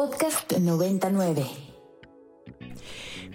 Podcast 0.00 0.56
99. 0.56 1.44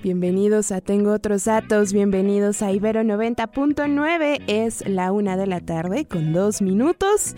Bienvenidos 0.02 0.72
a 0.72 0.82
Tengo 0.82 1.14
otros 1.14 1.46
datos, 1.46 1.94
bienvenidos 1.94 2.64
a 2.64 2.72
Ibero 2.72 3.04
90.9. 3.04 4.42
Es 4.48 4.84
la 4.90 5.12
una 5.12 5.38
de 5.38 5.46
la 5.46 5.60
tarde 5.60 6.08
con 6.08 6.34
dos 6.34 6.64
minutos. 6.64 7.36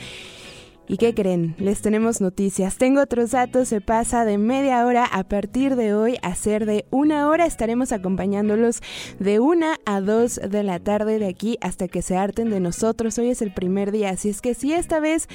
¿Y 0.89 0.95
qué 0.95 1.13
creen? 1.13 1.53
Les 1.59 1.81
tenemos 1.81 2.21
noticias. 2.21 2.77
Tengo 2.77 3.01
otros 3.01 3.31
datos, 3.31 3.67
se 3.67 3.81
pasa 3.81 4.23
de 4.23 4.37
media 4.37 4.85
hora 4.85 5.03
a 5.03 5.25
partir 5.25 5.75
de 5.75 5.93
hoy 5.93 6.17
a 6.21 6.33
ser 6.33 6.65
de 6.65 6.85
una 6.91 7.27
hora. 7.27 7.45
Estaremos 7.45 7.91
acompañándolos 7.91 8.79
de 9.19 9.41
una 9.41 9.75
a 9.85 9.99
dos 9.99 10.35
de 10.35 10.63
la 10.63 10.79
tarde 10.79 11.19
de 11.19 11.27
aquí 11.27 11.57
hasta 11.59 11.89
que 11.89 12.01
se 12.01 12.15
harten 12.15 12.49
de 12.49 12.61
nosotros. 12.61 13.17
Hoy 13.17 13.31
es 13.31 13.41
el 13.41 13.53
primer 13.53 13.91
día, 13.91 14.11
así 14.11 14.29
es 14.29 14.39
que 14.39 14.53
si 14.53 14.71
esta 14.71 15.01
vez 15.01 15.27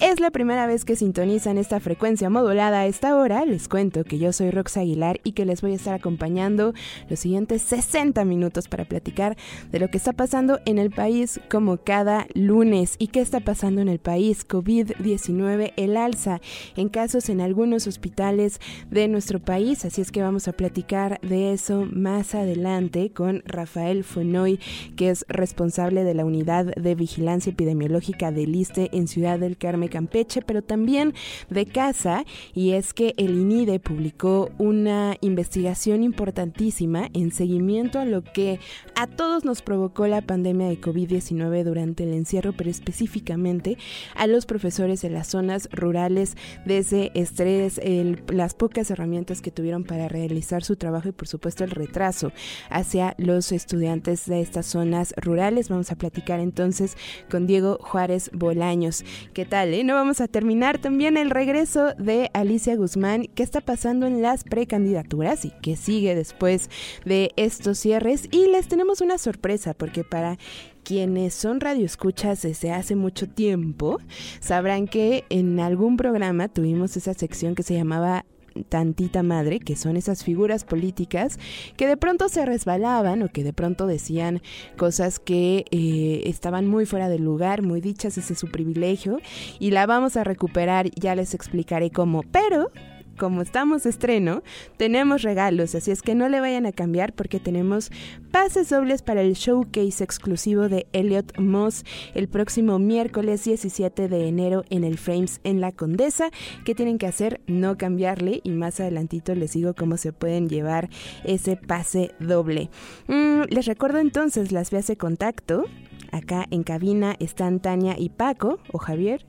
es 0.00 0.20
la 0.20 0.30
primera 0.30 0.66
vez 0.66 0.86
que 0.86 0.96
sintonizan 0.96 1.58
esta 1.58 1.80
frecuencia 1.80 2.30
modulada 2.30 2.80
a 2.80 2.86
esta 2.86 3.14
hora, 3.14 3.44
les 3.44 3.68
cuento 3.68 4.04
que 4.04 4.18
yo 4.18 4.32
soy 4.32 4.52
Rox 4.52 4.78
Aguilar 4.78 5.20
y 5.22 5.32
que 5.32 5.44
les 5.44 5.60
voy 5.60 5.72
a 5.72 5.76
estar 5.76 5.92
acompañando 5.92 6.72
los 7.10 7.20
siguientes 7.20 7.60
60 7.60 8.24
minutos 8.24 8.68
para 8.68 8.86
platicar 8.86 9.36
de 9.70 9.80
lo 9.80 9.88
que 9.88 9.98
está 9.98 10.14
pasando 10.14 10.60
en 10.64 10.78
el 10.78 10.90
país 10.90 11.40
como 11.50 11.76
cada 11.76 12.26
lunes. 12.32 12.96
¿Y 12.98 13.08
qué 13.08 13.20
está 13.20 13.40
pasando 13.40 13.82
en 13.82 13.88
el 13.88 13.98
país? 13.98 14.44
COVID 14.44 14.93
19 14.98 15.72
el 15.76 15.96
alza 15.96 16.40
en 16.76 16.88
casos 16.88 17.28
en 17.28 17.40
algunos 17.40 17.86
hospitales 17.86 18.60
de 18.90 19.08
nuestro 19.08 19.40
país, 19.40 19.84
así 19.84 20.00
es 20.00 20.10
que 20.10 20.22
vamos 20.22 20.48
a 20.48 20.52
platicar 20.52 21.20
de 21.22 21.52
eso 21.52 21.86
más 21.90 22.34
adelante 22.34 23.10
con 23.10 23.42
Rafael 23.46 24.04
Fonoy, 24.04 24.60
que 24.96 25.10
es 25.10 25.24
responsable 25.28 26.04
de 26.04 26.14
la 26.14 26.24
unidad 26.24 26.74
de 26.74 26.94
vigilancia 26.94 27.50
epidemiológica 27.50 28.30
del 28.30 28.54
ISTE 28.54 28.90
en 28.92 29.08
Ciudad 29.08 29.38
del 29.38 29.56
Carmen, 29.56 29.88
Campeche, 29.88 30.42
pero 30.42 30.62
también 30.62 31.14
de 31.50 31.66
casa, 31.66 32.24
y 32.54 32.72
es 32.72 32.94
que 32.94 33.14
el 33.16 33.30
INIDE 33.30 33.80
publicó 33.80 34.50
una 34.58 35.16
investigación 35.20 36.02
importantísima 36.02 37.08
en 37.12 37.32
seguimiento 37.32 37.98
a 37.98 38.04
lo 38.04 38.22
que 38.22 38.60
a 38.94 39.06
todos 39.06 39.44
nos 39.44 39.62
provocó 39.62 40.06
la 40.06 40.22
pandemia 40.22 40.68
de 40.68 40.80
COVID-19 40.80 41.64
durante 41.64 42.04
el 42.04 42.12
encierro, 42.12 42.52
pero 42.52 42.70
específicamente 42.70 43.76
a 44.14 44.26
los 44.26 44.46
profesores 44.46 44.83
en 44.84 45.14
las 45.14 45.28
zonas 45.28 45.68
rurales 45.72 46.36
de 46.66 46.78
ese 46.78 47.10
estrés, 47.14 47.80
las 48.28 48.54
pocas 48.54 48.90
herramientas 48.90 49.40
que 49.40 49.50
tuvieron 49.50 49.84
para 49.84 50.08
realizar 50.08 50.62
su 50.62 50.76
trabajo 50.76 51.08
y 51.08 51.12
por 51.12 51.26
supuesto 51.26 51.64
el 51.64 51.70
retraso 51.70 52.32
hacia 52.68 53.14
los 53.16 53.50
estudiantes 53.50 54.26
de 54.26 54.40
estas 54.40 54.66
zonas 54.66 55.14
rurales. 55.16 55.70
Vamos 55.70 55.90
a 55.90 55.96
platicar 55.96 56.40
entonces 56.40 56.96
con 57.30 57.46
Diego 57.46 57.78
Juárez 57.80 58.30
Bolaños. 58.32 59.04
¿Qué 59.32 59.46
tal? 59.46 59.72
Eh? 59.72 59.84
No 59.84 59.94
vamos 59.94 60.20
a 60.20 60.28
terminar 60.28 60.78
también 60.78 61.16
el 61.16 61.30
regreso 61.30 61.94
de 61.94 62.30
Alicia 62.34 62.76
Guzmán. 62.76 63.26
¿Qué 63.34 63.42
está 63.42 63.62
pasando 63.62 64.06
en 64.06 64.20
las 64.20 64.44
precandidaturas 64.44 65.44
y 65.46 65.52
qué 65.62 65.76
sigue 65.76 66.14
después 66.14 66.68
de 67.06 67.30
estos 67.36 67.78
cierres? 67.78 68.28
Y 68.30 68.48
les 68.48 68.68
tenemos 68.68 69.00
una 69.00 69.16
sorpresa 69.16 69.72
porque 69.72 70.04
para 70.04 70.38
quienes 70.84 71.34
son 71.34 71.60
radioescuchas 71.60 72.42
desde 72.42 72.70
hace 72.70 72.94
mucho 72.94 73.28
tiempo 73.28 73.98
sabrán 74.40 74.86
que 74.86 75.24
en 75.30 75.58
algún 75.58 75.96
programa 75.96 76.48
tuvimos 76.48 76.96
esa 76.96 77.14
sección 77.14 77.54
que 77.54 77.62
se 77.62 77.74
llamaba 77.74 78.24
tantita 78.68 79.22
madre, 79.22 79.58
que 79.58 79.74
son 79.74 79.96
esas 79.96 80.22
figuras 80.22 80.64
políticas 80.64 81.38
que 81.76 81.88
de 81.88 81.96
pronto 81.96 82.28
se 82.28 82.46
resbalaban 82.46 83.22
o 83.22 83.28
que 83.28 83.42
de 83.42 83.52
pronto 83.52 83.86
decían 83.86 84.42
cosas 84.76 85.18
que 85.18 85.64
eh, 85.70 86.22
estaban 86.26 86.66
muy 86.66 86.86
fuera 86.86 87.08
del 87.08 87.24
lugar, 87.24 87.62
muy 87.62 87.80
dichas, 87.80 88.16
ese 88.16 88.34
es 88.34 88.38
su 88.38 88.50
privilegio, 88.50 89.18
y 89.58 89.72
la 89.72 89.86
vamos 89.86 90.16
a 90.16 90.24
recuperar, 90.24 90.88
ya 90.94 91.16
les 91.16 91.34
explicaré 91.34 91.90
cómo, 91.90 92.22
pero 92.22 92.70
como 93.18 93.42
estamos 93.42 93.86
estreno, 93.86 94.42
tenemos 94.76 95.22
regalos, 95.22 95.74
así 95.74 95.90
es 95.90 96.02
que 96.02 96.14
no 96.14 96.28
le 96.28 96.40
vayan 96.40 96.66
a 96.66 96.72
cambiar 96.72 97.12
porque 97.12 97.40
tenemos 97.40 97.90
pases 98.30 98.68
dobles 98.68 99.02
para 99.02 99.22
el 99.22 99.34
showcase 99.34 100.02
exclusivo 100.02 100.68
de 100.68 100.86
Elliot 100.92 101.38
Moss 101.38 101.84
el 102.14 102.28
próximo 102.28 102.78
miércoles 102.78 103.44
17 103.44 104.08
de 104.08 104.28
enero 104.28 104.64
en 104.70 104.84
el 104.84 104.98
Frames 104.98 105.40
en 105.44 105.60
la 105.60 105.72
Condesa. 105.72 106.30
¿Qué 106.64 106.74
tienen 106.74 106.98
que 106.98 107.06
hacer? 107.06 107.40
No 107.46 107.76
cambiarle 107.78 108.40
y 108.44 108.50
más 108.50 108.80
adelantito 108.80 109.34
les 109.34 109.52
digo 109.52 109.74
cómo 109.74 109.96
se 109.96 110.12
pueden 110.12 110.48
llevar 110.48 110.88
ese 111.24 111.56
pase 111.56 112.12
doble. 112.20 112.70
Mm, 113.08 113.42
les 113.48 113.66
recuerdo 113.66 113.98
entonces 113.98 114.52
las 114.52 114.70
vías 114.70 114.86
de 114.86 114.96
contacto. 114.96 115.64
Acá 116.14 116.46
en 116.52 116.62
cabina 116.62 117.16
están 117.18 117.58
Tania 117.58 117.96
y 117.98 118.08
Paco 118.08 118.60
o 118.72 118.78
Javier 118.78 119.26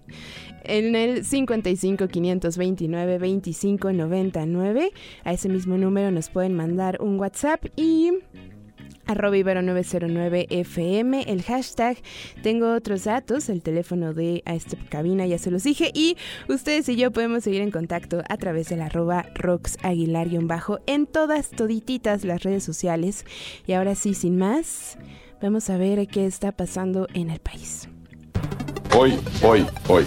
en 0.64 0.96
el 0.96 1.26
55 1.26 2.08
529 2.08 3.18
25 3.18 3.92
99. 3.92 4.92
A 5.24 5.34
ese 5.34 5.50
mismo 5.50 5.78
número 5.78 6.12
nos 6.12 6.30
pueden 6.30 6.54
mandar 6.54 7.02
un 7.02 7.20
WhatsApp 7.20 7.66
y 7.76 8.12
arroba 9.08 9.36
ibero 9.36 9.64
909 9.64 10.46
FM, 10.50 11.24
el 11.28 11.42
hashtag, 11.42 11.98
tengo 12.44 12.74
otros 12.74 13.06
datos, 13.06 13.50
el 13.50 13.62
teléfono 13.62 14.14
de 14.14 14.44
a 14.46 14.54
esta 14.56 14.78
cabina, 14.90 15.26
ya 15.26 15.38
se 15.38 15.52
los 15.52 15.64
dije, 15.64 15.92
y 15.94 16.18
ustedes 16.50 16.90
y 16.90 16.96
yo 16.96 17.12
podemos 17.12 17.44
seguir 17.44 17.62
en 17.62 17.72
contacto 17.72 18.22
a 18.28 18.38
través 18.38 18.70
del 18.70 18.82
arroba 18.82 19.26
roxaguilar-bajo 19.36 20.80
en 20.88 21.06
todas, 21.08 21.50
todititas 21.50 22.24
las 22.24 22.44
redes 22.44 22.64
sociales. 22.64 23.26
Y 23.68 23.74
ahora 23.74 23.96
sí, 23.96 24.14
sin 24.14 24.38
más, 24.38 24.98
vamos 25.42 25.70
a 25.70 25.78
ver 25.78 26.08
qué 26.08 26.26
está 26.26 26.52
pasando 26.52 27.08
en 27.14 27.30
el 27.30 27.40
país. 27.40 27.88
Hoy, 28.96 29.20
hoy, 29.44 29.66
hoy. 29.88 30.06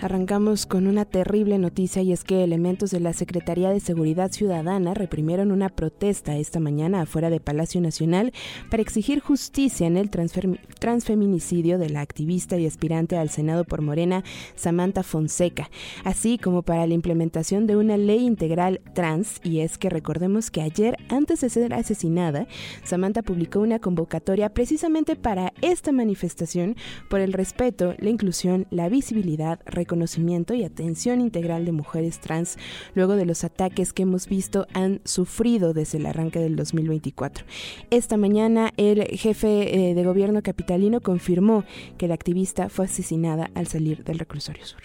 Arrancamos 0.00 0.66
con 0.66 0.86
una 0.86 1.04
terrible 1.04 1.58
noticia 1.58 2.02
y 2.02 2.12
es 2.12 2.22
que 2.22 2.44
elementos 2.44 2.92
de 2.92 3.00
la 3.00 3.12
Secretaría 3.12 3.70
de 3.70 3.80
Seguridad 3.80 4.30
Ciudadana 4.30 4.94
reprimieron 4.94 5.50
una 5.50 5.70
protesta 5.70 6.36
esta 6.36 6.60
mañana 6.60 7.00
afuera 7.00 7.30
de 7.30 7.40
Palacio 7.40 7.80
Nacional 7.80 8.32
para 8.70 8.80
exigir 8.80 9.18
justicia 9.18 9.88
en 9.88 9.96
el 9.96 10.08
transfeminicidio 10.08 11.78
de 11.78 11.90
la 11.90 12.00
activista 12.00 12.56
y 12.58 12.66
aspirante 12.66 13.16
al 13.16 13.28
Senado 13.28 13.64
por 13.64 13.82
Morena, 13.82 14.22
Samantha 14.54 15.02
Fonseca, 15.02 15.68
así 16.04 16.38
como 16.38 16.62
para 16.62 16.86
la 16.86 16.94
implementación 16.94 17.66
de 17.66 17.74
una 17.74 17.96
ley 17.96 18.24
integral 18.24 18.80
trans. 18.94 19.40
Y 19.42 19.60
es 19.60 19.78
que 19.78 19.90
recordemos 19.90 20.52
que 20.52 20.62
ayer, 20.62 20.96
antes 21.08 21.40
de 21.40 21.50
ser 21.50 21.74
asesinada, 21.74 22.46
Samantha 22.84 23.22
publicó 23.22 23.58
una 23.58 23.80
convocatoria 23.80 24.50
precisamente 24.50 25.16
para 25.16 25.52
esta 25.60 25.90
manifestación 25.90 26.76
por 27.10 27.18
el 27.18 27.32
respeto, 27.32 27.96
la 27.98 28.10
inclusión, 28.10 28.68
la 28.70 28.88
visibilidad, 28.88 29.58
conocimiento 29.88 30.54
y 30.54 30.62
atención 30.62 31.20
integral 31.20 31.64
de 31.64 31.72
mujeres 31.72 32.20
trans 32.20 32.56
luego 32.94 33.16
de 33.16 33.26
los 33.26 33.42
ataques 33.42 33.92
que 33.92 34.04
hemos 34.04 34.28
visto 34.28 34.68
han 34.72 35.00
sufrido 35.04 35.74
desde 35.74 35.98
el 35.98 36.06
arranque 36.06 36.38
del 36.38 36.54
2024. 36.54 37.44
Esta 37.90 38.16
mañana 38.16 38.72
el 38.76 39.02
jefe 39.18 39.90
eh, 39.90 39.94
de 39.94 40.04
gobierno 40.04 40.42
capitalino 40.42 41.00
confirmó 41.00 41.64
que 41.96 42.06
la 42.06 42.14
activista 42.14 42.68
fue 42.68 42.84
asesinada 42.84 43.50
al 43.54 43.66
salir 43.66 44.04
del 44.04 44.20
reclusorio 44.20 44.64
sur. 44.64 44.82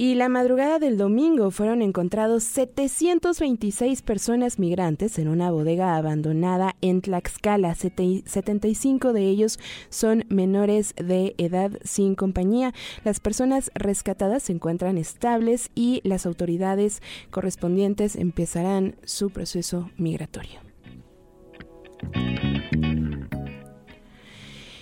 Y 0.00 0.14
la 0.14 0.30
madrugada 0.30 0.78
del 0.78 0.96
domingo 0.96 1.50
fueron 1.50 1.82
encontrados 1.82 2.42
726 2.44 4.00
personas 4.00 4.58
migrantes 4.58 5.18
en 5.18 5.28
una 5.28 5.50
bodega 5.50 5.94
abandonada 5.98 6.74
en 6.80 7.02
Tlaxcala. 7.02 7.74
75 7.74 9.12
de 9.12 9.24
ellos 9.24 9.58
son 9.90 10.24
menores 10.30 10.94
de 10.96 11.34
edad 11.36 11.72
sin 11.84 12.14
compañía. 12.14 12.72
Las 13.04 13.20
personas 13.20 13.70
rescatadas 13.74 14.44
se 14.44 14.52
encuentran 14.52 14.96
estables 14.96 15.70
y 15.74 16.00
las 16.02 16.24
autoridades 16.24 17.02
correspondientes 17.30 18.16
empezarán 18.16 18.96
su 19.04 19.28
proceso 19.28 19.90
migratorio. 19.98 20.60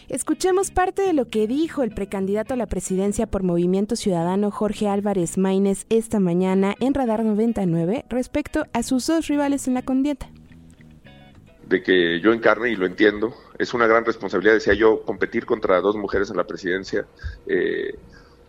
Escuchemos 0.08 0.70
parte 0.70 1.02
de 1.02 1.12
lo 1.12 1.28
que 1.28 1.46
dijo 1.46 1.82
el 1.82 1.90
precandidato 1.90 2.54
a 2.54 2.56
la 2.56 2.66
presidencia 2.66 3.26
por 3.26 3.42
Movimiento 3.42 3.94
Ciudadano 3.94 4.50
Jorge 4.50 4.88
Álvarez 4.88 5.36
Maínez 5.36 5.84
esta 5.90 6.18
mañana 6.18 6.74
en 6.80 6.94
Radar 6.94 7.22
99 7.24 8.06
respecto 8.08 8.64
a 8.72 8.82
sus 8.82 9.06
dos 9.06 9.26
rivales 9.26 9.68
en 9.68 9.74
la 9.74 9.82
contienda. 9.82 10.30
De 11.66 11.82
que 11.82 12.20
yo 12.20 12.32
encarne 12.32 12.70
y 12.70 12.76
lo 12.76 12.86
entiendo, 12.86 13.34
es 13.58 13.74
una 13.74 13.86
gran 13.86 14.06
responsabilidad, 14.06 14.54
decía 14.54 14.72
yo, 14.72 15.02
competir 15.02 15.44
contra 15.44 15.78
dos 15.82 15.94
mujeres 15.94 16.30
en 16.30 16.38
la 16.38 16.44
presidencia. 16.44 17.04
Eh, 17.46 17.94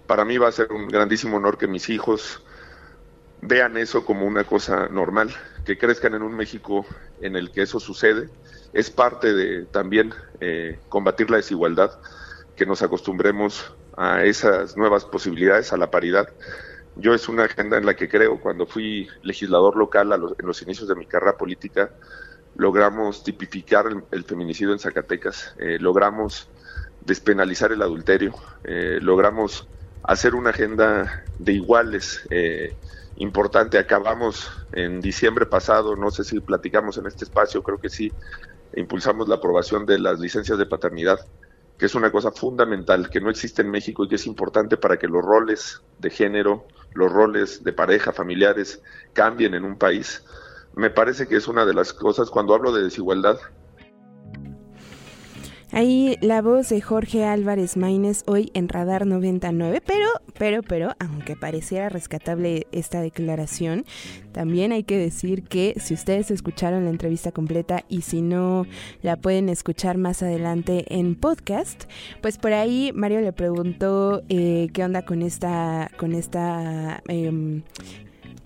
para 0.07 0.23
mí 0.23 0.37
va 0.37 0.47
a 0.47 0.53
ser 0.53 0.71
un 0.71 0.87
grandísimo 0.87 1.35
honor 1.35 1.57
que 1.57 1.67
mis 1.67 1.89
hijos 1.89 2.41
vean 3.41 3.75
eso 3.75 4.05
como 4.05 4.25
una 4.25 4.45
cosa 4.45 4.87
normal, 4.87 5.35
que 5.65 5.77
crezcan 5.77 6.13
en 6.13 6.21
un 6.21 6.37
México 6.37 6.85
en 7.19 7.35
el 7.35 7.51
que 7.51 7.63
eso 7.63 7.81
sucede 7.81 8.29
es 8.73 8.89
parte 8.89 9.33
de 9.33 9.65
también 9.65 10.13
eh, 10.39 10.79
combatir 10.89 11.29
la 11.29 11.37
desigualdad, 11.37 11.99
que 12.55 12.65
nos 12.65 12.81
acostumbremos 12.81 13.73
a 13.97 14.23
esas 14.23 14.77
nuevas 14.77 15.05
posibilidades, 15.05 15.73
a 15.73 15.77
la 15.77 15.91
paridad. 15.91 16.29
Yo 16.95 17.13
es 17.13 17.29
una 17.29 17.45
agenda 17.45 17.77
en 17.77 17.85
la 17.85 17.95
que 17.95 18.09
creo, 18.09 18.39
cuando 18.39 18.65
fui 18.65 19.07
legislador 19.23 19.77
local 19.77 20.11
en 20.13 20.45
los 20.45 20.61
inicios 20.61 20.87
de 20.87 20.95
mi 20.95 21.05
carrera 21.05 21.37
política, 21.37 21.91
logramos 22.55 23.23
tipificar 23.23 23.85
el, 24.11 24.23
feminicidio 24.25 24.73
en 24.73 24.79
Zacatecas, 24.79 25.55
eh, 25.59 25.77
logramos 25.79 26.49
despenalizar 27.05 27.71
el 27.71 27.81
adulterio, 27.81 28.35
eh, 28.63 28.99
logramos 29.01 29.67
hacer 30.03 30.35
una 30.35 30.49
agenda 30.49 31.23
de 31.37 31.53
iguales 31.53 32.21
eh, 32.29 32.75
importante. 33.17 33.77
Acabamos 33.77 34.51
en 34.73 35.01
diciembre 35.01 35.45
pasado, 35.45 35.95
no 35.95 36.11
sé 36.11 36.23
si 36.23 36.39
platicamos 36.39 36.97
en 36.97 37.07
este 37.07 37.23
espacio, 37.23 37.63
creo 37.63 37.79
que 37.79 37.89
sí, 37.89 38.11
impulsamos 38.75 39.27
la 39.27 39.35
aprobación 39.35 39.85
de 39.85 39.99
las 39.99 40.19
licencias 40.19 40.57
de 40.57 40.65
paternidad, 40.65 41.19
que 41.77 41.85
es 41.85 41.95
una 41.95 42.11
cosa 42.11 42.31
fundamental, 42.31 43.09
que 43.09 43.21
no 43.21 43.29
existe 43.29 43.61
en 43.61 43.71
México 43.71 44.03
y 44.03 44.09
que 44.09 44.15
es 44.15 44.27
importante 44.27 44.77
para 44.77 44.97
que 44.97 45.07
los 45.07 45.23
roles 45.23 45.81
de 45.97 46.09
género, 46.09 46.65
los 46.93 47.11
roles 47.11 47.63
de 47.63 47.73
pareja, 47.73 48.11
familiares, 48.11 48.81
cambien 49.13 49.53
en 49.53 49.63
un 49.63 49.77
país. 49.77 50.23
Me 50.75 50.89
parece 50.89 51.27
que 51.27 51.37
es 51.37 51.47
una 51.47 51.65
de 51.65 51.73
las 51.73 51.93
cosas, 51.93 52.29
cuando 52.29 52.53
hablo 52.53 52.71
de 52.73 52.83
desigualdad, 52.83 53.39
Ahí 55.71 56.17
la 56.21 56.41
voz 56.41 56.69
de 56.69 56.81
Jorge 56.81 57.25
Álvarez 57.25 57.77
Maínez 57.77 58.23
hoy 58.25 58.49
en 58.55 58.69
Radar 58.69 59.05
99, 59.05 59.83
pero, 59.85 60.07
pero, 60.37 60.63
pero, 60.63 60.95
aunque 60.99 61.35
pareciera 61.35 61.89
rescatable 61.89 62.65
esta 62.71 63.01
declaración, 63.01 63.85
también 64.31 64.71
hay 64.71 64.83
que 64.83 64.97
decir 64.97 65.43
que 65.43 65.75
si 65.79 65.93
ustedes 65.93 66.31
escucharon 66.31 66.85
la 66.85 66.89
entrevista 66.89 67.31
completa 67.31 67.85
y 67.87 68.01
si 68.01 68.23
no 68.23 68.65
la 69.03 69.17
pueden 69.17 69.47
escuchar 69.47 69.99
más 69.99 70.23
adelante 70.23 70.85
en 70.89 71.13
podcast, 71.13 71.83
pues 72.19 72.39
por 72.39 72.53
ahí 72.53 72.91
Mario 72.95 73.21
le 73.21 73.31
preguntó 73.31 74.23
eh, 74.27 74.69
qué 74.73 74.83
onda 74.83 75.05
con 75.05 75.21
esta, 75.21 75.91
con 75.97 76.13
esta 76.13 77.03
eh, 77.07 77.61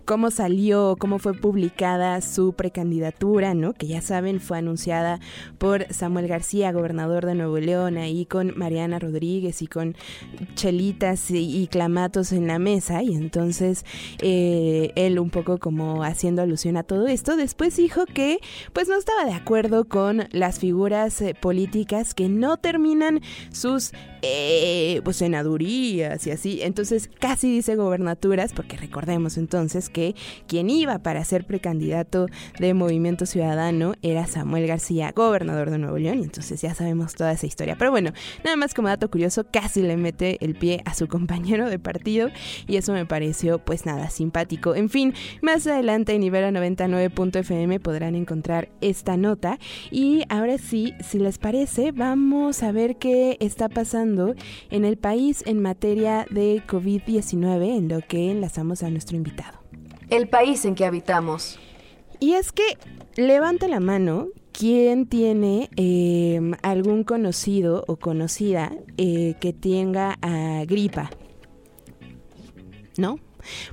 cómo 0.06 0.32
salió, 0.32 0.96
cómo 1.00 1.20
fue 1.20 1.34
publicada 1.34 2.22
su 2.22 2.54
precandidatura, 2.54 3.54
¿no? 3.54 3.74
Que 3.74 3.88
ya 3.88 4.02
saben, 4.02 4.40
fue 4.40 4.58
anunciada 4.58 5.20
por 5.58 5.92
Samuel 5.94 6.28
García, 6.28 6.72
gobernador 6.72 7.26
de 7.26 7.36
Nuevo 7.36 7.58
León, 7.60 7.98
ahí 7.98 8.26
con 8.26 8.54
Mariana 8.58 9.00
Rodríguez 9.00 9.62
y 9.62 9.68
con 9.68 9.96
chelitas 10.56 11.32
y, 11.32 11.68
clamatos 11.68 12.32
en 12.32 12.48
la 12.48 12.60
mesa. 12.60 13.02
Y 13.04 13.16
entonces 13.16 13.86
eh, 14.20 14.92
él 14.96 15.20
un 15.20 15.30
poco 15.30 15.58
como 15.58 16.04
haciendo 16.04 16.42
alusión 16.42 16.78
a 16.78 16.84
todo 16.84 17.08
esto, 17.08 17.36
después 17.36 17.76
dijo 17.78 18.06
que 18.06 18.40
pues 18.74 18.88
no 18.88 18.98
estaba 18.98 19.26
de 19.26 19.34
acuerdo 19.34 19.86
con 19.86 20.28
las 20.32 20.60
figuras 20.60 21.22
eh, 21.22 21.36
políticas 21.40 22.14
que 22.14 22.30
no 22.30 22.58
terminan 22.58 23.22
sus 23.52 23.94
eh, 24.26 25.02
pues 25.04 25.18
senadurías 25.18 26.26
y 26.26 26.32
así. 26.32 26.62
Entonces 26.62 27.10
casi 27.20 27.52
dice 27.52 27.76
gobernaturas, 27.76 28.54
porque 28.54 28.78
recordemos 28.78 29.38
entonces 29.38 29.90
que 29.90 30.16
quien 30.48 30.70
iba 30.70 31.00
para 31.00 31.24
ser 31.26 31.46
precandidato 31.46 32.28
de 32.58 32.74
Movimiento 32.74 33.26
Ciudadano 33.26 33.96
era 34.02 34.26
Samuel 34.26 34.66
García, 34.66 35.12
gobernador 35.14 35.70
de 35.70 35.78
Nuevo 35.78 35.98
León, 35.98 36.20
y 36.20 36.24
entonces 36.24 36.62
ya 36.62 36.74
sabemos 36.74 37.16
toda 37.16 37.34
esa 37.34 37.46
historia. 37.46 37.76
Pero 37.78 37.92
bueno, 37.92 38.14
nada 38.46 38.56
más 38.56 38.74
como 38.74 38.88
dato 38.88 39.12
curioso, 39.12 39.46
casi 39.52 39.82
le 39.82 39.98
mete 39.98 40.38
el 40.44 40.56
pie 40.56 40.82
a 40.86 40.94
su 40.94 41.08
compañero 41.14 41.70
de 41.70 41.78
partido 41.78 42.30
y 42.66 42.78
eso 42.78 42.94
me 42.94 43.06
pareció 43.06 43.60
pues 43.60 43.86
nada 43.86 44.10
simpático. 44.10 44.74
En 44.74 44.90
fin, 44.90 45.14
más 45.42 45.68
adelante 45.68 46.14
en 46.14 46.24
Ibero 46.24 46.48
99.fm 46.48 47.82
podrán 47.82 48.16
encontrar 48.16 48.70
esta 48.80 49.18
nota 49.18 49.60
y 49.92 50.24
ahora 50.30 50.58
sí, 50.58 50.94
si 51.02 51.20
les 51.20 51.38
parece, 51.40 51.92
vamos 51.92 52.64
a 52.64 52.72
ver 52.72 52.96
qué 52.96 53.36
está 53.42 53.68
pasando 53.68 54.13
en 54.70 54.86
el 54.86 54.98
país 54.98 55.44
en 55.46 55.62
materia 55.62 56.26
de 56.30 56.62
COVID-19, 56.68 57.78
en 57.78 57.90
lo 57.90 58.02
que 58.02 58.32
enlazamos 58.32 58.84
a 58.84 58.90
nuestro 58.90 59.18
invitado. 59.18 59.60
El 60.10 60.28
país 60.28 60.66
en 60.66 60.76
que 60.76 60.86
habitamos. 60.86 61.60
Y 62.20 62.34
es 62.34 62.52
que 62.52 62.64
levanta 63.16 63.68
la 63.68 63.80
mano 63.80 64.28
quien 64.52 65.08
tiene 65.08 65.70
em, 65.76 66.54
algún 66.62 67.04
conocido 67.04 67.84
o 67.88 67.98
conocida 67.98 68.72
eh, 68.98 69.36
que 69.42 69.52
tenga 69.52 70.18
a 70.22 70.64
gripa. 70.66 71.10
¿No? 72.98 73.18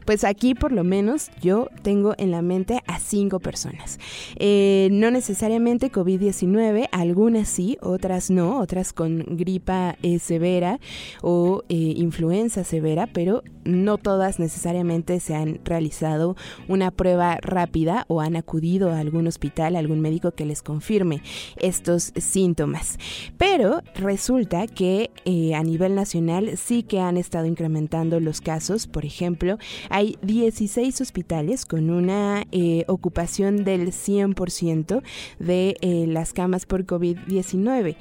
Pues 0.04 0.24
aquí 0.24 0.54
por 0.54 0.72
lo 0.72 0.84
menos 0.84 1.30
yo 1.40 1.68
tengo 1.82 2.14
en 2.18 2.30
la 2.30 2.42
mente 2.42 2.80
a 2.86 2.98
cinco 2.98 3.40
personas. 3.40 3.98
Eh, 4.36 4.88
no 4.92 5.10
necesariamente 5.10 5.90
COVID-19, 5.90 6.88
algunas 6.92 7.48
sí, 7.48 7.78
otras 7.80 8.30
no, 8.30 8.58
otras 8.58 8.92
con 8.92 9.24
gripa 9.36 9.96
eh, 10.02 10.18
severa 10.18 10.78
o 11.22 11.62
eh, 11.68 11.74
influenza 11.74 12.64
severa, 12.64 13.06
pero 13.06 13.42
no 13.64 13.98
todas 13.98 14.38
necesariamente 14.38 15.20
se 15.20 15.34
han 15.34 15.60
realizado 15.64 16.36
una 16.66 16.90
prueba 16.90 17.38
rápida 17.42 18.04
o 18.08 18.20
han 18.20 18.36
acudido 18.36 18.90
a 18.90 18.98
algún 18.98 19.26
hospital, 19.26 19.76
a 19.76 19.78
algún 19.78 20.00
médico 20.00 20.32
que 20.32 20.46
les 20.46 20.62
confirme 20.62 21.22
estos 21.56 22.12
síntomas. 22.16 22.98
Pero 23.36 23.82
resulta 23.94 24.66
que 24.66 25.10
a 25.54 25.62
nivel 25.62 25.94
nacional 25.94 26.56
sí 26.56 26.82
que 26.82 27.00
han 27.00 27.16
estado 27.16 27.46
incrementando 27.46 28.18
los 28.18 28.40
casos, 28.40 28.86
por 28.86 29.04
ejemplo, 29.04 29.58
hay 29.88 30.18
16 30.22 31.00
hospitales 31.00 31.66
con 31.66 31.90
una 31.90 32.44
eh, 32.52 32.84
ocupación 32.88 33.64
del 33.64 33.88
100% 33.88 35.02
de 35.38 35.76
eh, 35.80 36.06
las 36.06 36.32
camas 36.32 36.66
por 36.66 36.84
COVID-19. 36.86 37.96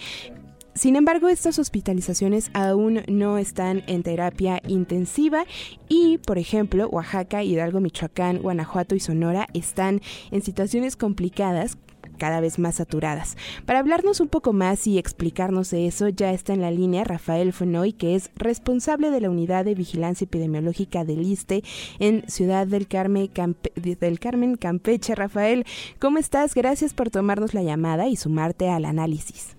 Sin 0.80 0.96
embargo, 0.96 1.28
estas 1.28 1.60
hospitalizaciones 1.60 2.52
aún 2.54 3.02
no 3.08 3.38
están 3.38 3.84
en 3.88 4.02
terapia 4.02 4.62
intensiva 4.66 5.44
y, 5.90 6.20
por 6.20 6.38
ejemplo, 6.38 6.88
Oaxaca, 6.88 7.44
Hidalgo, 7.44 7.82
Michoacán, 7.82 8.38
Guanajuato 8.38 8.96
y 8.96 9.02
Sonora 9.02 9.48
están 9.54 10.00
en 10.32 10.42
situaciones 10.42 10.96
complicadas 10.96 11.78
cada 12.20 12.40
vez 12.40 12.60
más 12.60 12.76
saturadas. 12.76 13.36
Para 13.66 13.80
hablarnos 13.80 14.20
un 14.20 14.28
poco 14.28 14.54
más 14.54 14.86
y 14.86 15.00
explicarnos 15.00 15.72
de 15.72 15.88
eso, 15.88 16.10
ya 16.10 16.32
está 16.32 16.54
en 16.54 16.62
la 16.62 16.70
línea 16.70 17.04
Rafael 17.04 17.52
Fonoy, 17.52 17.94
que 17.94 18.14
es 18.14 18.30
responsable 18.36 19.10
de 19.10 19.22
la 19.22 19.32
Unidad 19.32 19.66
de 19.66 19.74
Vigilancia 19.74 20.26
Epidemiológica 20.26 21.04
del 21.04 21.24
ISTE 21.24 21.64
en 21.98 22.30
Ciudad 22.30 22.68
del 22.68 22.88
Carmen, 22.88 23.32
del 23.76 24.20
Carmen 24.20 24.56
Campeche. 24.56 25.16
Rafael, 25.16 25.66
¿cómo 26.00 26.20
estás? 26.20 26.54
Gracias 26.54 26.94
por 26.94 27.10
tomarnos 27.10 27.56
la 27.56 27.64
llamada 27.64 28.08
y 28.08 28.16
sumarte 28.16 28.70
al 28.70 28.86
análisis. 28.86 29.58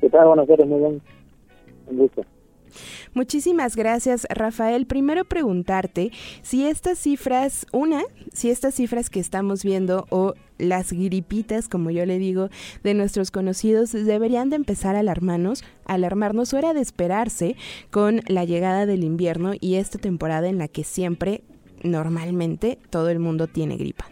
¿Qué 0.00 0.08
tal? 0.08 0.28
Buenas 0.28 0.48
muy 0.48 0.78
bien. 0.78 1.02
Un 1.88 1.98
gusto. 1.98 2.24
Muchísimas 3.12 3.74
gracias, 3.74 4.26
Rafael. 4.30 4.86
Primero 4.86 5.24
preguntarte 5.24 6.12
si 6.42 6.66
estas 6.66 6.98
cifras, 6.98 7.66
una, 7.72 8.02
si 8.32 8.50
estas 8.50 8.74
cifras 8.74 9.10
que 9.10 9.18
estamos 9.18 9.64
viendo 9.64 10.06
o 10.10 10.34
las 10.58 10.92
gripitas, 10.92 11.68
como 11.68 11.90
yo 11.90 12.06
le 12.06 12.18
digo, 12.18 12.50
de 12.84 12.94
nuestros 12.94 13.30
conocidos 13.30 13.92
deberían 13.92 14.50
de 14.50 14.56
empezar 14.56 14.94
a 14.94 15.00
alarmarnos, 15.00 15.64
alarmarnos 15.86 16.54
o 16.54 16.58
era 16.58 16.72
de 16.72 16.80
esperarse 16.80 17.56
con 17.90 18.20
la 18.28 18.44
llegada 18.44 18.86
del 18.86 19.02
invierno 19.02 19.52
y 19.58 19.76
esta 19.76 19.98
temporada 19.98 20.48
en 20.48 20.58
la 20.58 20.68
que 20.68 20.84
siempre, 20.84 21.42
normalmente, 21.82 22.78
todo 22.90 23.08
el 23.08 23.18
mundo 23.18 23.48
tiene 23.48 23.76
gripa. 23.76 24.04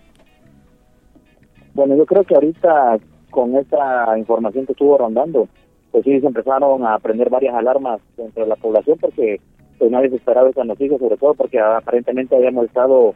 Bueno, 1.75 1.97
yo 1.97 2.05
creo 2.07 2.25
que 2.25 2.35
ahorita 2.35 2.99
con 3.31 3.55
esta 3.57 4.19
información 4.19 4.67
que 4.67 4.73
estuvo 4.73 4.99
rondando, 4.99 5.49
pues 5.91 6.05
sí 6.05 6.21
se 6.21 6.27
empezaron 6.27 6.85
a 6.85 6.99
prender 6.99 7.31
varias 7.31 7.55
alarmas 7.55 8.01
dentro 8.17 8.43
de 8.43 8.49
la 8.49 8.57
población 8.57 8.99
porque 9.01 9.41
pues 9.79 9.91
nadie 9.91 10.11
se 10.11 10.17
esperaba 10.17 10.51
esa 10.51 10.65
noticia, 10.65 10.99
sobre 10.99 11.17
todo 11.17 11.35
porque 11.35 11.61
aparentemente 11.61 12.37
habíamos 12.37 12.67
estado 12.67 13.15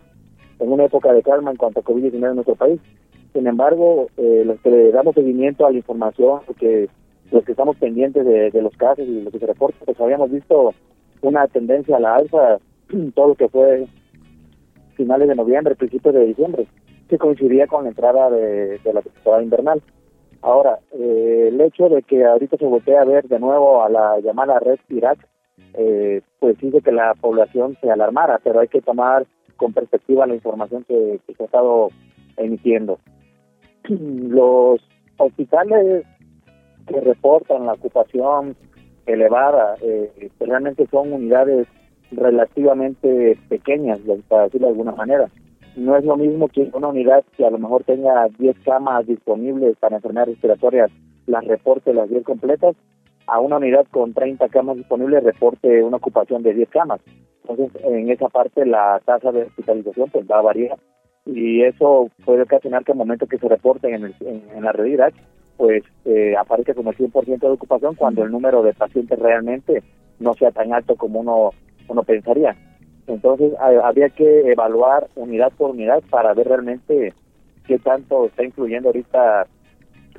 en 0.60 0.72
una 0.72 0.84
época 0.84 1.12
de 1.12 1.22
calma 1.22 1.50
en 1.50 1.56
cuanto 1.56 1.80
a 1.80 1.84
COVID-19 1.84 2.14
en 2.14 2.34
nuestro 2.36 2.54
país. 2.54 2.80
Sin 3.32 3.46
embargo, 3.46 4.08
eh, 4.16 4.44
los 4.46 4.60
que 4.60 4.70
le 4.70 4.92
damos 4.92 5.14
seguimiento 5.14 5.66
a 5.66 5.70
la 5.70 5.78
información, 5.78 6.40
porque 6.46 6.88
los 7.30 7.44
que 7.44 7.52
estamos 7.52 7.76
pendientes 7.76 8.24
de, 8.24 8.62
los 8.62 8.76
casos 8.76 9.06
y 9.06 9.22
los 9.22 9.32
que 9.32 9.38
se 9.38 9.46
reportan, 9.46 9.80
pues 9.84 10.00
habíamos 10.00 10.30
visto 10.30 10.74
una 11.22 11.46
tendencia 11.48 11.96
a 11.96 12.00
la 12.00 12.16
alza 12.16 12.58
todo 13.14 13.28
lo 13.28 13.34
que 13.34 13.48
fue 13.48 13.86
finales 14.94 15.28
de 15.28 15.34
noviembre, 15.34 15.74
principios 15.74 16.14
de 16.14 16.26
diciembre, 16.26 16.66
que 17.08 17.18
coincidía 17.18 17.66
con 17.66 17.84
la 17.84 17.90
entrada 17.90 18.30
de, 18.30 18.78
de 18.78 18.92
la 18.92 19.02
temporada 19.02 19.42
invernal. 19.42 19.82
Ahora, 20.42 20.80
eh, 20.92 21.46
el 21.48 21.60
hecho 21.60 21.88
de 21.88 22.02
que 22.02 22.24
ahorita 22.24 22.56
se 22.56 22.66
voltee 22.66 22.98
a 22.98 23.04
ver 23.04 23.28
de 23.28 23.38
nuevo 23.38 23.82
a 23.82 23.88
la 23.88 24.18
llamada 24.18 24.58
red 24.58 24.78
Irak, 24.88 25.18
eh, 25.74 26.20
pues 26.40 26.58
dice 26.58 26.80
que 26.82 26.90
la 26.90 27.14
población 27.14 27.78
se 27.80 27.90
alarmara, 27.90 28.40
pero 28.42 28.58
hay 28.58 28.66
que 28.66 28.82
tomar 28.82 29.24
con 29.56 29.72
perspectiva 29.72 30.26
la 30.26 30.34
información 30.34 30.84
que, 30.84 31.20
se 31.26 31.42
ha 31.42 31.46
estado 31.46 31.90
emitiendo. 32.36 32.98
Los 33.88 34.80
hospitales 35.16 36.04
que 36.88 37.00
reportan 37.00 37.66
la 37.66 37.74
ocupación 37.74 38.56
elevada, 39.06 39.76
eh, 39.80 40.30
pues 40.38 40.50
realmente 40.50 40.88
son 40.90 41.12
unidades 41.12 41.68
relativamente 42.10 43.38
pequeñas, 43.48 44.00
para 44.28 44.44
decirlo 44.44 44.66
de 44.66 44.72
alguna 44.72 44.92
manera 44.92 45.30
no 45.76 45.96
es 45.96 46.04
lo 46.04 46.16
mismo 46.16 46.48
que 46.48 46.70
una 46.72 46.88
unidad 46.88 47.24
que 47.36 47.46
a 47.46 47.50
lo 47.50 47.58
mejor 47.58 47.84
tenga 47.84 48.28
10 48.38 48.58
camas 48.64 49.06
disponibles 49.06 49.76
para 49.78 49.96
enfermedades 49.96 50.34
respiratorias, 50.34 50.90
las 51.26 51.44
reporte 51.44 51.94
las 51.94 52.10
10 52.10 52.24
completas, 52.24 52.76
a 53.26 53.40
una 53.40 53.56
unidad 53.56 53.86
con 53.90 54.12
30 54.12 54.48
camas 54.48 54.76
disponibles 54.76 55.22
reporte 55.24 55.82
una 55.82 55.96
ocupación 55.96 56.42
de 56.42 56.54
10 56.54 56.68
camas. 56.70 57.00
Entonces, 57.48 57.82
en 57.84 58.10
esa 58.10 58.28
parte 58.28 58.66
la 58.66 59.00
tasa 59.04 59.32
de 59.32 59.44
hospitalización 59.44 60.10
pues 60.10 60.26
va 60.30 60.38
a 60.38 60.42
variar. 60.42 60.78
y 61.24 61.62
eso 61.62 62.08
puede 62.24 62.42
ocasionar 62.42 62.84
que 62.84 62.92
al 62.92 62.98
momento 62.98 63.26
que 63.26 63.38
se 63.38 63.48
reporten 63.48 63.94
en, 63.94 64.14
en, 64.20 64.64
la 64.64 64.72
realidad, 64.72 65.12
pues 65.56 65.84
eh, 66.04 66.34
aparezca 66.36 66.74
como 66.74 66.90
el 66.90 66.96
100% 66.96 67.38
de 67.38 67.48
ocupación 67.48 67.94
cuando 67.94 68.24
el 68.24 68.32
número 68.32 68.62
de 68.62 68.74
pacientes 68.74 69.18
realmente 69.18 69.82
no 70.18 70.34
sea 70.34 70.50
tan 70.50 70.72
alto 70.72 70.96
como 70.96 71.20
uno, 71.20 71.50
uno 71.88 72.02
pensaría. 72.02 72.56
Entonces 73.06 73.52
habría 73.58 74.08
que 74.10 74.50
evaluar 74.50 75.08
unidad 75.16 75.52
por 75.56 75.70
unidad 75.70 76.02
para 76.10 76.34
ver 76.34 76.48
realmente 76.48 77.12
qué 77.66 77.78
tanto 77.78 78.26
está 78.26 78.44
influyendo 78.44 78.88
ahorita 78.88 79.46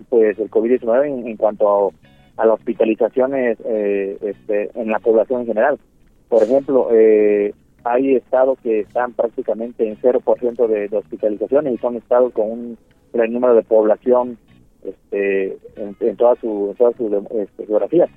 pues 0.09 0.37
el 0.39 0.49
COVID-19 0.49 1.27
en, 1.27 1.37
cuanto 1.37 1.93
a, 2.37 2.45
las 2.45 2.55
hospitalizaciones 2.55 3.57
eh, 3.65 4.17
este, 4.21 4.69
en 4.75 4.89
la 4.89 4.99
población 4.99 5.41
en 5.41 5.47
general. 5.47 5.79
Por 6.27 6.43
ejemplo, 6.43 6.89
eh, 6.91 7.53
hay 7.83 8.15
estados 8.15 8.57
que 8.63 8.81
están 8.81 9.13
prácticamente 9.13 9.87
en 9.87 9.97
0% 9.97 10.67
de, 10.67 10.87
de 10.87 10.97
hospitalizaciones 10.97 11.73
y 11.73 11.77
son 11.77 11.95
estados 11.95 12.33
con 12.33 12.51
un 12.51 12.77
gran 13.13 13.31
número 13.31 13.55
de 13.55 13.63
población 13.63 14.37
este, 14.83 15.57
en, 15.75 16.15
toda 16.17 16.35
su, 16.35 16.69
en 16.71 16.75
toda 16.75 16.91
su 16.97 17.25
este, 17.39 17.65
geografía 17.65 18.09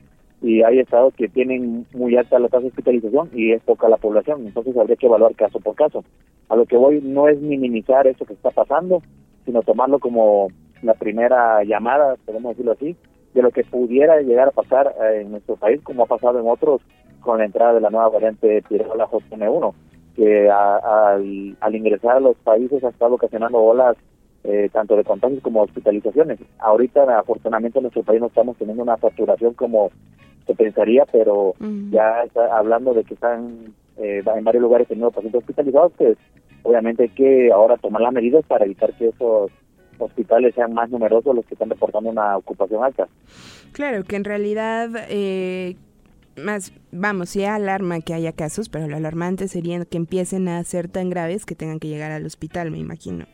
y 0.43 0.63
hay 0.63 0.79
estados 0.79 1.15
que 1.15 1.29
tienen 1.29 1.87
muy 1.95 2.17
alta 2.17 2.39
la 2.39 2.49
tasa 2.49 2.63
de 2.63 2.69
hospitalización 2.69 3.31
y 3.33 3.53
es 3.53 3.63
poca 3.63 3.89
la 3.89 3.97
población, 3.97 4.47
entonces 4.47 4.77
habría 4.77 4.97
que 4.97 5.07
evaluar 5.07 5.35
caso 5.35 5.61
por 5.61 5.75
caso. 5.75 6.05
A 6.49 6.57
lo 6.57 6.67
que 6.67 6.77
voy 6.77 7.01
no 7.03 7.29
es 7.29 7.41
minimizar 7.41 8.07
eso 8.07 8.25
que 8.25 8.35
está 8.35 8.51
pasando, 8.51 9.03
sino 9.45 9.63
tomarlo 9.63 9.99
como 9.99 10.49
la 10.83 10.95
primera 10.95 11.65
llamada, 11.65 12.17
podemos 12.25 12.51
decirlo 12.51 12.73
así, 12.73 12.97
de 13.35 13.43
lo 13.43 13.51
que 13.51 13.65
pudiera 13.65 14.21
llegar 14.21 14.49
a 14.49 14.53
pasar 14.53 14.95
eh, 15.03 15.23
en 15.23 15.31
nuestro 15.31 15.57
país, 15.57 15.81
como 15.83 16.05
ha 16.05 16.07
pasado 16.07 16.39
en 16.41 16.49
otros 16.49 16.81
con 17.21 17.39
la 17.39 17.45
entrada 17.45 17.75
de 17.75 17.81
la 17.81 17.91
nueva 17.91 18.09
variante 18.09 18.63
Pirola 18.69 19.09
JN1, 19.09 19.75
que 20.15 20.49
al, 20.49 21.75
ingresar 21.75 22.17
a 22.17 22.21
los 22.21 22.37
países 22.37 22.83
ha 22.85 22.89
estado 22.89 23.17
ocasionando 23.17 23.59
olas 23.59 23.97
eh, 24.47 24.71
tanto 24.73 24.97
de 24.97 25.05
contagios 25.05 25.43
como 25.43 25.63
hospitalizaciones. 25.63 26.39
Ahorita, 26.59 27.19
afortunadamente, 27.19 27.79
en 27.79 27.85
nuestro 27.85 28.05
país 28.05 28.21
no 28.21 28.29
estamos 28.29 28.57
teniendo 28.57 28.83
una 28.83 28.97
saturación 28.97 29.55
como 29.55 29.91
se 30.47 30.55
pensaría, 30.55 31.05
pero 31.11 31.55
ya 31.91 32.23
está 32.23 32.57
hablando 32.57 32.95
de 32.95 33.03
que 33.03 33.15
están 33.15 33.75
eh, 33.97 34.23
en 34.25 34.45
varios 34.45 34.63
lugares 34.63 34.87
teniendo 34.87 35.11
pacientes 35.11 35.41
hospitalizados, 35.41 35.93
pues 35.97 36.17
obviamente 36.63 37.05
hay 37.05 37.09
que 37.09 37.51
ahora 37.53 37.77
tomar 37.77 38.03
las 38.03 38.13
medidas 38.13 38.45
para 38.47 38.65
evitar 38.65 38.95
que 38.95 39.09
esos 39.09 39.51
hospitales 39.99 40.55
sean 40.55 40.73
más 40.73 40.91
numerosos 40.91 41.35
los 41.35 41.45
que 41.47 41.55
están 41.55 41.71
reportando 41.71 42.11
una 42.11 42.37
ocupación 42.37 42.85
alta. 42.85 43.09
Claro, 43.73 44.05
que 44.05 44.15
en 44.15 44.25
realidad 44.25 44.91
eh, 45.09 45.75
más, 46.37 46.73
vamos, 46.93 47.31
sí 47.31 47.45
alarma 47.45 48.01
que 48.01 48.15
haya 48.15 48.33
casos, 48.33 48.69
pero 48.69 48.87
lo 48.87 48.97
alarmante 48.97 49.49
sería 49.49 49.85
que 49.85 49.97
empiecen 49.97 50.47
a 50.47 50.63
ser 50.63 50.89
tan 50.89 51.11
graves 51.11 51.45
que 51.47 51.57
tengan 51.57 51.81
que 51.81 51.89
llegar 51.89 52.13
al 52.13 52.27
hospital, 52.27 52.71
me 52.71 52.79
imagino. 52.79 53.27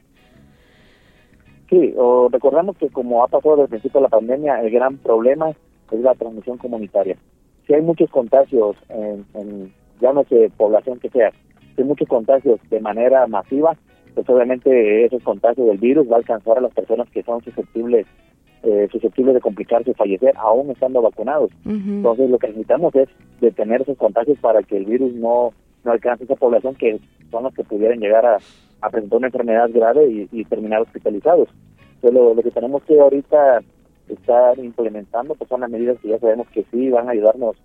Sí, 1.72 1.94
o 1.96 2.28
recordamos 2.30 2.76
que 2.76 2.90
como 2.90 3.24
ha 3.24 3.28
pasado 3.28 3.56
desde 3.56 3.62
el 3.64 3.70
principio 3.70 4.00
de 4.00 4.02
la 4.02 4.10
pandemia, 4.10 4.60
el 4.60 4.70
gran 4.70 4.98
problema 4.98 5.48
es 5.90 6.00
la 6.00 6.14
transmisión 6.14 6.58
comunitaria. 6.58 7.16
Si 7.66 7.72
hay 7.72 7.80
muchos 7.80 8.10
contagios 8.10 8.76
en, 8.90 9.24
en 9.32 9.72
sé, 10.28 10.50
población 10.58 10.98
que 11.00 11.08
sea, 11.08 11.30
si 11.74 11.80
hay 11.80 11.88
muchos 11.88 12.06
contagios 12.08 12.60
de 12.68 12.78
manera 12.78 13.26
masiva, 13.26 13.74
pues 14.14 14.28
obviamente 14.28 15.06
esos 15.06 15.22
contagios 15.22 15.66
del 15.66 15.78
virus 15.78 16.06
va 16.10 16.16
a 16.16 16.18
alcanzar 16.18 16.58
a 16.58 16.60
las 16.60 16.74
personas 16.74 17.08
que 17.08 17.22
son 17.22 17.42
susceptibles 17.42 18.06
eh, 18.64 18.88
susceptibles 18.92 19.34
de 19.34 19.40
complicarse 19.40 19.92
y 19.92 19.94
fallecer 19.94 20.34
aún 20.36 20.70
estando 20.70 21.00
vacunados. 21.00 21.50
Entonces 21.64 22.28
lo 22.28 22.38
que 22.38 22.48
necesitamos 22.48 22.94
es 22.96 23.08
detener 23.40 23.80
esos 23.80 23.96
contagios 23.96 24.38
para 24.40 24.62
que 24.62 24.76
el 24.76 24.84
virus 24.84 25.14
no, 25.14 25.54
no 25.84 25.92
alcance 25.92 26.24
esa 26.24 26.36
población 26.36 26.74
que 26.74 27.00
son 27.30 27.44
los 27.44 27.54
que 27.54 27.64
pudieran 27.64 27.98
llegar 27.98 28.26
a, 28.26 28.36
presentar 28.90 29.18
una 29.18 29.28
enfermedad 29.28 29.70
grave 29.72 30.28
y, 30.30 30.44
terminar 30.44 30.82
hospitalizados. 30.82 31.48
Entonces 31.96 32.36
lo, 32.36 32.42
que 32.42 32.50
tenemos 32.50 32.82
que 32.84 33.00
ahorita 33.00 33.62
estar 34.08 34.58
implementando 34.58 35.34
pues 35.34 35.48
son 35.48 35.60
las 35.60 35.70
medidas 35.70 35.98
que 36.00 36.08
ya 36.08 36.18
sabemos 36.18 36.48
que 36.48 36.64
sí 36.70 36.90
van 36.90 37.08
a 37.08 37.12
ayudarnos 37.12 37.56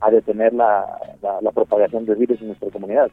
a 0.00 0.10
detener 0.10 0.52
la, 0.52 0.84
la 1.40 1.50
propagación 1.52 2.04
del 2.04 2.16
virus 2.16 2.40
en 2.40 2.48
nuestra 2.48 2.70
comunidad. 2.70 3.10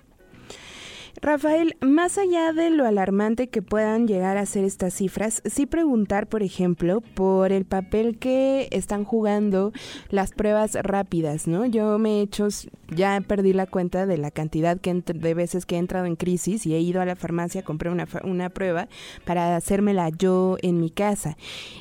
Rafael, 1.22 1.78
más 1.80 2.18
allá 2.18 2.52
de 2.54 2.70
lo 2.70 2.86
alarmante 2.86 3.48
que 3.48 3.62
puedan 3.62 4.08
llegar 4.08 4.38
a 4.38 4.46
ser 4.46 4.66
estas 4.66 4.96
cifras, 4.96 5.42
sí 5.46 5.66
preguntar, 5.66 6.28
por 6.28 6.44
ejemplo, 6.44 7.02
por 7.02 7.52
el 7.52 7.66
papel 7.66 8.18
que 8.18 8.68
están 8.72 9.04
jugando 9.06 9.72
las 10.10 10.32
pruebas 10.32 10.74
rápidas, 10.74 11.48
¿no? 11.48 11.66
Yo 11.66 11.98
me 12.00 12.20
he 12.20 12.22
hecho, 12.22 12.48
ya 12.90 13.22
perdí 13.26 13.54
la 13.54 13.68
cuenta 13.68 14.06
de 14.06 14.18
la 14.18 14.32
cantidad 14.32 14.80
que 14.80 14.94
de 14.94 15.34
veces 15.34 15.66
que 15.66 15.76
he 15.76 15.80
entrado 15.80 16.08
en 16.08 16.16
crisis 16.16 16.66
y 16.66 16.74
he 16.74 16.80
ido 16.80 17.00
a 17.00 17.06
la 17.06 17.16
farmacia, 17.16 17.64
compré 17.64 17.90
una, 17.90 18.08
una 18.24 18.50
prueba 18.50 18.90
para 19.24 19.56
hacérmela 19.56 20.10
yo 20.10 20.58
en 20.62 20.80
mi 20.80 20.90
casa. 20.90 21.38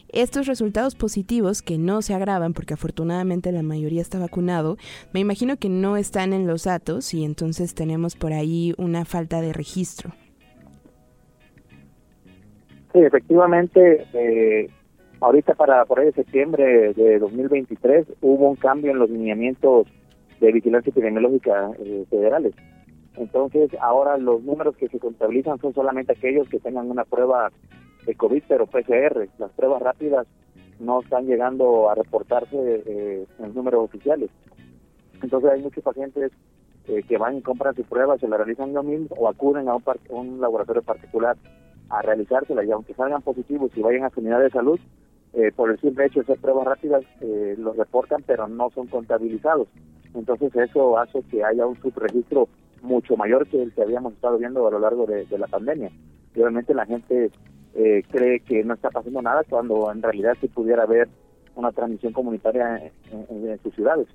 Estos 0.08 0.46
resultados 0.46 0.94
positivos, 0.94 1.62
que 1.62 1.78
no 1.78 2.02
se 2.02 2.14
agravan 2.14 2.52
porque 2.52 2.74
afortunadamente 2.74 3.50
la 3.50 3.62
mayoría 3.62 4.02
está 4.02 4.18
vacunado, 4.18 4.76
me 5.12 5.20
imagino 5.20 5.56
que 5.56 5.70
no 5.70 5.96
están 5.96 6.32
en 6.32 6.46
los 6.46 6.64
datos 6.64 7.14
y 7.14 7.24
entonces 7.24 7.74
tenemos 7.74 8.14
por 8.14 8.34
ahí 8.34 8.74
una 8.76 9.04
falta 9.06 9.21
de 9.28 9.52
registro. 9.52 10.10
Sí, 12.92 12.98
efectivamente, 12.98 14.06
eh, 14.12 14.68
ahorita 15.20 15.54
para 15.54 15.84
por 15.86 16.00
ahí 16.00 16.06
de 16.06 16.12
septiembre 16.12 16.92
de 16.92 17.18
2023 17.18 18.06
hubo 18.20 18.50
un 18.50 18.56
cambio 18.56 18.90
en 18.90 18.98
los 18.98 19.08
lineamientos 19.08 19.86
de 20.40 20.52
vigilancia 20.52 20.90
epidemiológica 20.90 21.70
eh, 21.78 22.04
federales. 22.10 22.54
Entonces, 23.16 23.70
ahora 23.80 24.18
los 24.18 24.42
números 24.42 24.76
que 24.76 24.88
se 24.88 24.98
contabilizan 24.98 25.58
son 25.60 25.72
solamente 25.74 26.12
aquellos 26.12 26.48
que 26.48 26.58
tengan 26.58 26.90
una 26.90 27.04
prueba 27.04 27.50
de 28.06 28.14
COVID, 28.14 28.42
pero 28.48 28.66
PCR. 28.66 29.28
Las 29.38 29.52
pruebas 29.52 29.82
rápidas 29.82 30.26
no 30.80 31.00
están 31.00 31.26
llegando 31.26 31.88
a 31.88 31.94
reportarse 31.94 32.56
eh, 32.56 33.26
en 33.38 33.54
números 33.54 33.84
oficiales. 33.84 34.30
Entonces 35.22 35.50
hay 35.50 35.62
muchos 35.62 35.84
pacientes 35.84 36.32
eh, 36.88 37.02
que 37.08 37.18
van 37.18 37.36
y 37.36 37.42
compran 37.42 37.74
su 37.74 37.84
prueba, 37.84 38.18
se 38.18 38.28
la 38.28 38.36
realizan 38.36 38.70
ellos 38.70 38.84
mismos 38.84 39.10
o 39.16 39.28
acuden 39.28 39.68
a 39.68 39.76
un, 39.76 39.82
un 40.10 40.40
laboratorio 40.40 40.82
particular 40.82 41.36
a 41.88 42.02
realizársela 42.02 42.64
y 42.64 42.70
aunque 42.70 42.94
salgan 42.94 43.22
positivos 43.22 43.70
y 43.76 43.82
vayan 43.82 44.04
a 44.04 44.10
su 44.10 44.20
unidad 44.20 44.40
de 44.40 44.50
salud, 44.50 44.80
eh, 45.34 45.50
por 45.54 45.70
el 45.70 45.80
simple 45.80 46.06
hecho 46.06 46.20
de 46.20 46.24
hacer 46.24 46.38
pruebas 46.40 46.66
rápidas 46.66 47.04
eh, 47.20 47.54
los 47.58 47.76
reportan 47.76 48.22
pero 48.26 48.48
no 48.48 48.70
son 48.70 48.86
contabilizados. 48.86 49.68
Entonces 50.14 50.54
eso 50.56 50.98
hace 50.98 51.22
que 51.30 51.42
haya 51.42 51.66
un 51.66 51.80
subregistro 51.80 52.48
mucho 52.82 53.16
mayor 53.16 53.46
que 53.46 53.62
el 53.62 53.72
que 53.72 53.82
habíamos 53.82 54.12
estado 54.14 54.38
viendo 54.38 54.66
a 54.66 54.70
lo 54.70 54.78
largo 54.78 55.06
de, 55.06 55.24
de 55.24 55.38
la 55.38 55.46
pandemia. 55.46 55.90
Y 56.34 56.40
obviamente 56.40 56.74
la 56.74 56.86
gente 56.86 57.30
eh, 57.74 58.02
cree 58.10 58.40
que 58.40 58.62
no 58.64 58.74
está 58.74 58.90
pasando 58.90 59.22
nada 59.22 59.42
cuando 59.48 59.90
en 59.90 60.02
realidad 60.02 60.36
sí 60.40 60.48
pudiera 60.48 60.82
haber 60.82 61.08
una 61.54 61.72
transmisión 61.72 62.12
comunitaria 62.12 62.90
en 63.10 63.58
sus 63.62 63.74
ciudades. 63.74 64.08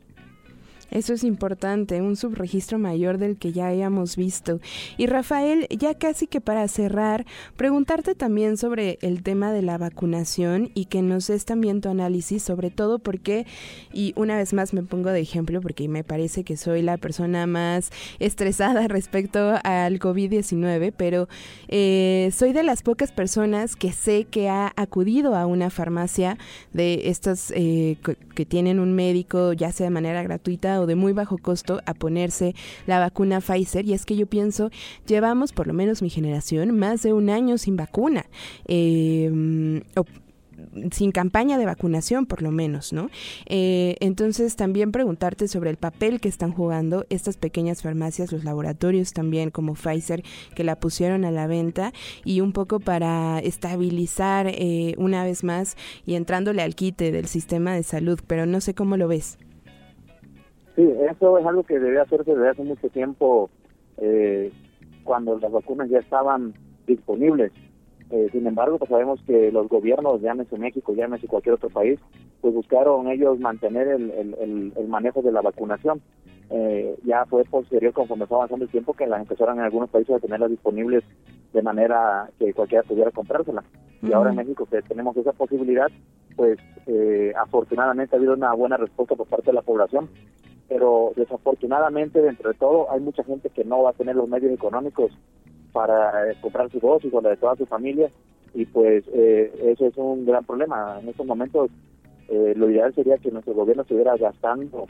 Eso 0.92 1.14
es 1.14 1.24
importante, 1.24 2.02
un 2.02 2.16
subregistro 2.16 2.80
mayor 2.80 3.18
del 3.18 3.38
que 3.38 3.52
ya 3.52 3.68
hayamos 3.68 4.16
visto. 4.16 4.60
Y 4.98 5.08
Rafael, 5.08 5.68
ya 5.70 5.96
casi 5.96 6.28
que 6.28 6.42
para 6.42 6.68
cerrar, 6.68 7.26
preguntarte 7.56 8.16
también 8.16 8.58
sobre 8.58 8.98
el 9.02 9.22
tema 9.24 9.52
de 9.52 9.62
la 9.62 9.78
vacunación 9.78 10.72
y 10.74 10.86
que 10.86 11.02
nos 11.02 11.28
des 11.28 11.46
también 11.46 11.82
tu 11.82 11.90
análisis, 11.90 12.44
sobre 12.44 12.70
todo 12.70 13.00
porque, 13.00 13.46
y 13.94 14.14
una 14.16 14.38
vez 14.38 14.54
más 14.54 14.74
me 14.74 14.84
pongo 14.84 15.10
de 15.10 15.20
ejemplo 15.20 15.62
porque 15.62 15.88
me 15.90 16.04
parece 16.04 16.44
que 16.44 16.58
soy 16.58 16.82
la 16.82 16.98
persona 16.98 17.48
más 17.48 17.92
estresada 18.20 18.88
respecto 18.88 19.56
al 19.64 20.00
COVID-19, 20.00 20.94
pero 20.96 21.28
eh, 21.68 22.30
soy 22.34 22.54
de 22.54 22.64
las 22.64 22.82
pocas 22.82 23.12
personas 23.12 23.76
que 23.76 23.92
sé 23.92 24.26
que 24.26 24.50
ha 24.50 24.74
acudido 24.76 25.36
a 25.36 25.46
una 25.46 25.70
farmacia 25.70 26.38
de 26.74 27.10
estas 27.10 27.52
eh, 27.56 27.98
que 28.36 28.46
tienen 28.46 28.80
un 28.80 28.94
médico, 28.94 29.54
ya 29.54 29.72
sea 29.72 29.86
de 29.86 29.92
manera 29.92 30.24
gratuita 30.24 30.77
o 30.82 30.86
de 30.86 30.96
muy 30.96 31.14
bajo 31.14 31.38
costo 31.38 31.82
a 31.86 31.94
ponerse 31.94 32.56
la 32.86 33.00
vacuna 33.00 33.42
Pfizer. 33.42 33.86
Y 33.86 33.94
es 33.94 34.06
que 34.06 34.16
yo 34.16 34.28
pienso, 34.28 34.70
llevamos, 35.06 35.54
por 35.54 35.68
lo 35.68 35.74
menos 35.74 36.02
mi 36.02 36.10
generación, 36.10 36.78
más 36.78 37.04
de 37.04 37.14
un 37.14 37.30
año 37.30 37.58
sin 37.58 37.78
vacuna. 37.78 38.26
Eh, 38.68 39.82
sin 40.92 41.12
campaña 41.12 41.58
de 41.58 41.66
vacunación 41.66 42.26
por 42.26 42.42
lo 42.42 42.52
menos, 42.52 42.94
¿no? 42.94 43.10
Eh, 43.46 43.96
entonces 44.00 44.56
también 44.56 44.92
preguntarte 44.92 45.48
sobre 45.48 45.70
el 45.70 45.78
papel 45.78 46.20
que 46.20 46.30
están 46.30 46.52
jugando 46.52 47.06
estas 47.10 47.38
pequeñas 47.38 47.82
farmacias, 47.82 48.32
los 48.32 48.44
laboratorios 48.44 49.14
también 49.14 49.52
como 49.52 49.76
Pfizer 49.76 50.24
que 50.56 50.64
la 50.64 50.80
pusieron 50.80 51.26
a 51.26 51.32
la 51.32 51.48
venta 51.48 51.94
y 52.24 52.42
un 52.42 52.54
poco 52.54 52.80
para 52.80 53.40
estabilizar 53.40 54.48
eh, 54.48 54.96
una 54.98 55.24
vez 55.24 55.44
más 55.44 55.78
y 56.06 56.16
entrándole 56.16 56.62
al 56.62 56.76
quite 56.76 57.12
del 57.12 57.28
sistema 57.28 57.74
de 57.74 57.84
salud, 57.84 58.20
pero 58.26 58.46
no 58.46 58.62
sé 58.62 58.74
cómo 58.74 58.98
lo 58.98 59.08
ves. 59.08 59.38
Sí, 60.78 60.88
eso 61.10 61.40
es 61.40 61.46
algo 61.48 61.64
que 61.64 61.80
debe 61.80 62.00
hacerse 62.00 62.36
desde 62.36 62.50
hace 62.50 62.64
mucho 62.64 62.88
tiempo 62.90 63.50
eh, 63.98 64.54
cuando 65.04 65.40
las 65.40 65.52
vacunas 65.52 65.90
ya 65.90 65.98
estaban 65.98 66.54
disponibles. 66.86 67.52
Eh, 68.12 68.30
sin 68.32 68.46
embargo, 68.46 68.78
pues 68.78 68.90
sabemos 68.90 69.20
que 69.26 69.52
los 69.52 69.68
gobiernos, 69.70 70.22
llámese 70.22 70.56
México, 70.60 70.94
llámese 70.94 71.28
cualquier 71.28 71.56
otro 71.56 71.70
país, 71.70 72.00
pues 72.42 72.54
buscaron 72.54 73.08
ellos 73.08 73.40
mantener 73.40 73.88
el, 73.88 74.12
el, 74.12 74.74
el, 74.78 74.88
manejo 74.88 75.24
de 75.24 75.32
la 75.32 75.42
vacunación. 75.42 76.00
eh, 76.52 76.96
ya 77.04 77.26
fue 77.26 77.44
posterior 77.44 77.92
conforme 77.92 78.28
fue 78.28 78.38
avanzando 78.38 78.66
el 78.66 78.72
tiempo 78.72 78.94
que 78.94 79.08
las 79.08 79.20
empezaron 79.20 79.58
en 79.58 79.66
algunos 79.66 79.90
países 79.90 80.16
a 80.16 80.20
tenerlas 80.20 80.52
disponibles 80.52 81.04
de 81.54 81.62
manera 81.64 82.30
que 82.38 82.54
cualquiera 82.54 82.84
pudiera 82.84 83.10
comprársela. 83.10 83.64
Y 84.04 84.14
ahora 84.14 84.30
en 84.30 84.36
México 84.36 84.68
que 84.70 84.84
tenemos 84.84 85.18
esa 85.18 85.34
posibilidad, 85.34 85.88
pues 86.36 86.60
eh, 86.86 87.34
afortunadamente 87.36 88.16
ha 88.16 88.20
habido 88.20 88.36
una 88.36 88.54
buena 88.54 88.78
respuesta 88.78 89.16
por 89.16 89.28
parte 89.28 89.48
de 89.48 89.54
la 89.54 89.64
población, 89.64 90.08
pero 90.68 91.14
desafortunadamente 91.16 92.22
dentro 92.22 92.52
de 92.52 92.58
todo 92.58 92.92
hay 92.92 93.00
mucha 93.00 93.24
gente 93.24 93.50
que 93.50 93.64
no 93.64 93.84
va 93.84 93.92
a 93.92 93.94
tener 93.94 94.16
los 94.16 94.28
medios 94.28 94.52
económicos 94.52 95.12
para 95.72 96.32
eh, 96.32 96.38
comprar 96.42 96.70
su 96.72 96.80
dosis 96.80 97.14
o 97.14 97.22
la 97.22 97.30
de 97.30 97.38
toda 97.38 97.56
su 97.56 97.66
familia 97.66 98.10
y 98.54 98.66
pues 98.66 99.06
eh, 99.14 99.52
eso 99.66 99.86
es 99.86 99.98
un 99.98 100.26
gran 100.26 100.44
problema. 100.44 101.00
En 101.02 101.10
estos 101.10 101.26
momentos 101.26 101.70
eh, 102.30 102.54
lo 102.56 102.70
ideal 102.70 102.94
sería 102.94 103.18
que 103.18 103.32
nuestro 103.32 103.54
gobierno 103.54 103.84
estuviera 103.84 104.16
gastando 104.18 104.88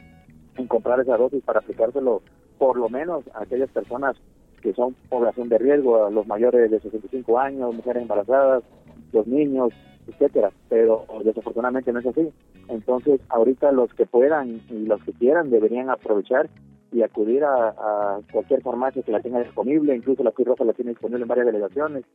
en 0.56 0.68
comprar 0.68 1.00
esa 1.00 1.18
dosis 1.18 1.44
para 1.44 1.60
aplicárselo 1.60 2.22
por 2.58 2.78
lo 2.78 2.90
menos 2.90 3.24
a 3.34 3.44
aquellas 3.44 3.70
personas 3.70 4.16
que 4.62 4.74
son 4.74 4.96
población 5.10 5.50
de 5.50 5.60
riesgo, 5.60 6.06
a 6.06 6.10
los 6.10 6.26
mayores 6.26 6.72
de 6.72 6.80
65 6.80 7.40
años, 7.40 7.76
mujeres 7.76 8.02
embarazadas, 8.02 8.64
los 9.12 9.28
niños, 9.28 9.74
etcétera, 10.08 10.52
pero 10.70 11.06
desafortunadamente 11.24 11.92
no 11.92 12.00
es 12.00 12.08
así. 12.08 12.30
Entonces, 12.70 13.22
ahorita 13.30 13.72
los 13.72 13.94
que 13.94 14.06
puedan 14.06 14.62
y 14.70 14.86
los 14.86 15.02
que 15.04 15.14
quieran 15.14 15.50
deberían 15.50 15.90
aprovechar 15.90 16.50
y 16.92 17.02
acudir 17.02 17.44
a, 17.44 18.20
cualquier 18.32 18.62
farmacia 18.62 19.04
que 19.04 19.12
la 19.12 19.22
tenga 19.22 19.40
disponible, 19.40 19.96
incluso 19.96 20.24
la 20.24 20.32
Cruz 20.32 20.48
Roja 20.48 20.64
la 20.64 20.74
tiene 20.74 20.92
disponible 20.92 21.24
en 21.24 21.28
varias 21.28 21.48
delegaciones, 21.48 22.06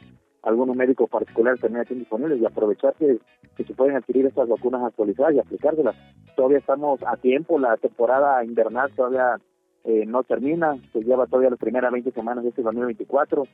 algunos 0.43 0.75
médicos 0.75 1.09
particulares 1.11 1.61
también 1.61 1.81
la 1.81 1.85
tienen 1.85 2.03
disponibles 2.03 2.41
y 2.41 2.47
aprovechar 2.47 2.95
que, 2.95 3.19
se 3.57 3.75
pueden 3.75 3.97
adquirir 3.97 4.27
estas 4.27 4.49
vacunas 4.49 4.83
actualizadas 4.83 5.35
y 5.35 5.39
aplicárselas. 5.39 5.95
Todavía 6.35 6.59
estamos 6.59 7.01
a 7.07 7.17
tiempo, 7.17 7.59
la 7.59 7.77
temporada 7.77 8.43
invernal 8.45 8.91
todavía 8.97 9.37
eh, 9.85 10.05
no 10.07 10.23
termina, 10.25 10.77
se 10.93 11.03
lleva 11.03 11.27
todavía 11.27 11.51
las 11.51 11.59
primeras 11.59 11.93
20 11.93 12.11
semanas 12.13 12.43
de 12.45 12.51
este 12.51 12.63
2024, 12.63 13.45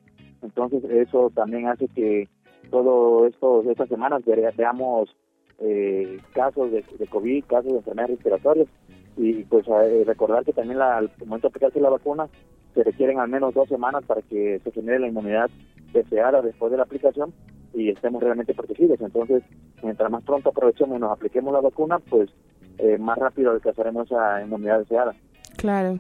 entonces 0.43 0.85
eso 0.85 1.31
también 1.35 1.67
hace 1.67 1.89
que 1.89 2.29
todo 2.71 3.27
esto, 3.27 3.63
estas 3.71 3.89
semanas 3.89 4.23
veamos 4.57 5.15
eh, 5.61 6.19
casos 6.33 6.71
de, 6.71 6.85
de 6.99 7.07
COVID, 7.07 7.45
casos 7.45 7.73
de 7.73 7.79
enfermedades 7.79 8.17
respiratorias 8.17 8.69
y 9.17 9.43
pues 9.45 9.67
eh, 9.67 10.05
recordar 10.07 10.45
que 10.45 10.53
también 10.53 10.79
la, 10.79 10.99
al 10.99 11.11
momento 11.25 11.49
de 11.49 11.53
aplicarse 11.53 11.81
la 11.81 11.91
vacuna 11.91 12.29
se 12.75 12.85
requieren 12.85 13.19
al 13.19 13.29
menos 13.29 13.55
dos 13.55 13.69
semanas 13.69 14.05
para 14.05 14.23
que 14.23 14.61
se 14.63 14.71
genere 14.71 15.01
la 15.01 15.09
inmunidad 15.09 15.51
deseada 15.93 16.43
después 16.43 16.71
de 16.71 16.77
la 16.77 16.85
aplicación 16.85 17.33
y 17.75 17.91
estemos 17.91 18.23
realmente 18.23 18.55
protegidos. 18.55 19.01
Entonces, 19.01 19.43
mientras 19.83 20.11
más 20.11 20.23
pronto 20.23 20.51
aprovechemos 20.51 20.97
y 20.97 21.01
nos 21.01 21.13
apliquemos 21.13 21.53
la 21.53 21.61
vacuna, 21.61 21.99
pues 21.99 22.31
eh, 22.79 22.99
más 22.99 23.19
rápido 23.19 23.51
alcanzaremos 23.51 24.07
esa 24.07 24.43
inmunidad 24.43 24.81
deseada. 24.81 25.15
Claro, 25.59 25.99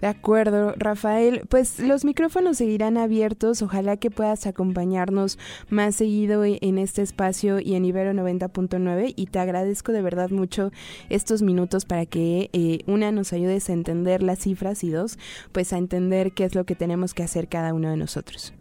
de 0.00 0.08
acuerdo, 0.08 0.74
Rafael. 0.76 1.42
Pues 1.48 1.78
los 1.78 2.04
micrófonos 2.04 2.56
seguirán 2.56 2.96
abiertos. 2.96 3.62
Ojalá 3.62 3.96
que 3.96 4.10
puedas 4.10 4.48
acompañarnos 4.48 5.38
más 5.70 5.94
seguido 5.94 6.42
e-, 6.44 6.58
en 6.60 6.76
este 6.76 7.02
espacio 7.02 7.60
y 7.60 7.76
en 7.76 7.84
Ibero 7.84 8.10
90.9. 8.14 9.12
Y 9.14 9.26
te 9.26 9.38
agradezco 9.38 9.92
de 9.92 10.02
verdad 10.02 10.30
mucho 10.30 10.72
estos 11.08 11.42
minutos 11.42 11.84
para 11.84 12.04
que, 12.04 12.50
eh, 12.52 12.80
una, 12.88 13.12
nos 13.12 13.32
ayudes 13.32 13.70
a 13.70 13.74
entender 13.74 14.24
las 14.24 14.40
cifras 14.40 14.82
y 14.82 14.90
dos, 14.90 15.20
pues 15.52 15.72
a 15.72 15.78
entender 15.78 16.32
qué 16.32 16.42
es 16.42 16.56
lo 16.56 16.64
que 16.64 16.74
tenemos 16.74 17.14
que 17.14 17.22
hacer 17.22 17.46
cada 17.46 17.74
uno 17.74 17.88
de 17.88 17.96
nosotros. 17.96 18.54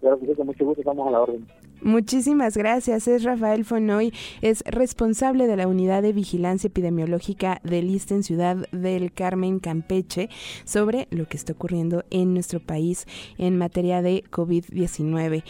Claro 0.00 0.20
con 0.36 0.46
mucho 0.46 0.64
gusto, 0.64 0.82
estamos 0.82 1.08
a 1.08 1.10
la 1.10 1.20
orden. 1.20 1.44
Muchísimas 1.82 2.56
gracias. 2.56 3.08
Es 3.08 3.24
Rafael 3.24 3.64
Fonoy, 3.64 4.12
es 4.40 4.62
responsable 4.66 5.48
de 5.48 5.56
la 5.56 5.66
Unidad 5.66 6.00
de 6.02 6.12
Vigilancia 6.12 6.68
Epidemiológica 6.68 7.60
del 7.64 7.90
ISTE 7.90 8.14
en 8.14 8.22
Ciudad 8.22 8.56
del 8.70 9.12
Carmen, 9.12 9.58
Campeche, 9.58 10.30
sobre 10.64 11.08
lo 11.10 11.26
que 11.26 11.36
está 11.36 11.54
ocurriendo 11.54 12.04
en 12.10 12.34
nuestro 12.34 12.60
país 12.60 13.06
en 13.36 13.58
materia 13.58 14.00
de 14.00 14.22
COVID-19. 14.30 15.42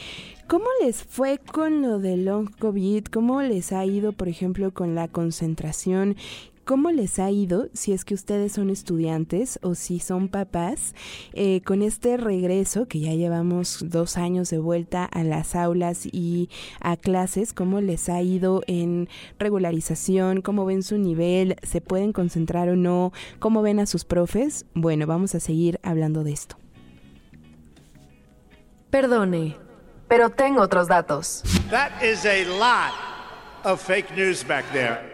¿Cómo 0.48 0.66
les 0.82 1.02
fue 1.02 1.38
con 1.38 1.82
lo 1.82 1.98
de 1.98 2.16
long 2.16 2.50
COVID? 2.58 3.04
¿Cómo 3.06 3.42
les 3.42 3.72
ha 3.72 3.84
ido, 3.84 4.12
por 4.12 4.28
ejemplo, 4.28 4.72
con 4.72 4.94
la 4.94 5.08
concentración? 5.08 6.16
¿Cómo 6.64 6.92
les 6.92 7.18
ha 7.18 7.28
ido, 7.28 7.68
si 7.72 7.92
es 7.92 8.04
que 8.04 8.14
ustedes 8.14 8.52
son 8.52 8.70
estudiantes 8.70 9.58
o 9.62 9.74
si 9.74 9.98
son 9.98 10.28
papás, 10.28 10.94
eh, 11.32 11.60
con 11.62 11.82
este 11.82 12.16
regreso 12.16 12.86
que 12.86 13.00
ya 13.00 13.14
llevamos 13.14 13.84
dos 13.88 14.16
años 14.16 14.48
de 14.50 14.58
vuelta 14.58 15.04
a 15.04 15.24
las 15.24 15.56
aulas 15.56 16.06
y 16.06 16.50
a 16.80 16.96
clases? 16.96 17.52
¿Cómo 17.52 17.80
les 17.80 18.08
ha 18.08 18.22
ido 18.22 18.62
en 18.68 19.08
regularización? 19.40 20.40
¿Cómo 20.40 20.64
ven 20.64 20.84
su 20.84 20.98
nivel? 20.98 21.56
¿Se 21.64 21.80
pueden 21.80 22.12
concentrar 22.12 22.68
o 22.68 22.76
no? 22.76 23.12
¿Cómo 23.40 23.62
ven 23.62 23.80
a 23.80 23.86
sus 23.86 24.04
profes? 24.04 24.64
Bueno, 24.72 25.08
vamos 25.08 25.34
a 25.34 25.40
seguir 25.40 25.80
hablando 25.82 26.22
de 26.22 26.32
esto. 26.32 26.56
Perdone, 28.90 29.56
pero 30.06 30.30
tengo 30.30 30.60
otros 30.60 30.86
datos. 30.86 31.42
That 31.70 31.90
is 32.04 32.24
a 32.24 32.44
lot 32.56 32.92
of 33.64 33.80
fake 33.80 34.14
news 34.16 34.46
back 34.46 34.64
there. 34.72 35.11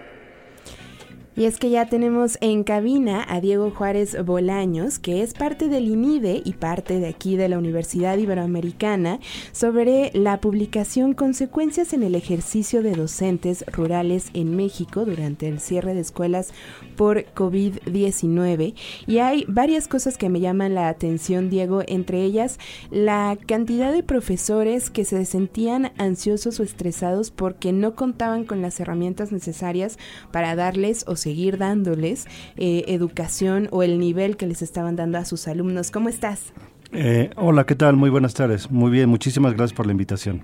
Y 1.39 1.45
es 1.45 1.59
que 1.59 1.71
ya 1.71 1.87
tenemos 1.87 2.37
en 2.41 2.65
cabina 2.65 3.25
a 3.29 3.41
Diego 3.41 3.71
Juárez 3.71 4.25
Bolaños, 4.25 4.99
que 4.99 5.23
es 5.23 5.35
parte 5.35 5.69
del 5.69 5.87
INIDE 5.87 6.43
y 6.45 6.55
parte 6.55 6.99
de 6.99 7.07
aquí 7.07 7.37
de 7.37 7.49
la 7.49 7.59
Universidad 7.59 8.19
Iberoamericana, 8.19 9.21
sobre 9.53 10.11
la 10.15 10.41
publicación 10.41 11.15
Consecuencias 11.15 11.93
en 11.93 12.03
el 12.03 12.17
ejercicio 12.17 12.83
de 12.83 12.97
docentes 12.97 13.65
rurales 13.69 14.31
en 14.35 14.57
México 14.57 15.05
durante 15.05 15.47
el 15.47 15.61
cierre 15.61 15.95
de 15.95 16.01
escuelas 16.01 16.53
por 16.97 17.25
COVID-19. 17.35 18.75
Y 19.07 19.19
hay 19.19 19.45
varias 19.47 19.87
cosas 19.87 20.19
que 20.19 20.31
me 20.31 20.41
llaman 20.41 20.75
la 20.75 20.89
atención, 20.89 21.51
Diego, 21.51 21.85
entre 21.87 22.25
ellas 22.25 22.59
la 22.91 23.39
cantidad 23.47 23.93
de 23.93 24.03
profesores 24.03 24.91
que 24.91 25.05
se 25.05 25.25
sentían 25.25 25.93
ansiosos 25.99 26.59
o 26.59 26.65
estresados 26.65 27.31
porque 27.31 27.73
no 27.73 27.95
contaban 27.95 28.45
con 28.45 28.61
las 28.61 28.81
herramientas 28.81 29.31
necesarias 29.31 29.99
para 30.33 30.57
darles 30.57 31.05
o 31.07 31.15
seguir 31.29 31.59
dándoles 31.59 32.27
eh, 32.57 32.85
educación 32.89 33.69
o 33.71 33.83
el 33.83 33.99
nivel 33.99 34.39
que 34.39 34.47
les 34.47 34.63
estaban 34.63 34.97
dando 34.97 35.19
a 35.19 35.27
sus 35.27 35.47
alumnos. 35.47 35.91
¿Cómo 35.91 36.09
estás? 36.09 36.55
Eh, 36.93 37.29
hola, 37.37 37.67
¿qué 37.67 37.75
tal? 37.75 37.97
Muy 37.97 38.09
buenas 38.09 38.33
tardes. 38.33 38.71
Muy 38.71 38.91
bien, 38.91 39.11
muchísimas 39.11 39.53
gracias 39.53 39.77
por 39.77 39.85
la 39.85 39.93
invitación. 39.93 40.43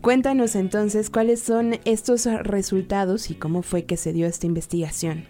Cuéntanos 0.00 0.56
entonces 0.56 1.10
cuáles 1.10 1.42
son 1.42 1.74
estos 1.84 2.24
resultados 2.24 3.30
y 3.30 3.34
cómo 3.34 3.60
fue 3.60 3.84
que 3.84 3.98
se 3.98 4.14
dio 4.14 4.26
esta 4.26 4.46
investigación. 4.46 5.24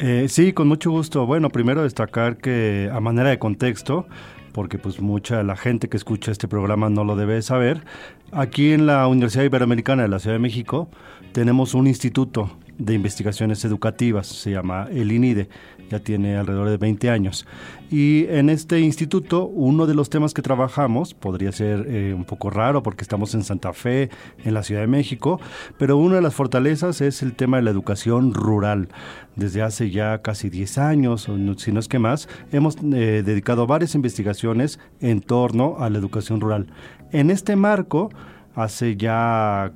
Eh, 0.00 0.26
sí, 0.28 0.52
con 0.52 0.66
mucho 0.66 0.90
gusto. 0.90 1.24
Bueno, 1.24 1.50
primero 1.50 1.84
destacar 1.84 2.38
que 2.38 2.90
a 2.92 2.98
manera 2.98 3.30
de 3.30 3.38
contexto, 3.38 4.08
porque 4.52 4.76
pues 4.76 5.00
mucha 5.00 5.44
la 5.44 5.54
gente 5.54 5.88
que 5.88 5.96
escucha 5.96 6.32
este 6.32 6.48
programa 6.48 6.90
no 6.90 7.04
lo 7.04 7.14
debe 7.14 7.40
saber, 7.42 7.84
aquí 8.32 8.72
en 8.72 8.86
la 8.86 9.06
Universidad 9.06 9.44
Iberoamericana 9.44 10.02
de 10.02 10.08
la 10.08 10.18
Ciudad 10.18 10.34
de 10.34 10.40
México 10.40 10.88
tenemos 11.30 11.74
un 11.74 11.86
instituto 11.86 12.50
de 12.78 12.94
investigaciones 12.94 13.64
educativas, 13.64 14.26
se 14.26 14.50
llama 14.50 14.88
el 14.90 15.12
INIDE, 15.12 15.48
ya 15.90 16.00
tiene 16.00 16.36
alrededor 16.36 16.70
de 16.70 16.76
20 16.76 17.10
años. 17.10 17.46
Y 17.90 18.26
en 18.28 18.50
este 18.50 18.80
instituto, 18.80 19.46
uno 19.46 19.86
de 19.86 19.94
los 19.94 20.10
temas 20.10 20.34
que 20.34 20.42
trabajamos, 20.42 21.14
podría 21.14 21.52
ser 21.52 21.86
eh, 21.88 22.14
un 22.14 22.24
poco 22.24 22.50
raro 22.50 22.82
porque 22.82 23.02
estamos 23.02 23.34
en 23.34 23.44
Santa 23.44 23.72
Fe, 23.72 24.10
en 24.44 24.54
la 24.54 24.62
Ciudad 24.62 24.80
de 24.80 24.86
México, 24.86 25.40
pero 25.78 25.96
una 25.96 26.16
de 26.16 26.22
las 26.22 26.34
fortalezas 26.34 27.00
es 27.00 27.22
el 27.22 27.34
tema 27.34 27.58
de 27.58 27.62
la 27.62 27.70
educación 27.70 28.34
rural. 28.34 28.88
Desde 29.36 29.62
hace 29.62 29.90
ya 29.90 30.22
casi 30.22 30.50
10 30.50 30.78
años, 30.78 31.28
si 31.58 31.72
no 31.72 31.80
es 31.80 31.88
que 31.88 31.98
más, 31.98 32.28
hemos 32.52 32.76
eh, 32.76 33.22
dedicado 33.24 33.66
varias 33.66 33.94
investigaciones 33.94 34.80
en 35.00 35.20
torno 35.20 35.76
a 35.78 35.90
la 35.90 35.98
educación 35.98 36.40
rural. 36.40 36.66
En 37.12 37.30
este 37.30 37.54
marco, 37.56 38.10
hace 38.54 38.96
ya 38.96 39.72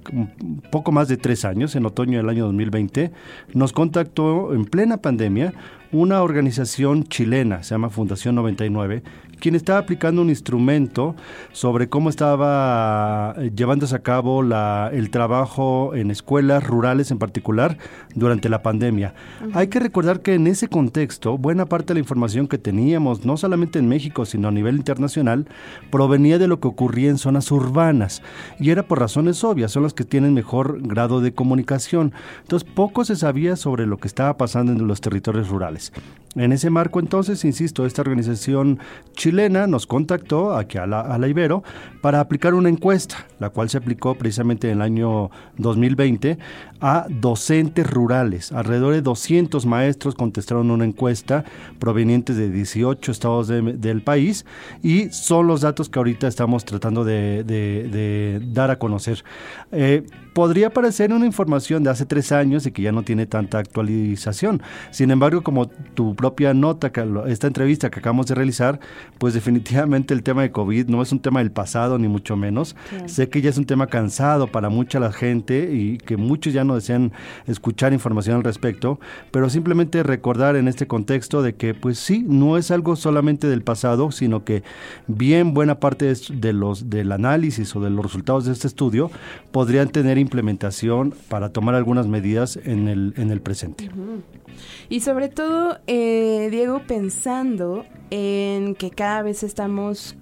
poco 0.70 0.92
más 0.92 1.08
de 1.08 1.16
tres 1.16 1.44
años, 1.44 1.74
en 1.76 1.86
otoño 1.86 2.18
del 2.18 2.28
año 2.28 2.44
2020, 2.46 3.12
nos 3.54 3.72
contactó 3.72 4.54
en 4.54 4.64
plena 4.64 4.98
pandemia 4.98 5.52
una 5.90 6.22
organización 6.22 7.04
chilena, 7.04 7.62
se 7.62 7.74
llama 7.74 7.90
Fundación 7.90 8.34
99, 8.34 9.02
quien 9.38 9.54
estaba 9.54 9.78
aplicando 9.78 10.22
un 10.22 10.28
instrumento 10.28 11.14
sobre 11.52 11.88
cómo 11.88 12.10
estaba 12.10 13.34
eh, 13.38 13.50
llevándose 13.54 13.96
a 13.96 14.00
cabo 14.00 14.42
la, 14.42 14.90
el 14.92 15.10
trabajo 15.10 15.94
en 15.94 16.10
escuelas 16.10 16.64
rurales 16.66 17.10
en 17.10 17.18
particular 17.18 17.78
durante 18.14 18.48
la 18.48 18.62
pandemia. 18.62 19.14
Hay 19.54 19.68
que 19.68 19.80
recordar 19.80 20.20
que 20.20 20.34
en 20.34 20.46
ese 20.46 20.68
contexto, 20.68 21.38
buena 21.38 21.66
parte 21.66 21.88
de 21.88 21.94
la 21.94 22.00
información 22.00 22.48
que 22.48 22.58
teníamos, 22.58 23.24
no 23.24 23.36
solamente 23.36 23.78
en 23.78 23.88
México, 23.88 24.24
sino 24.24 24.48
a 24.48 24.52
nivel 24.52 24.76
internacional, 24.76 25.46
provenía 25.90 26.38
de 26.38 26.48
lo 26.48 26.60
que 26.60 26.68
ocurría 26.68 27.10
en 27.10 27.18
zonas 27.18 27.50
urbanas. 27.50 28.22
Y 28.58 28.70
era 28.70 28.82
por 28.82 29.00
razones 29.00 29.44
obvias, 29.44 29.72
son 29.72 29.82
las 29.82 29.94
que 29.94 30.04
tienen 30.04 30.34
mejor 30.34 30.80
grado 30.82 31.20
de 31.20 31.32
comunicación. 31.32 32.12
Entonces, 32.42 32.68
poco 32.68 33.04
se 33.04 33.16
sabía 33.16 33.56
sobre 33.56 33.86
lo 33.86 33.98
que 33.98 34.08
estaba 34.08 34.36
pasando 34.36 34.72
en 34.72 34.86
los 34.86 35.00
territorios 35.00 35.48
rurales. 35.48 35.92
En 36.38 36.52
ese 36.52 36.70
marco, 36.70 37.00
entonces, 37.00 37.44
insisto, 37.44 37.84
esta 37.84 38.02
organización 38.02 38.78
chilena 39.12 39.66
nos 39.66 39.86
contactó 39.86 40.56
aquí 40.56 40.78
a 40.78 40.86
la, 40.86 41.00
a 41.00 41.18
la 41.18 41.28
Ibero 41.28 41.62
para 42.00 42.20
aplicar 42.20 42.54
una 42.54 42.68
encuesta, 42.68 43.26
la 43.38 43.50
cual 43.50 43.68
se 43.68 43.78
aplicó 43.78 44.14
precisamente 44.14 44.70
en 44.70 44.76
el 44.76 44.82
año 44.82 45.30
2020 45.56 46.38
a 46.80 47.06
docentes 47.08 47.88
rurales. 47.90 48.52
Alrededor 48.52 48.94
de 48.94 49.02
200 49.02 49.66
maestros 49.66 50.14
contestaron 50.14 50.70
una 50.70 50.84
encuesta 50.84 51.44
provenientes 51.78 52.36
de 52.36 52.50
18 52.50 53.10
estados 53.10 53.48
del 53.48 54.02
país 54.02 54.46
y 54.82 55.10
son 55.10 55.46
los 55.46 55.62
datos 55.62 55.88
que 55.88 55.98
ahorita 55.98 56.28
estamos 56.28 56.64
tratando 56.64 57.04
de, 57.04 58.40
dar 58.52 58.70
a 58.70 58.78
conocer. 58.78 59.24
Eh, 59.72 60.04
podría 60.38 60.70
parecer 60.70 61.12
una 61.12 61.26
información 61.26 61.82
de 61.82 61.90
hace 61.90 62.06
tres 62.06 62.30
años 62.30 62.64
y 62.64 62.70
que 62.70 62.80
ya 62.80 62.92
no 62.92 63.02
tiene 63.02 63.26
tanta 63.26 63.58
actualización. 63.58 64.62
Sin 64.92 65.10
embargo, 65.10 65.42
como 65.42 65.66
tu 65.66 66.14
propia 66.14 66.54
nota, 66.54 66.92
esta 67.26 67.48
entrevista 67.48 67.90
que 67.90 67.98
acabamos 67.98 68.26
de 68.26 68.36
realizar, 68.36 68.78
pues 69.18 69.34
definitivamente 69.34 70.14
el 70.14 70.22
tema 70.22 70.42
de 70.42 70.52
COVID 70.52 70.86
no 70.86 71.02
es 71.02 71.10
un 71.10 71.18
tema 71.18 71.40
del 71.40 71.50
pasado, 71.50 71.98
ni 71.98 72.06
mucho 72.06 72.36
menos. 72.36 72.76
Sé 73.06 73.28
que 73.28 73.40
ya 73.40 73.50
es 73.50 73.58
un 73.58 73.66
tema 73.66 73.88
cansado 73.88 74.46
para 74.46 74.68
mucha 74.68 75.00
la 75.00 75.10
gente 75.10 75.72
y 75.74 75.98
que 75.98 76.16
muchos 76.16 76.52
ya 76.52 76.62
no 76.62 76.76
desean 76.76 77.10
escuchar 77.48 77.92
información 77.92 78.36
al 78.36 78.44
respecto, 78.44 79.00
pero 79.32 79.50
simplemente 79.50 80.04
recordar 80.04 80.54
en 80.54 80.68
este 80.68 80.86
contexto 80.86 81.42
de 81.42 81.56
que, 81.56 81.74
pues 81.74 81.98
sí, 81.98 82.24
no 82.24 82.56
es 82.56 82.70
algo 82.70 82.94
solamente 82.94 83.48
del 83.48 83.62
pasado, 83.62 84.12
sino 84.12 84.44
que 84.44 84.62
bien 85.08 85.52
buena 85.52 85.80
parte 85.80 86.12
de 86.30 86.52
los, 86.52 86.88
del 86.88 87.10
análisis 87.10 87.74
o 87.74 87.80
de 87.80 87.90
los 87.90 88.04
resultados 88.04 88.44
de 88.44 88.52
este 88.52 88.68
estudio 88.68 89.10
podrían 89.50 89.88
tener 89.88 90.16
implementación 90.28 91.14
para 91.28 91.50
tomar 91.50 91.74
algunas 91.74 92.06
medidas 92.06 92.58
en 92.62 92.86
el, 92.88 93.14
en 93.16 93.30
el 93.30 93.40
presente. 93.40 93.90
Y 94.88 95.00
sobre 95.00 95.28
todo, 95.28 95.78
eh, 95.86 96.48
Diego, 96.50 96.82
pensando 96.86 97.84
en 98.10 98.74
que 98.74 98.90
cada 98.90 99.22
vez 99.22 99.42
estamos 99.42 100.16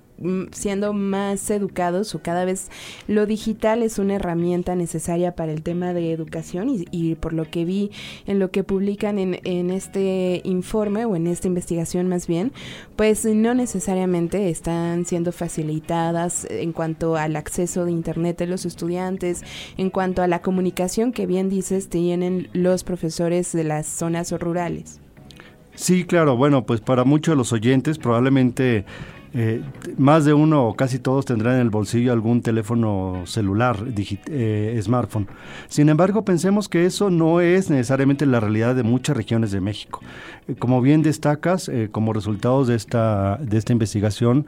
siendo 0.52 0.92
más 0.92 1.50
educados 1.50 2.14
o 2.14 2.22
cada 2.22 2.44
vez 2.44 2.70
lo 3.06 3.26
digital 3.26 3.82
es 3.82 3.98
una 3.98 4.14
herramienta 4.14 4.74
necesaria 4.74 5.34
para 5.34 5.52
el 5.52 5.62
tema 5.62 5.92
de 5.92 6.12
educación 6.12 6.68
y, 6.90 7.14
por 7.16 7.32
lo 7.32 7.50
que 7.50 7.64
vi 7.64 7.90
en 8.26 8.38
lo 8.38 8.50
que 8.50 8.64
publican 8.64 9.18
en, 9.18 9.40
en, 9.44 9.70
este 9.70 10.40
informe 10.44 11.04
o 11.04 11.16
en 11.16 11.26
esta 11.26 11.48
investigación 11.48 12.08
más 12.08 12.26
bien, 12.26 12.52
pues 12.96 13.24
no 13.24 13.54
necesariamente 13.54 14.48
están 14.48 15.04
siendo 15.04 15.32
facilitadas 15.32 16.46
en 16.50 16.72
cuanto 16.72 17.16
al 17.16 17.36
acceso 17.36 17.84
de 17.84 17.92
Internet 17.92 18.38
de 18.38 18.46
los 18.46 18.64
estudiantes, 18.64 19.42
en 19.76 19.90
cuanto 19.90 20.22
a 20.22 20.28
la 20.28 20.40
comunicación 20.40 21.12
que 21.12 21.26
bien 21.26 21.48
dices 21.48 21.88
tienen 21.88 22.48
los 22.52 22.84
profesores 22.84 23.52
de 23.52 23.64
las 23.64 23.86
zonas 23.86 24.32
rurales. 24.32 25.00
Sí, 25.74 26.04
claro, 26.04 26.36
bueno, 26.36 26.64
pues 26.64 26.80
para 26.80 27.04
muchos 27.04 27.32
de 27.32 27.36
los 27.36 27.52
oyentes 27.52 27.98
probablemente 27.98 28.86
eh, 29.38 29.62
más 29.98 30.24
de 30.24 30.32
uno 30.32 30.66
o 30.66 30.74
casi 30.76 30.98
todos 30.98 31.26
tendrán 31.26 31.56
en 31.56 31.60
el 31.60 31.68
bolsillo 31.68 32.10
algún 32.10 32.40
teléfono 32.40 33.24
celular, 33.26 33.76
eh, 34.28 34.80
smartphone. 34.82 35.28
Sin 35.68 35.90
embargo, 35.90 36.24
pensemos 36.24 36.70
que 36.70 36.86
eso 36.86 37.10
no 37.10 37.42
es 37.42 37.68
necesariamente 37.68 38.24
la 38.24 38.40
realidad 38.40 38.74
de 38.74 38.82
muchas 38.82 39.14
regiones 39.14 39.50
de 39.50 39.60
México. 39.60 40.00
Eh, 40.48 40.54
como 40.54 40.80
bien 40.80 41.02
destacas, 41.02 41.70
como 41.92 42.14
resultados 42.14 42.66
de 42.68 42.76
esta, 42.76 43.36
de 43.36 43.58
esta 43.58 43.74
investigación, 43.74 44.46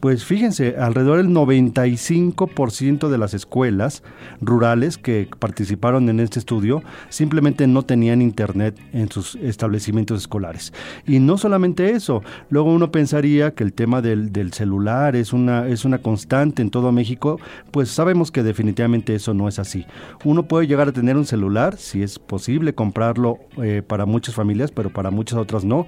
pues 0.00 0.24
fíjense, 0.24 0.76
alrededor 0.78 1.18
del 1.18 1.28
95% 1.28 3.08
de 3.08 3.18
las 3.18 3.34
escuelas 3.34 4.02
rurales 4.40 4.98
que 4.98 5.28
participaron 5.38 6.08
en 6.08 6.20
este 6.20 6.38
estudio 6.38 6.82
simplemente 7.08 7.66
no 7.66 7.84
tenían 7.84 8.22
internet 8.22 8.78
en 8.92 9.10
sus 9.10 9.36
establecimientos 9.36 10.20
escolares. 10.20 10.72
Y 11.06 11.18
no 11.18 11.38
solamente 11.38 11.90
eso, 11.92 12.22
luego 12.48 12.72
uno 12.72 12.90
pensaría 12.90 13.54
que 13.54 13.64
el 13.64 13.72
tema 13.72 14.02
del 14.02 14.20
del, 14.32 14.52
celular 14.52 15.16
es 15.16 15.32
una, 15.32 15.66
es 15.68 15.84
una 15.84 15.98
constante 15.98 16.62
en 16.62 16.70
todo 16.70 16.92
México, 16.92 17.38
pues 17.70 17.90
sabemos 17.90 18.30
que 18.30 18.42
definitivamente 18.42 19.14
eso 19.14 19.34
no 19.34 19.48
es 19.48 19.58
así. 19.58 19.86
Uno 20.24 20.44
puede 20.44 20.66
llegar 20.66 20.88
a 20.88 20.92
tener 20.92 21.16
un 21.16 21.26
celular, 21.26 21.76
si 21.76 22.02
es 22.02 22.18
posible 22.18 22.74
comprarlo 22.74 23.38
eh, 23.62 23.82
para 23.86 24.06
muchas 24.06 24.34
familias, 24.34 24.70
pero 24.70 24.90
para 24.90 25.10
muchas 25.10 25.38
otras 25.38 25.64
no. 25.64 25.86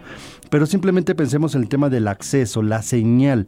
Pero 0.51 0.66
simplemente 0.66 1.14
pensemos 1.14 1.55
en 1.55 1.62
el 1.62 1.68
tema 1.68 1.88
del 1.88 2.09
acceso, 2.09 2.62
la 2.62 2.83
señal. 2.83 3.46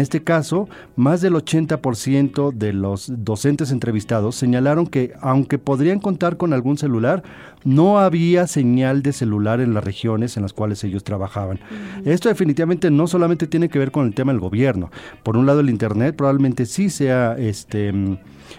Este 0.00 0.22
caso, 0.22 0.68
más 0.96 1.20
del 1.20 1.34
80% 1.34 2.52
de 2.52 2.72
los 2.72 3.12
docentes 3.24 3.70
entrevistados 3.70 4.36
señalaron 4.36 4.86
que 4.86 5.12
aunque 5.20 5.58
podrían 5.58 5.98
contar 5.98 6.36
con 6.36 6.52
algún 6.52 6.78
celular, 6.78 7.22
no 7.64 7.98
había 7.98 8.46
señal 8.46 9.02
de 9.02 9.12
celular 9.12 9.60
en 9.60 9.74
las 9.74 9.84
regiones 9.84 10.36
en 10.36 10.42
las 10.42 10.52
cuales 10.52 10.82
ellos 10.84 11.04
trabajaban. 11.04 11.60
Esto 12.04 12.28
definitivamente 12.28 12.90
no 12.90 13.06
solamente 13.06 13.46
tiene 13.46 13.68
que 13.68 13.78
ver 13.78 13.90
con 13.90 14.06
el 14.06 14.14
tema 14.14 14.32
del 14.32 14.40
gobierno. 14.40 14.90
Por 15.22 15.36
un 15.36 15.46
lado, 15.46 15.60
el 15.60 15.70
Internet 15.70 16.16
probablemente 16.16 16.66
sí 16.66 16.90
sea 16.90 17.36
este 17.38 17.92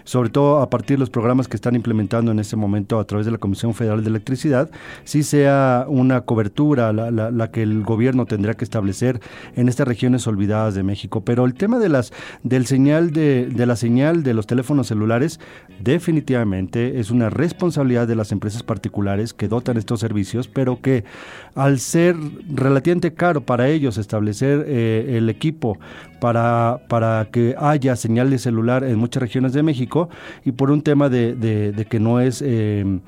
sobre 0.02 0.30
todo 0.30 0.60
a 0.60 0.70
partir 0.70 0.96
de 0.96 1.00
los 1.00 1.10
programas 1.10 1.46
que 1.46 1.56
están 1.56 1.76
implementando 1.76 2.32
en 2.32 2.38
este 2.40 2.56
momento 2.56 2.98
a 2.98 3.04
través 3.04 3.26
de 3.26 3.32
la 3.32 3.38
Comisión 3.38 3.74
Federal 3.74 4.02
de 4.02 4.10
Electricidad, 4.10 4.70
sí 5.04 5.22
sea 5.22 5.86
una 5.88 6.22
cobertura 6.22 6.92
la, 6.92 7.10
la, 7.10 7.50
que 7.50 7.62
el 7.62 7.82
gobierno 7.82 8.26
tendrá 8.26 8.54
que 8.54 8.64
establecer 8.64 9.20
en 9.54 9.68
estas 9.68 9.86
regiones 9.86 10.26
olvidadas 10.26 10.74
de 10.74 10.82
México. 10.82 11.23
Pero 11.24 11.44
el 11.44 11.54
tema 11.54 11.78
de 11.78 11.88
las 11.88 12.12
del 12.42 12.66
señal 12.66 13.12
de, 13.12 13.46
de 13.46 13.66
la 13.66 13.76
señal 13.76 14.22
de 14.22 14.34
los 14.34 14.46
teléfonos 14.46 14.86
celulares 14.86 15.40
definitivamente 15.80 17.00
es 17.00 17.10
una 17.10 17.30
responsabilidad 17.30 18.06
de 18.06 18.16
las 18.16 18.32
empresas 18.32 18.62
particulares 18.62 19.32
que 19.34 19.48
dotan 19.48 19.76
estos 19.76 20.00
servicios, 20.00 20.48
pero 20.48 20.80
que 20.80 21.04
al 21.54 21.78
ser 21.78 22.16
relativamente 22.48 23.14
caro 23.14 23.40
para 23.40 23.68
ellos 23.68 23.98
establecer 23.98 24.64
eh, 24.66 25.16
el 25.16 25.28
equipo 25.28 25.78
para, 26.20 26.80
para 26.88 27.28
que 27.30 27.54
haya 27.58 27.96
señal 27.96 28.30
de 28.30 28.38
celular 28.38 28.84
en 28.84 28.98
muchas 28.98 29.22
regiones 29.22 29.52
de 29.52 29.62
México 29.62 30.08
y 30.44 30.52
por 30.52 30.70
un 30.70 30.82
tema 30.82 31.08
de, 31.08 31.34
de, 31.34 31.84
que 31.84 32.00
no 32.00 32.20
es 32.20 32.42
eh, 32.44 33.00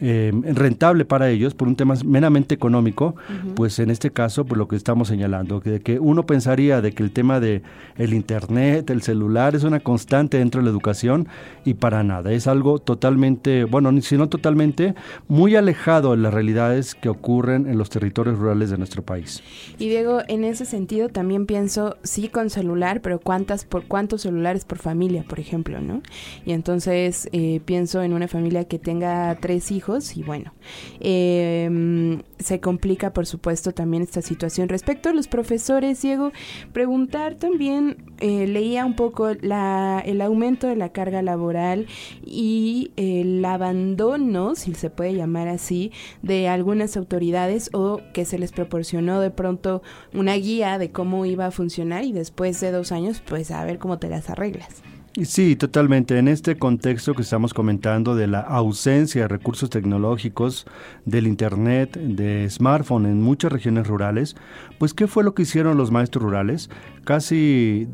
eh, 0.00 0.32
rentable 0.54 1.04
para 1.04 1.30
ellos 1.30 1.54
por 1.54 1.68
un 1.68 1.76
tema 1.76 1.94
meramente 2.04 2.54
económico, 2.54 3.14
pues 3.54 3.78
en 3.78 3.90
este 3.90 4.10
caso, 4.10 4.44
por 4.44 4.58
lo 4.58 4.68
que 4.68 4.76
estamos 4.76 5.08
señalando, 5.08 5.60
que, 5.60 5.80
que 5.80 5.98
uno 5.98 6.26
pensaría 6.26 6.80
de 6.80 6.92
que 6.92 7.02
el 7.02 7.12
tema 7.12 7.40
de 7.40 7.62
el 7.96 8.14
internet, 8.14 8.90
el 8.90 9.02
celular 9.02 9.54
es 9.54 9.64
una 9.64 9.80
constante 9.80 10.38
dentro 10.38 10.60
de 10.60 10.64
la 10.64 10.70
educación 10.70 11.28
y 11.64 11.74
para 11.74 12.02
nada, 12.02 12.32
es 12.32 12.46
algo 12.46 12.78
totalmente, 12.78 13.64
bueno, 13.64 13.90
si 14.00 14.16
no 14.16 14.28
totalmente, 14.28 14.94
muy 15.28 15.56
alejado 15.56 16.12
de 16.12 16.16
las 16.18 16.32
realidades 16.32 16.94
que 16.94 17.08
ocurren 17.08 17.66
en 17.66 17.78
los 17.78 17.90
territorios 17.90 18.38
rurales 18.38 18.70
de 18.70 18.78
nuestro 18.78 19.02
país. 19.02 19.42
Y 19.78 19.88
Diego, 19.88 20.20
en 20.28 20.44
ese 20.44 20.64
sentido 20.64 21.08
también 21.08 21.46
pienso, 21.46 21.96
sí 22.02 22.28
con 22.28 22.50
celular, 22.50 23.00
pero 23.00 23.18
cuántas 23.18 23.64
por 23.64 23.84
cuántos 23.84 24.22
celulares 24.22 24.64
por 24.64 24.78
familia, 24.78 25.24
por 25.28 25.40
ejemplo, 25.40 25.80
¿no? 25.80 26.02
Y 26.44 26.52
entonces 26.52 27.28
eh, 27.32 27.60
pienso 27.64 28.02
en 28.02 28.12
una 28.12 28.28
familia 28.28 28.64
que 28.64 28.78
tenga 28.78 29.36
tres 29.40 29.70
hijos, 29.70 29.89
y 30.16 30.22
bueno, 30.22 30.52
em, 31.00 32.22
se 32.38 32.60
complica 32.60 33.12
por 33.12 33.26
supuesto 33.26 33.72
también 33.72 34.02
esta 34.02 34.22
situación. 34.22 34.68
Respecto 34.68 35.08
a 35.08 35.12
los 35.12 35.28
profesores, 35.28 36.00
Diego, 36.02 36.32
preguntar 36.72 37.34
también, 37.34 38.12
eh, 38.20 38.46
leía 38.46 38.86
un 38.86 38.94
poco 38.94 39.32
la, 39.40 40.02
el 40.04 40.20
aumento 40.20 40.66
de 40.66 40.76
la 40.76 40.90
carga 40.90 41.22
laboral 41.22 41.86
y 42.24 42.92
el 42.96 43.44
abandono, 43.44 44.54
si 44.54 44.74
se 44.74 44.90
puede 44.90 45.14
llamar 45.14 45.48
así, 45.48 45.92
de 46.22 46.48
algunas 46.48 46.96
autoridades 46.96 47.70
o 47.72 48.00
que 48.14 48.24
se 48.24 48.38
les 48.38 48.52
proporcionó 48.52 49.20
de 49.20 49.30
pronto 49.30 49.82
una 50.14 50.34
guía 50.34 50.78
de 50.78 50.90
cómo 50.92 51.26
iba 51.26 51.46
a 51.46 51.50
funcionar 51.50 52.04
y 52.04 52.12
después 52.12 52.60
de 52.60 52.70
dos 52.70 52.92
años, 52.92 53.20
pues 53.26 53.50
a 53.50 53.64
ver 53.64 53.78
cómo 53.78 53.98
te 53.98 54.08
las 54.08 54.30
arreglas. 54.30 54.82
Sí, 55.12 55.56
totalmente. 55.56 56.18
En 56.18 56.28
este 56.28 56.56
contexto 56.56 57.14
que 57.14 57.22
estamos 57.22 57.52
comentando 57.52 58.14
de 58.14 58.28
la 58.28 58.40
ausencia 58.40 59.22
de 59.22 59.28
recursos 59.28 59.68
tecnológicos, 59.68 60.66
del 61.04 61.26
Internet, 61.26 61.96
de 61.96 62.48
smartphone 62.48 63.06
en 63.06 63.20
muchas 63.20 63.50
regiones 63.50 63.88
rurales, 63.88 64.36
pues 64.78 64.94
¿qué 64.94 65.08
fue 65.08 65.24
lo 65.24 65.34
que 65.34 65.42
hicieron 65.42 65.76
los 65.76 65.90
maestros 65.90 66.22
rurales? 66.22 66.70
Casi 67.04 67.88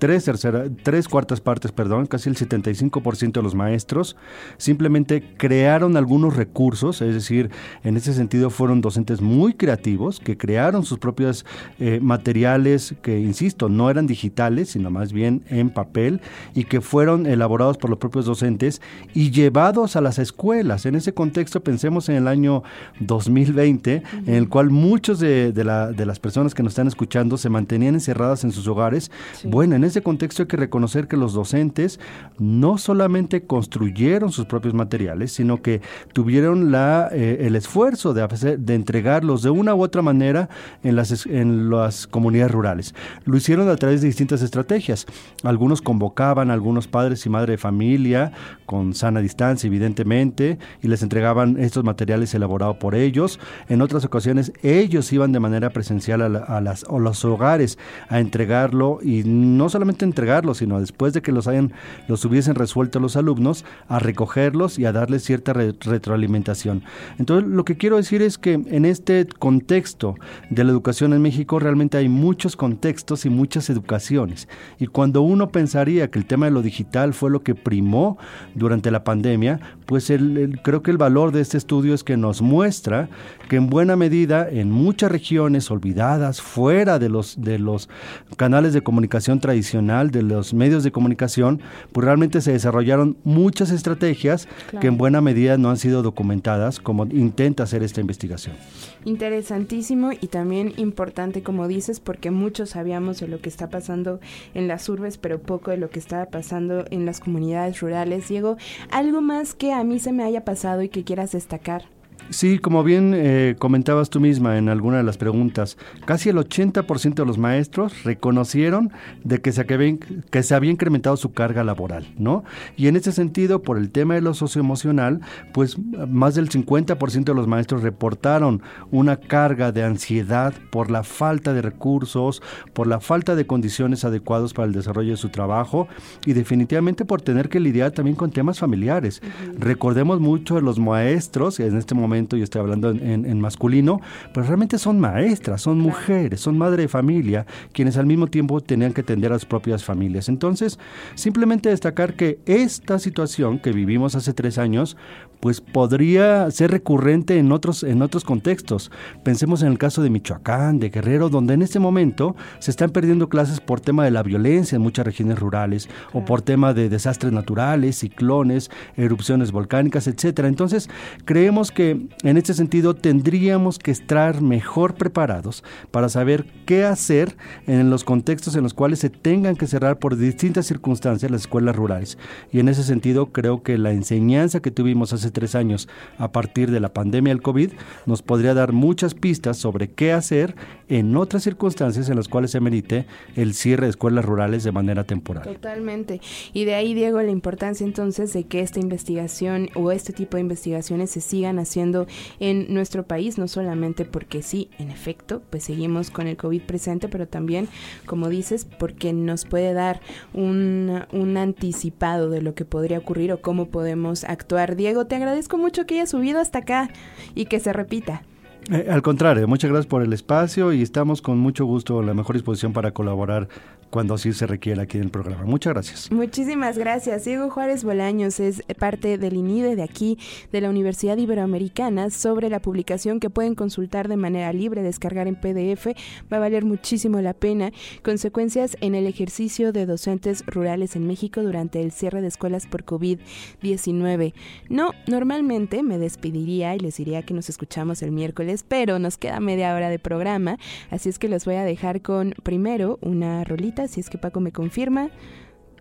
tres, 0.00 0.24
tercera, 0.24 0.64
tres 0.82 1.06
cuartas 1.06 1.40
partes, 1.40 1.70
perdón, 1.70 2.06
casi 2.06 2.28
el 2.28 2.36
75% 2.36 3.32
de 3.32 3.42
los 3.42 3.54
maestros 3.54 4.16
simplemente 4.56 5.22
crearon 5.36 5.96
algunos 5.96 6.34
recursos, 6.34 7.02
es 7.02 7.14
decir, 7.14 7.50
en 7.84 7.96
ese 7.96 8.14
sentido 8.14 8.50
fueron 8.50 8.80
docentes 8.80 9.20
muy 9.20 9.54
creativos 9.54 10.18
que 10.18 10.36
crearon 10.36 10.84
sus 10.84 10.98
propios 10.98 11.44
eh, 11.78 12.00
materiales 12.02 12.94
que, 13.02 13.20
insisto, 13.20 13.68
no 13.68 13.90
eran 13.90 14.06
digitales, 14.06 14.70
sino 14.70 14.90
más 14.90 15.12
bien 15.12 15.42
en 15.48 15.68
papel 15.68 16.22
y 16.54 16.64
que 16.64 16.80
fueron 16.80 17.26
elaborados 17.26 17.76
por 17.76 17.90
los 17.90 17.98
propios 17.98 18.24
docentes 18.24 18.80
y 19.12 19.30
llevados 19.30 19.96
a 19.96 20.00
las 20.00 20.18
escuelas. 20.18 20.86
En 20.86 20.94
ese 20.94 21.12
contexto 21.12 21.62
pensemos 21.62 22.08
en 22.08 22.16
el 22.16 22.26
año 22.26 22.62
2020, 23.00 24.02
en 24.26 24.34
el 24.34 24.48
cual 24.48 24.70
muchos 24.70 25.20
de, 25.20 25.52
de, 25.52 25.64
la, 25.64 25.92
de, 25.92 26.06
las 26.06 26.18
personas 26.18 26.54
que 26.54 26.62
nos 26.62 26.72
están 26.72 26.88
escuchando 26.88 27.36
se 27.36 27.50
mantenían 27.50 27.94
encerradas 27.94 28.44
en 28.44 28.52
sus 28.52 28.66
hogares. 28.66 29.10
Bueno, 29.44 29.76
en 29.76 29.84
ese 29.90 30.02
contexto 30.02 30.42
hay 30.42 30.48
que 30.48 30.56
reconocer 30.56 31.06
que 31.06 31.16
los 31.16 31.32
docentes 31.34 32.00
no 32.38 32.78
solamente 32.78 33.42
construyeron 33.46 34.32
sus 34.32 34.46
propios 34.46 34.74
materiales, 34.74 35.32
sino 35.32 35.62
que 35.62 35.80
tuvieron 36.12 36.72
la, 36.72 37.08
eh, 37.12 37.38
el 37.42 37.56
esfuerzo 37.56 38.14
de, 38.14 38.56
de 38.58 38.74
entregarlos 38.74 39.42
de 39.42 39.50
una 39.50 39.74
u 39.74 39.82
otra 39.82 40.02
manera 40.02 40.48
en 40.82 40.96
las, 40.96 41.26
en 41.26 41.70
las 41.70 42.06
comunidades 42.06 42.52
rurales. 42.52 42.94
Lo 43.24 43.36
hicieron 43.36 43.68
a 43.68 43.76
través 43.76 44.00
de 44.00 44.06
distintas 44.06 44.42
estrategias. 44.42 45.06
Algunos 45.42 45.82
convocaban 45.82 46.50
a 46.50 46.54
algunos 46.54 46.88
padres 46.88 47.26
y 47.26 47.28
madres 47.28 47.54
de 47.54 47.58
familia 47.58 48.32
con 48.66 48.94
sana 48.94 49.20
distancia, 49.20 49.66
evidentemente, 49.66 50.58
y 50.82 50.88
les 50.88 51.02
entregaban 51.02 51.56
estos 51.58 51.84
materiales 51.84 52.32
elaborados 52.34 52.76
por 52.76 52.94
ellos. 52.94 53.40
En 53.68 53.82
otras 53.82 54.04
ocasiones, 54.04 54.52
ellos 54.62 55.12
iban 55.12 55.32
de 55.32 55.40
manera 55.40 55.70
presencial 55.70 56.22
a, 56.22 56.60
las, 56.60 56.84
a 56.84 56.98
los 56.98 57.24
hogares 57.24 57.78
a 58.08 58.20
entregarlo 58.20 59.00
y 59.02 59.24
no 59.24 59.68
solamente 59.68 59.79
entregarlo, 60.00 60.54
sino 60.54 60.80
después 60.80 61.12
de 61.12 61.22
que 61.22 61.32
los 61.32 61.46
hayan, 61.46 61.72
los 62.08 62.24
hubiesen 62.24 62.54
resuelto 62.54 63.00
los 63.00 63.16
alumnos, 63.16 63.64
a 63.88 63.98
recogerlos 63.98 64.78
y 64.78 64.84
a 64.84 64.92
darles 64.92 65.24
cierta 65.24 65.52
retroalimentación. 65.52 66.82
Entonces, 67.18 67.48
lo 67.48 67.64
que 67.64 67.76
quiero 67.76 67.96
decir 67.96 68.22
es 68.22 68.38
que 68.38 68.54
en 68.54 68.84
este 68.84 69.26
contexto 69.26 70.14
de 70.50 70.64
la 70.64 70.70
educación 70.70 71.12
en 71.12 71.22
México 71.22 71.58
realmente 71.58 71.98
hay 71.98 72.08
muchos 72.08 72.56
contextos 72.56 73.26
y 73.26 73.30
muchas 73.30 73.70
educaciones. 73.70 74.48
Y 74.78 74.86
cuando 74.86 75.22
uno 75.22 75.48
pensaría 75.48 76.10
que 76.10 76.18
el 76.18 76.26
tema 76.26 76.46
de 76.46 76.52
lo 76.52 76.62
digital 76.62 77.14
fue 77.14 77.30
lo 77.30 77.42
que 77.42 77.54
primó 77.54 78.18
durante 78.54 78.90
la 78.90 79.04
pandemia, 79.04 79.60
pues 79.86 80.10
el, 80.10 80.60
creo 80.62 80.82
que 80.82 80.90
el 80.90 80.98
valor 80.98 81.32
de 81.32 81.40
este 81.40 81.56
estudio 81.56 81.94
es 81.94 82.04
que 82.04 82.16
nos 82.16 82.42
muestra 82.42 83.08
que 83.48 83.56
en 83.56 83.68
buena 83.68 83.96
medida 83.96 84.48
en 84.48 84.70
muchas 84.70 85.10
regiones 85.10 85.70
olvidadas, 85.70 86.40
fuera 86.40 86.98
de 86.98 87.08
los, 87.08 87.40
de 87.40 87.58
los 87.58 87.88
canales 88.36 88.72
de 88.72 88.82
comunicación 88.82 89.40
tradicional, 89.70 90.10
de 90.10 90.22
los 90.22 90.52
medios 90.52 90.82
de 90.82 90.90
comunicación, 90.90 91.60
pues 91.92 92.04
realmente 92.04 92.40
se 92.40 92.52
desarrollaron 92.52 93.16
muchas 93.24 93.70
estrategias 93.70 94.48
que 94.80 94.88
en 94.88 94.98
buena 94.98 95.20
medida 95.20 95.56
no 95.58 95.70
han 95.70 95.76
sido 95.76 96.02
documentadas 96.02 96.80
como 96.80 97.06
intenta 97.06 97.62
hacer 97.62 97.82
esta 97.82 98.00
investigación. 98.00 98.56
Interesantísimo 99.04 100.10
y 100.12 100.26
también 100.26 100.72
importante, 100.76 101.42
como 101.42 101.68
dices, 101.68 102.00
porque 102.00 102.30
muchos 102.30 102.70
sabíamos 102.70 103.20
de 103.20 103.28
lo 103.28 103.40
que 103.40 103.48
está 103.48 103.68
pasando 103.68 104.20
en 104.54 104.66
las 104.66 104.88
urbes, 104.88 105.18
pero 105.18 105.40
poco 105.40 105.70
de 105.70 105.76
lo 105.76 105.88
que 105.88 105.98
estaba 105.98 106.26
pasando 106.26 106.84
en 106.90 107.06
las 107.06 107.20
comunidades 107.20 107.80
rurales. 107.80 108.28
Diego, 108.28 108.56
¿algo 108.90 109.20
más 109.20 109.54
que 109.54 109.72
a 109.72 109.84
mí 109.84 109.98
se 110.00 110.12
me 110.12 110.24
haya 110.24 110.44
pasado 110.44 110.82
y 110.82 110.88
que 110.88 111.04
quieras 111.04 111.32
destacar? 111.32 111.99
Sí, 112.30 112.60
como 112.60 112.84
bien 112.84 113.12
eh, 113.12 113.56
comentabas 113.58 114.08
tú 114.08 114.20
misma 114.20 114.56
en 114.56 114.68
alguna 114.68 114.98
de 114.98 115.02
las 115.02 115.18
preguntas, 115.18 115.76
casi 116.04 116.28
el 116.28 116.36
80% 116.36 117.14
de 117.14 117.26
los 117.26 117.38
maestros 117.38 118.04
reconocieron 118.04 118.92
de 119.24 119.40
que 119.40 119.50
se, 119.50 119.66
que 119.66 120.42
se 120.44 120.54
había 120.54 120.70
incrementado 120.70 121.16
su 121.16 121.32
carga 121.32 121.64
laboral, 121.64 122.06
¿no? 122.18 122.44
Y 122.76 122.86
en 122.86 122.94
ese 122.94 123.10
sentido, 123.10 123.62
por 123.62 123.78
el 123.78 123.90
tema 123.90 124.14
de 124.14 124.20
lo 124.20 124.34
socioemocional, 124.34 125.20
pues 125.52 125.76
más 126.08 126.36
del 126.36 126.50
50% 126.50 127.24
de 127.24 127.34
los 127.34 127.48
maestros 127.48 127.82
reportaron 127.82 128.62
una 128.92 129.16
carga 129.16 129.72
de 129.72 129.82
ansiedad 129.82 130.54
por 130.70 130.88
la 130.88 131.02
falta 131.02 131.52
de 131.52 131.62
recursos, 131.62 132.42
por 132.72 132.86
la 132.86 133.00
falta 133.00 133.34
de 133.34 133.46
condiciones 133.46 134.04
adecuadas 134.04 134.52
para 134.52 134.68
el 134.68 134.72
desarrollo 134.72 135.10
de 135.10 135.16
su 135.16 135.30
trabajo 135.30 135.88
y 136.24 136.34
definitivamente 136.34 137.04
por 137.04 137.22
tener 137.22 137.48
que 137.48 137.58
lidiar 137.58 137.90
también 137.90 138.16
con 138.16 138.30
temas 138.30 138.60
familiares. 138.60 139.20
Recordemos 139.58 140.20
mucho 140.20 140.54
de 140.54 140.62
los 140.62 140.78
maestros 140.78 141.58
en 141.58 141.76
este 141.76 141.96
momento 141.96 142.19
y 142.36 142.42
estoy 142.42 142.60
hablando 142.60 142.90
en, 142.90 143.40
masculino, 143.40 144.00
pero 144.34 144.46
realmente 144.46 144.78
son 144.78 145.00
maestras, 145.00 145.62
son 145.62 145.78
mujeres, 145.78 146.40
son 146.40 146.58
madre 146.58 146.82
de 146.82 146.88
familia, 146.88 147.46
quienes 147.72 147.96
al 147.96 148.06
mismo 148.06 148.26
tiempo 148.26 148.60
tenían 148.60 148.92
que 148.92 149.00
atender 149.00 149.32
a 149.32 149.38
sus 149.38 149.46
propias 149.46 149.84
familias. 149.84 150.28
Entonces, 150.28 150.78
simplemente 151.14 151.68
destacar 151.68 152.14
que 152.14 152.38
esta 152.46 152.98
situación 152.98 153.58
que 153.58 153.72
vivimos 153.72 154.14
hace 154.14 154.32
tres 154.32 154.58
años, 154.58 154.96
pues 155.40 155.60
podría 155.60 156.50
ser 156.50 156.70
recurrente 156.70 157.38
en 157.38 157.50
otros, 157.52 157.82
en 157.82 158.02
otros 158.02 158.24
contextos. 158.24 158.90
Pensemos 159.24 159.62
en 159.62 159.68
el 159.68 159.78
caso 159.78 160.02
de 160.02 160.10
Michoacán, 160.10 160.78
de 160.78 160.90
Guerrero, 160.90 161.28
donde 161.30 161.54
en 161.54 161.62
este 161.62 161.78
momento 161.78 162.36
se 162.58 162.70
están 162.70 162.90
perdiendo 162.90 163.28
clases 163.28 163.60
por 163.60 163.80
tema 163.80 164.04
de 164.04 164.10
la 164.10 164.22
violencia 164.22 164.76
en 164.76 164.82
muchas 164.82 165.06
regiones 165.06 165.38
rurales 165.38 165.88
o 166.12 166.24
por 166.24 166.42
tema 166.42 166.74
de 166.74 166.88
desastres 166.88 167.32
naturales, 167.32 167.96
ciclones, 167.96 168.70
erupciones 168.96 169.52
volcánicas, 169.52 170.06
etcétera. 170.06 170.48
Entonces, 170.48 170.88
creemos 171.24 171.70
que 171.70 172.08
en 172.22 172.36
este 172.36 172.54
sentido 172.54 172.94
tendríamos 172.94 173.78
que 173.78 173.90
estar 173.90 174.42
mejor 174.42 174.94
preparados 174.94 175.64
para 175.90 176.08
saber 176.08 176.46
qué 176.66 176.84
hacer 176.84 177.36
en 177.66 177.90
los 177.90 178.04
contextos 178.04 178.56
en 178.56 178.62
los 178.62 178.74
cuales 178.74 178.98
se 178.98 179.10
tengan 179.10 179.56
que 179.56 179.66
cerrar 179.66 179.98
por 179.98 180.16
distintas 180.16 180.66
circunstancias 180.66 181.30
las 181.30 181.42
escuelas 181.42 181.76
rurales. 181.76 182.18
Y 182.52 182.60
en 182.60 182.68
ese 182.68 182.82
sentido 182.82 183.26
creo 183.26 183.62
que 183.62 183.78
la 183.78 183.92
enseñanza 183.92 184.60
que 184.60 184.70
tuvimos 184.70 185.12
hace 185.12 185.29
tres 185.30 185.54
años 185.54 185.88
a 186.18 186.32
partir 186.32 186.70
de 186.70 186.80
la 186.80 186.92
pandemia 186.92 187.32
del 187.32 187.42
COVID 187.42 187.70
nos 188.06 188.22
podría 188.22 188.54
dar 188.54 188.72
muchas 188.72 189.14
pistas 189.14 189.56
sobre 189.56 189.90
qué 189.90 190.12
hacer 190.12 190.54
en 190.88 191.16
otras 191.16 191.44
circunstancias 191.44 192.08
en 192.08 192.16
las 192.16 192.28
cuales 192.28 192.50
se 192.50 192.60
merite 192.60 193.06
el 193.36 193.54
cierre 193.54 193.86
de 193.86 193.90
escuelas 193.90 194.24
rurales 194.24 194.64
de 194.64 194.72
manera 194.72 195.04
temporal. 195.04 195.44
Totalmente. 195.44 196.20
Y 196.52 196.64
de 196.64 196.74
ahí, 196.74 196.94
Diego, 196.94 197.22
la 197.22 197.30
importancia 197.30 197.84
entonces 197.84 198.32
de 198.32 198.44
que 198.44 198.60
esta 198.60 198.80
investigación 198.80 199.70
o 199.74 199.92
este 199.92 200.12
tipo 200.12 200.36
de 200.36 200.42
investigaciones 200.42 201.10
se 201.10 201.20
sigan 201.20 201.58
haciendo 201.58 202.06
en 202.40 202.72
nuestro 202.74 203.04
país, 203.04 203.38
no 203.38 203.46
solamente 203.48 204.04
porque 204.04 204.42
sí, 204.42 204.68
en 204.78 204.90
efecto, 204.90 205.42
pues 205.50 205.64
seguimos 205.64 206.10
con 206.10 206.26
el 206.26 206.36
COVID 206.36 206.62
presente, 206.62 207.08
pero 207.08 207.28
también, 207.28 207.68
como 208.06 208.28
dices, 208.28 208.66
porque 208.78 209.12
nos 209.12 209.44
puede 209.44 209.72
dar 209.72 210.00
un, 210.32 211.04
un 211.12 211.36
anticipado 211.36 212.30
de 212.30 212.42
lo 212.42 212.54
que 212.54 212.64
podría 212.64 212.98
ocurrir 212.98 213.32
o 213.32 213.40
cómo 213.40 213.66
podemos 213.66 214.24
actuar. 214.24 214.76
Diego, 214.76 215.06
te 215.06 215.14
agradezco 215.20 215.58
mucho 215.58 215.86
que 215.86 215.94
hayas 215.94 216.10
subido 216.10 216.40
hasta 216.40 216.60
acá 216.60 216.90
y 217.34 217.46
que 217.46 217.60
se 217.60 217.72
repita. 217.72 218.22
Eh, 218.70 218.86
al 218.88 219.02
contrario, 219.02 219.48
muchas 219.48 219.70
gracias 219.70 219.86
por 219.86 220.02
el 220.02 220.12
espacio 220.12 220.72
y 220.72 220.82
estamos 220.82 221.22
con 221.22 221.38
mucho 221.38 221.64
gusto, 221.64 222.02
la 222.02 222.14
mejor 222.14 222.36
disposición 222.36 222.72
para 222.72 222.92
colaborar 222.92 223.48
cuando 223.90 224.14
así 224.14 224.32
se 224.32 224.46
requiera 224.46 224.82
aquí 224.82 224.96
en 224.96 225.04
el 225.04 225.10
programa. 225.10 225.44
Muchas 225.44 225.74
gracias. 225.74 226.12
Muchísimas 226.12 226.78
gracias. 226.78 227.24
Diego 227.24 227.50
Juárez 227.50 227.84
Bolaños 227.84 228.40
es 228.40 228.62
parte 228.78 229.18
del 229.18 229.34
INIDE 229.34 229.76
de 229.76 229.82
aquí, 229.82 230.18
de 230.52 230.60
la 230.60 230.70
Universidad 230.70 231.18
Iberoamericana, 231.18 232.10
sobre 232.10 232.48
la 232.48 232.60
publicación 232.60 233.20
que 233.20 233.30
pueden 233.30 233.54
consultar 233.54 234.08
de 234.08 234.16
manera 234.16 234.52
libre, 234.52 234.82
descargar 234.82 235.26
en 235.26 235.34
PDF. 235.34 235.88
Va 236.32 236.36
a 236.36 236.40
valer 236.40 236.64
muchísimo 236.64 237.20
la 237.20 237.34
pena. 237.34 237.72
Consecuencias 238.02 238.76
en 238.80 238.94
el 238.94 239.06
ejercicio 239.06 239.72
de 239.72 239.86
docentes 239.86 240.44
rurales 240.46 240.94
en 240.94 241.06
México 241.06 241.42
durante 241.42 241.82
el 241.82 241.90
cierre 241.90 242.22
de 242.22 242.28
escuelas 242.28 242.66
por 242.66 242.84
COVID-19. 242.84 244.34
No, 244.68 244.92
normalmente 245.08 245.82
me 245.82 245.98
despediría 245.98 246.76
y 246.76 246.78
les 246.78 246.96
diría 246.96 247.22
que 247.22 247.34
nos 247.34 247.48
escuchamos 247.48 248.02
el 248.02 248.12
miércoles, 248.12 248.59
pero 248.66 248.98
nos 248.98 249.16
queda 249.18 249.40
media 249.40 249.74
hora 249.74 249.88
de 249.88 249.98
programa, 249.98 250.58
así 250.90 251.08
es 251.08 251.18
que 251.18 251.28
los 251.28 251.44
voy 251.44 251.56
a 251.56 251.64
dejar 251.64 252.02
con 252.02 252.34
primero 252.42 252.98
una 253.02 253.44
rolita 253.44 253.88
si 253.88 254.00
es 254.00 254.10
que 254.10 254.18
Paco 254.18 254.40
me 254.40 254.52
confirma. 254.52 255.10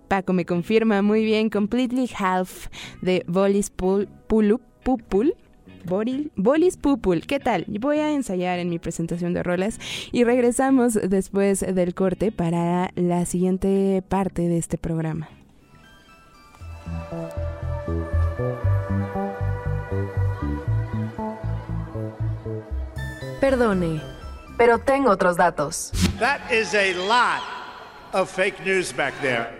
Paco 0.07 0.33
me 0.33 0.45
confirma 0.45 1.01
muy 1.01 1.23
bien, 1.23 1.49
Completely 1.49 2.09
Half 2.17 2.67
de 3.01 3.23
Bolis 3.27 3.69
Pupul. 3.69 4.59
Bolis 6.35 6.77
Pupul, 6.77 7.25
¿qué 7.25 7.39
tal? 7.39 7.65
Voy 7.67 7.99
a 7.99 8.11
ensayar 8.11 8.59
en 8.59 8.69
mi 8.69 8.79
presentación 8.79 9.33
de 9.33 9.43
rolas 9.43 9.79
y 10.11 10.23
regresamos 10.23 10.93
después 10.93 11.59
del 11.59 11.93
corte 11.93 12.31
para 12.31 12.91
la 12.95 13.25
siguiente 13.25 14.03
parte 14.07 14.47
de 14.47 14.57
este 14.57 14.77
programa. 14.77 15.29
Perdone, 23.39 24.01
pero 24.57 24.79
tengo 24.79 25.11
otros 25.11 25.37
datos. 25.37 25.91
That 26.19 26.41
is 26.51 26.73
a 26.73 26.93
lot 27.07 27.41
of 28.11 28.29
fake 28.29 28.59
news 28.65 28.91
back 28.91 29.13
there. 29.21 29.58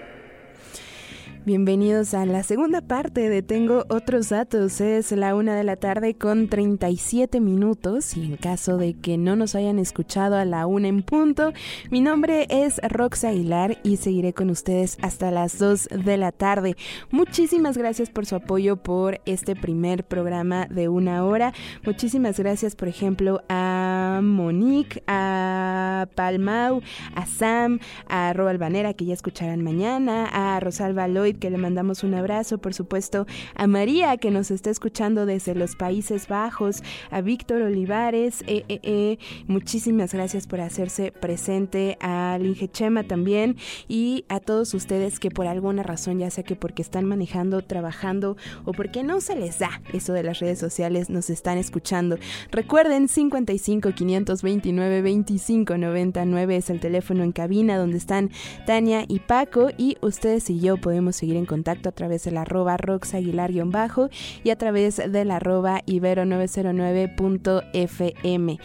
Bienvenidos 1.49 2.13
a 2.13 2.27
la 2.27 2.43
segunda 2.43 2.79
parte 2.79 3.27
de 3.27 3.41
Tengo 3.41 3.83
otros 3.89 4.29
datos. 4.29 4.81
Es 4.81 5.11
la 5.11 5.33
una 5.33 5.55
de 5.55 5.63
la 5.63 5.77
tarde 5.77 6.13
con 6.13 6.47
37 6.47 7.39
minutos 7.39 8.15
y 8.15 8.25
en 8.25 8.37
caso 8.37 8.77
de 8.77 8.93
que 8.93 9.17
no 9.17 9.35
nos 9.35 9.55
hayan 9.55 9.79
escuchado 9.79 10.35
a 10.35 10.45
la 10.45 10.67
una 10.67 10.89
en 10.89 11.01
punto, 11.01 11.51
mi 11.89 12.01
nombre 12.01 12.45
es 12.51 12.79
Rox 12.87 13.23
Aguilar 13.23 13.79
y 13.81 13.97
seguiré 13.97 14.31
con 14.31 14.51
ustedes 14.51 14.99
hasta 15.01 15.31
las 15.31 15.57
2 15.57 15.89
de 16.05 16.17
la 16.17 16.31
tarde. 16.31 16.77
Muchísimas 17.09 17.75
gracias 17.75 18.11
por 18.11 18.27
su 18.27 18.35
apoyo 18.35 18.77
por 18.77 19.19
este 19.25 19.55
primer 19.55 20.03
programa 20.03 20.67
de 20.67 20.87
una 20.87 21.25
hora. 21.25 21.53
Muchísimas 21.83 22.37
gracias, 22.37 22.75
por 22.75 22.89
ejemplo, 22.89 23.41
a 23.49 24.19
Monique, 24.21 25.01
a 25.07 26.07
Palmau, 26.13 26.83
a 27.15 27.25
Sam, 27.25 27.79
a 28.07 28.33
Roa 28.33 28.51
Albanera, 28.51 28.93
que 28.93 29.05
ya 29.05 29.15
escucharán 29.15 29.63
mañana, 29.63 30.27
a 30.31 30.59
Rosalba 30.59 31.07
Lloyd, 31.07 31.38
que 31.39 31.49
le 31.49 31.57
mandamos 31.57 32.03
un 32.03 32.13
abrazo, 32.13 32.57
por 32.57 32.73
supuesto, 32.73 33.25
a 33.55 33.67
María, 33.67 34.17
que 34.17 34.31
nos 34.31 34.51
está 34.51 34.69
escuchando 34.69 35.25
desde 35.25 35.55
los 35.55 35.75
Países 35.75 36.27
Bajos, 36.27 36.83
a 37.09 37.21
Víctor 37.21 37.61
Olivares, 37.61 38.43
eh, 38.47 38.65
eh, 38.69 38.79
eh, 38.83 39.17
muchísimas 39.47 40.13
gracias 40.13 40.47
por 40.47 40.61
hacerse 40.61 41.11
presente, 41.11 41.97
a 42.01 42.37
Linge 42.39 42.67
Chema 42.67 43.03
también, 43.03 43.57
y 43.87 44.25
a 44.29 44.39
todos 44.39 44.73
ustedes 44.73 45.19
que 45.19 45.31
por 45.31 45.47
alguna 45.47 45.83
razón, 45.83 46.19
ya 46.19 46.29
sea 46.29 46.43
que 46.43 46.55
porque 46.55 46.81
están 46.81 47.05
manejando, 47.05 47.61
trabajando 47.61 48.37
o 48.65 48.73
porque 48.73 49.03
no 49.03 49.21
se 49.21 49.35
les 49.35 49.59
da 49.59 49.81
eso 49.93 50.13
de 50.13 50.23
las 50.23 50.39
redes 50.39 50.59
sociales, 50.59 51.09
nos 51.09 51.29
están 51.29 51.57
escuchando. 51.57 52.17
Recuerden, 52.51 53.07
55 53.07 53.91
529 53.93 55.01
25 55.01 55.77
99 55.77 56.55
es 56.55 56.69
el 56.69 56.79
teléfono 56.79 57.23
en 57.23 57.31
cabina 57.31 57.77
donde 57.77 57.97
están 57.97 58.31
Tania 58.65 59.05
y 59.07 59.19
Paco 59.19 59.69
y 59.77 59.97
ustedes 60.01 60.49
y 60.49 60.59
yo 60.59 60.77
podemos 60.77 61.18
seguir 61.19 61.37
en 61.37 61.45
contacto 61.45 61.89
a 61.89 61.91
través 61.91 62.23
de 62.23 62.31
la 62.31 62.41
arroba 62.41 62.75
roxaguilar-bajo 62.77 64.09
y 64.43 64.49
a 64.49 64.57
través 64.57 64.97
de 64.97 65.25
la 65.25 65.35
arroba 65.35 65.81
ibero909.fm. 65.85 68.57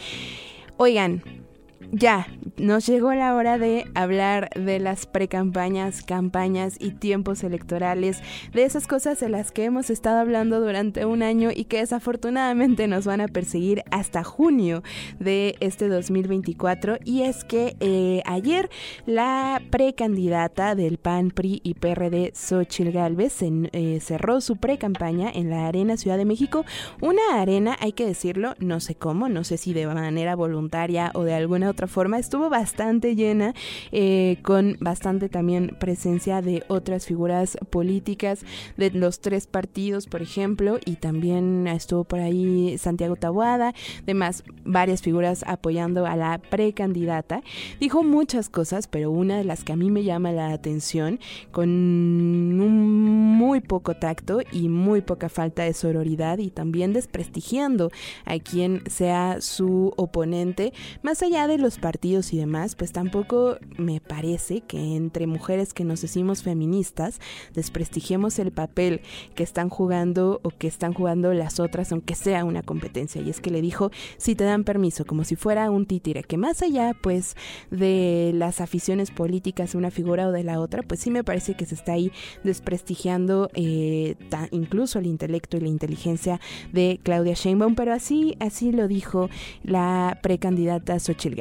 Oigan, 0.77 1.44
ya, 1.91 2.27
nos 2.57 2.85
llegó 2.87 3.13
la 3.13 3.35
hora 3.35 3.57
de 3.57 3.85
hablar 3.95 4.49
de 4.55 4.79
las 4.79 5.05
precampañas, 5.05 6.03
campañas 6.03 6.75
y 6.79 6.91
tiempos 6.91 7.43
electorales, 7.43 8.21
de 8.53 8.63
esas 8.63 8.87
cosas 8.87 9.19
de 9.19 9.29
las 9.29 9.51
que 9.51 9.65
hemos 9.65 9.89
estado 9.89 10.19
hablando 10.19 10.59
durante 10.61 11.05
un 11.05 11.21
año 11.21 11.49
y 11.53 11.65
que 11.65 11.79
desafortunadamente 11.79 12.87
nos 12.87 13.05
van 13.05 13.21
a 13.21 13.27
perseguir 13.27 13.83
hasta 13.91 14.23
junio 14.23 14.83
de 15.19 15.57
este 15.59 15.87
2024. 15.87 16.97
Y 17.03 17.23
es 17.23 17.43
que 17.43 17.75
eh, 17.79 18.21
ayer 18.25 18.69
la 19.05 19.61
precandidata 19.69 20.75
del 20.75 20.97
PAN, 20.97 21.31
PRI 21.31 21.61
y 21.63 21.73
PRD, 21.75 22.31
Xochil 22.35 22.91
Gálvez, 22.91 23.41
eh, 23.41 23.99
cerró 24.01 24.41
su 24.41 24.57
precampaña 24.57 25.29
en 25.33 25.49
la 25.49 25.67
Arena 25.67 25.97
Ciudad 25.97 26.17
de 26.17 26.25
México. 26.25 26.65
Una 27.01 27.21
arena, 27.33 27.75
hay 27.79 27.91
que 27.91 28.05
decirlo, 28.05 28.55
no 28.59 28.79
sé 28.79 28.95
cómo, 28.95 29.29
no 29.29 29.43
sé 29.43 29.57
si 29.57 29.73
de 29.73 29.87
manera 29.87 30.35
voluntaria 30.35 31.11
o 31.13 31.23
de 31.23 31.33
alguna 31.33 31.69
otra 31.69 31.74
forma, 31.87 32.17
estuvo 32.17 32.49
bastante 32.49 33.15
llena, 33.15 33.53
eh, 33.91 34.37
con 34.41 34.77
bastante 34.79 35.29
también 35.29 35.75
presencia 35.79 36.41
de 36.41 36.63
otras 36.67 37.05
figuras 37.05 37.57
políticas 37.69 38.45
de 38.77 38.91
los 38.91 39.19
tres 39.19 39.47
partidos, 39.47 40.07
por 40.07 40.21
ejemplo, 40.21 40.79
y 40.85 40.95
también 40.95 41.67
estuvo 41.67 42.03
por 42.03 42.19
ahí 42.19 42.77
Santiago 42.77 43.15
Tabuada, 43.15 43.73
además 44.03 44.43
varias 44.63 45.01
figuras 45.01 45.43
apoyando 45.47 46.05
a 46.05 46.15
la 46.15 46.37
precandidata. 46.37 47.41
Dijo 47.79 48.03
muchas 48.03 48.49
cosas, 48.49 48.87
pero 48.87 49.11
una 49.11 49.37
de 49.37 49.43
las 49.43 49.63
que 49.63 49.73
a 49.73 49.75
mí 49.75 49.91
me 49.91 50.03
llama 50.03 50.31
la 50.31 50.51
atención, 50.51 51.19
con 51.51 51.69
un 51.69 53.35
muy 53.37 53.61
poco 53.61 53.95
tacto 53.95 54.39
y 54.51 54.69
muy 54.69 55.01
poca 55.01 55.29
falta 55.29 55.63
de 55.63 55.73
sororidad 55.73 56.37
y 56.39 56.49
también 56.49 56.93
desprestigiando 56.93 57.91
a 58.25 58.39
quien 58.39 58.83
sea 58.89 59.41
su 59.41 59.93
oponente, 59.97 60.73
más 61.01 61.21
allá 61.21 61.47
de 61.47 61.57
los 61.65 61.79
partidos 61.79 62.31
y 62.31 62.37
demás, 62.37 62.75
pues 62.75 62.91
tampoco 62.91 63.57
me 63.75 63.99
parece 63.99 64.61
que 64.61 64.95
entre 64.95 65.25
mujeres 65.25 65.73
que 65.73 65.83
nos 65.83 65.99
decimos 65.99 66.43
feministas 66.43 67.19
desprestigiemos 67.55 68.37
el 68.37 68.51
papel 68.51 69.01
que 69.33 69.41
están 69.41 69.69
jugando 69.69 70.41
o 70.43 70.51
que 70.51 70.67
están 70.67 70.93
jugando 70.93 71.33
las 71.33 71.59
otras, 71.59 71.91
aunque 71.91 72.13
sea 72.13 72.45
una 72.45 72.61
competencia. 72.61 73.19
Y 73.19 73.31
es 73.31 73.41
que 73.41 73.49
le 73.49 73.61
dijo, 73.61 73.89
si 74.17 74.35
te 74.35 74.43
dan 74.43 74.63
permiso, 74.63 75.05
como 75.05 75.23
si 75.23 75.35
fuera 75.35 75.71
un 75.71 75.87
títere, 75.87 76.23
que 76.23 76.37
más 76.37 76.61
allá 76.61 76.95
pues 77.01 77.35
de 77.71 78.31
las 78.35 78.61
aficiones 78.61 79.09
políticas 79.09 79.71
de 79.71 79.79
una 79.79 79.89
figura 79.89 80.27
o 80.27 80.31
de 80.31 80.43
la 80.43 80.59
otra, 80.59 80.83
pues 80.83 80.99
sí 80.99 81.09
me 81.09 81.23
parece 81.23 81.55
que 81.55 81.65
se 81.65 81.73
está 81.73 81.93
ahí 81.93 82.11
desprestigiando 82.43 83.49
eh, 83.55 84.15
incluso 84.51 84.99
el 84.99 85.07
intelecto 85.07 85.57
y 85.57 85.61
la 85.61 85.69
inteligencia 85.69 86.39
de 86.71 86.99
Claudia 87.01 87.33
Sheinbaum, 87.33 87.73
pero 87.73 87.91
así, 87.91 88.37
así 88.39 88.71
lo 88.71 88.87
dijo 88.87 89.31
la 89.63 90.19
precandidata 90.21 90.99
Xochil 90.99 91.35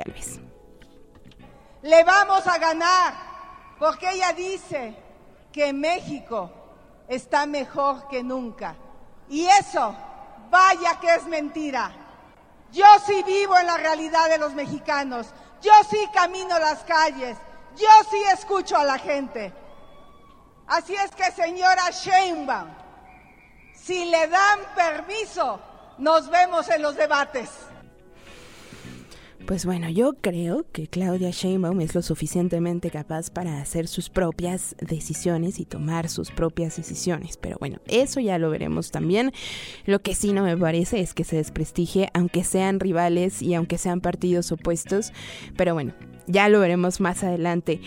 Le 1.83 2.05
vamos 2.05 2.47
a 2.47 2.59
ganar 2.59 3.15
porque 3.79 4.11
ella 4.11 4.33
dice 4.33 4.97
que 5.53 5.73
México 5.73 6.51
está 7.09 7.47
mejor 7.47 8.09
que 8.09 8.23
nunca. 8.23 8.75
Y 9.29 9.47
eso, 9.47 9.95
vaya 10.51 10.99
que 11.01 11.15
es 11.15 11.27
mentira. 11.27 11.93
Yo 12.73 12.87
sí 13.07 13.23
vivo 13.25 13.57
en 13.59 13.67
la 13.67 13.77
realidad 13.77 14.29
de 14.29 14.39
los 14.39 14.55
mexicanos. 14.55 15.29
Yo 15.61 15.73
sí 15.89 16.09
camino 16.13 16.59
las 16.59 16.83
calles. 16.85 17.37
Yo 17.77 17.89
sí 18.11 18.23
escucho 18.33 18.77
a 18.77 18.85
la 18.85 18.99
gente. 18.99 19.53
Así 20.67 20.95
es 20.95 21.11
que, 21.15 21.31
señora 21.33 21.91
Sheinbaum, 21.91 22.69
si 23.75 24.07
le 24.07 24.29
dan 24.29 24.61
permiso, 24.75 25.61
nos 25.99 26.29
vemos 26.31 26.69
en 26.71 26.83
los 26.83 26.97
debates. 26.97 27.51
Pues 29.47 29.67
bueno, 29.67 29.91
yo 29.91 30.15
creo 30.15 30.65
que 30.73 30.87
Claudia 30.87 31.29
Sheinbaum 31.31 31.83
es 31.83 31.95
lo 31.95 32.01
suficientemente 32.01 32.91
capaz 32.91 33.29
para 33.29 33.61
hacer 33.61 33.89
sus 33.89 34.09
propias 34.09 34.75
decisiones 34.81 35.61
y 35.61 35.67
tomar 35.67 36.09
sus 36.09 36.31
propias 36.31 36.79
decisiones. 36.79 37.37
Pero 37.37 37.59
bueno, 37.61 37.79
eso 37.87 38.21
ya 38.21 38.39
lo 38.39 38.49
veremos 38.49 38.91
también. 38.91 39.33
Lo 39.85 40.01
que 40.01 40.15
sí 40.15 40.33
no 40.33 40.45
me 40.45 40.57
parece 40.57 41.01
es 41.01 41.13
que 41.13 41.25
se 41.25 41.37
desprestigie, 41.37 42.09
aunque 42.15 42.43
sean 42.43 42.81
rivales 42.81 43.43
y 43.43 43.53
aunque 43.53 43.77
sean 43.77 44.01
partidos 44.01 44.51
opuestos. 44.51 45.13
Pero 45.59 45.75
bueno, 45.75 45.93
ya 46.27 46.49
lo 46.49 46.61
veremos 46.61 47.01
más 47.01 47.23
adelante. 47.23 47.81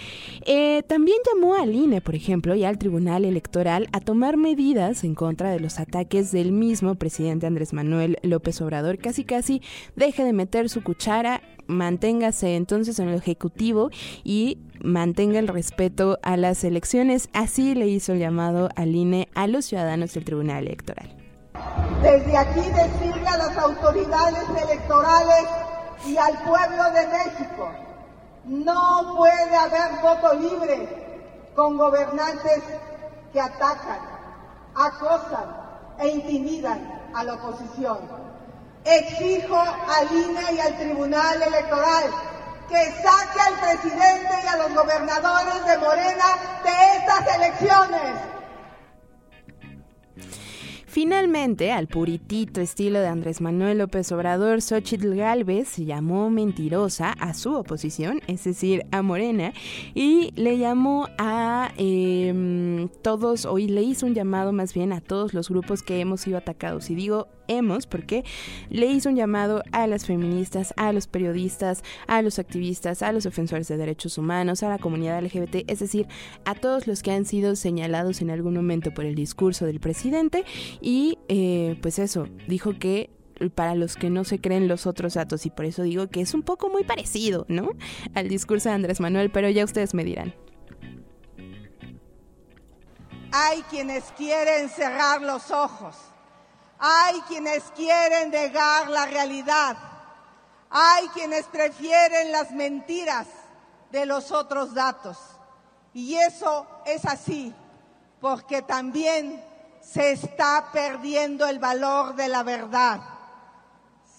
Eh, 0.45 0.83
también 0.87 1.17
llamó 1.33 1.55
al 1.55 1.73
INE, 1.73 2.01
por 2.01 2.15
ejemplo, 2.15 2.55
y 2.55 2.63
al 2.63 2.77
Tribunal 2.77 3.25
Electoral 3.25 3.87
a 3.91 3.99
tomar 3.99 4.37
medidas 4.37 5.03
en 5.03 5.15
contra 5.15 5.49
de 5.49 5.59
los 5.59 5.79
ataques 5.79 6.31
del 6.31 6.51
mismo 6.51 6.95
presidente 6.95 7.47
Andrés 7.47 7.73
Manuel 7.73 8.17
López 8.23 8.61
Obrador. 8.61 8.97
Casi 8.97 9.23
casi 9.23 9.61
deje 9.95 10.23
de 10.23 10.33
meter 10.33 10.69
su 10.69 10.83
cuchara, 10.83 11.41
manténgase 11.67 12.55
entonces 12.55 12.99
en 12.99 13.09
el 13.09 13.17
Ejecutivo 13.17 13.89
y 14.23 14.59
mantenga 14.81 15.39
el 15.39 15.47
respeto 15.47 16.19
a 16.21 16.37
las 16.37 16.63
elecciones. 16.63 17.29
Así 17.33 17.75
le 17.75 17.87
hizo 17.87 18.13
el 18.13 18.19
llamado 18.19 18.69
al 18.75 18.95
INE 18.95 19.27
a 19.33 19.47
los 19.47 19.65
ciudadanos 19.65 20.13
del 20.13 20.25
Tribunal 20.25 20.65
Electoral. 20.65 21.13
Desde 22.03 22.37
aquí 22.37 22.59
decirle 22.59 23.27
a 23.27 23.37
las 23.37 23.57
autoridades 23.57 24.45
electorales 24.63 25.45
y 26.05 26.15
al 26.15 26.33
pueblo 26.43 26.83
de 26.93 27.07
México 27.07 27.86
no 28.47 29.15
puede 29.17 29.55
haber 29.55 30.01
voto 30.01 30.33
libre 30.33 31.51
con 31.55 31.77
gobernantes 31.77 32.63
que 33.33 33.41
atacan, 33.41 33.99
acosan 34.75 35.95
e 35.99 36.07
intimidan 36.07 37.11
a 37.13 37.23
la 37.23 37.33
oposición. 37.33 37.99
Exijo 38.85 39.57
al 39.57 40.11
INE 40.11 40.53
y 40.53 40.59
al 40.59 40.77
Tribunal 40.77 41.41
Electoral 41.41 42.05
que 42.69 42.91
saque 43.01 43.39
al 43.39 43.59
presidente 43.59 44.33
y 44.43 44.47
a 44.47 44.57
los 44.57 44.73
gobernadores 44.73 45.65
de 45.65 45.77
Morena 45.77 46.25
de 46.63 46.97
estas 46.97 47.35
elecciones. 47.35 48.36
Finalmente, 50.97 51.71
al 51.71 51.85
puritito 51.85 52.59
estilo 52.59 52.99
de 52.99 53.05
Andrés 53.05 53.39
Manuel 53.39 53.77
López 53.77 54.11
Obrador, 54.11 54.63
Xochitl 54.63 55.13
Galvez 55.13 55.77
llamó 55.77 56.31
mentirosa 56.31 57.11
a 57.11 57.35
su 57.35 57.53
oposición, 57.53 58.21
es 58.25 58.45
decir, 58.45 58.83
a 58.89 59.03
Morena, 59.03 59.53
y 59.93 60.31
le 60.35 60.57
llamó 60.57 61.07
a 61.19 61.71
em, 61.77 62.89
todos, 63.03 63.45
o 63.45 63.59
le 63.59 63.83
hizo 63.83 64.07
un 64.07 64.15
llamado 64.15 64.53
más 64.53 64.73
bien 64.73 64.91
a 64.91 64.99
todos 64.99 65.35
los 65.35 65.49
grupos 65.49 65.83
que 65.83 65.99
hemos 65.99 66.21
sido 66.21 66.39
atacados. 66.39 66.89
Y 66.89 66.95
digo 66.95 67.27
hemos, 67.47 67.87
porque 67.87 68.23
le 68.69 68.87
hizo 68.87 69.09
un 69.09 69.15
llamado 69.15 69.63
a 69.71 69.87
las 69.87 70.05
feministas, 70.05 70.73
a 70.77 70.91
los 70.91 71.07
periodistas, 71.07 71.83
a 72.07 72.21
los 72.21 72.39
activistas, 72.39 73.01
a 73.01 73.11
los 73.11 73.23
defensores 73.23 73.67
de 73.67 73.77
derechos 73.77 74.17
humanos, 74.17 74.63
a 74.63 74.69
la 74.69 74.77
comunidad 74.77 75.21
LGBT, 75.23 75.63
es 75.67 75.79
decir, 75.79 76.07
a 76.45 76.55
todos 76.55 76.87
los 76.87 77.01
que 77.01 77.11
han 77.11 77.25
sido 77.25 77.55
señalados 77.55 78.21
en 78.21 78.29
algún 78.29 78.55
momento 78.55 78.93
por 78.93 79.05
el 79.05 79.15
discurso 79.15 79.65
del 79.65 79.79
presidente 79.79 80.43
eh, 81.27 81.77
pues 81.81 81.99
eso, 81.99 82.27
dijo 82.47 82.77
que 82.79 83.09
para 83.53 83.75
los 83.75 83.95
que 83.95 84.09
no 84.09 84.23
se 84.23 84.39
creen 84.39 84.67
los 84.67 84.87
otros 84.87 85.13
datos 85.13 85.45
y 85.45 85.51
por 85.51 85.65
eso 85.65 85.83
digo 85.83 86.07
que 86.07 86.21
es 86.21 86.33
un 86.33 86.41
poco 86.41 86.69
muy 86.69 86.83
parecido, 86.83 87.45
¿no? 87.49 87.69
Al 88.15 88.29
discurso 88.29 88.69
de 88.69 88.75
Andrés 88.75 88.99
Manuel, 88.99 89.31
pero 89.31 89.49
ya 89.49 89.63
ustedes 89.63 89.93
me 89.93 90.03
dirán. 90.03 90.33
Hay 93.31 93.61
quienes 93.69 94.05
quieren 94.17 94.69
cerrar 94.69 95.21
los 95.21 95.51
ojos 95.51 95.95
hay 96.79 97.21
quienes 97.21 97.63
quieren 97.75 98.29
negar 98.29 98.89
la 98.89 99.05
realidad. 99.05 99.77
Hay 100.69 101.07
quienes 101.09 101.45
prefieren 101.45 102.31
las 102.31 102.51
mentiras 102.51 103.27
de 103.91 104.05
los 104.05 104.31
otros 104.31 104.73
datos. 104.73 105.17
Y 105.93 106.15
eso 106.15 106.67
es 106.85 107.05
así 107.05 107.53
porque 108.19 108.61
también 108.61 109.43
se 109.81 110.11
está 110.11 110.69
perdiendo 110.71 111.47
el 111.47 111.59
valor 111.59 112.15
de 112.15 112.27
la 112.27 112.43
verdad. 112.43 112.99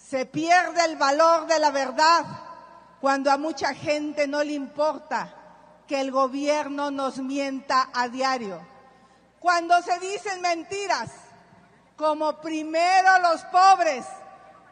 Se 0.07 0.25
pierde 0.25 0.83
el 0.85 0.95
valor 0.97 1.45
de 1.47 1.59
la 1.59 1.71
verdad 1.71 2.25
cuando 2.99 3.31
a 3.31 3.37
mucha 3.37 3.73
gente 3.73 4.27
no 4.27 4.43
le 4.43 4.53
importa 4.53 5.33
que 5.87 6.01
el 6.01 6.11
gobierno 6.11 6.91
nos 6.91 7.17
mienta 7.17 7.89
a 7.93 8.09
diario, 8.09 8.61
cuando 9.39 9.81
se 9.81 9.97
dicen 9.99 10.41
mentiras 10.41 11.09
como 11.95 12.39
primero 12.41 13.19
los 13.19 13.41
pobres, 13.45 14.05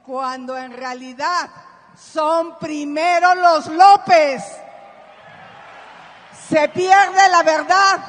cuando 0.06 0.58
en 0.58 0.72
realidad 0.72 1.50
son 1.96 2.58
primero 2.60 3.34
los 3.36 3.68
López. 3.68 4.44
Se 6.50 6.70
pierde 6.70 7.30
la 7.30 7.44
verdad 7.44 8.00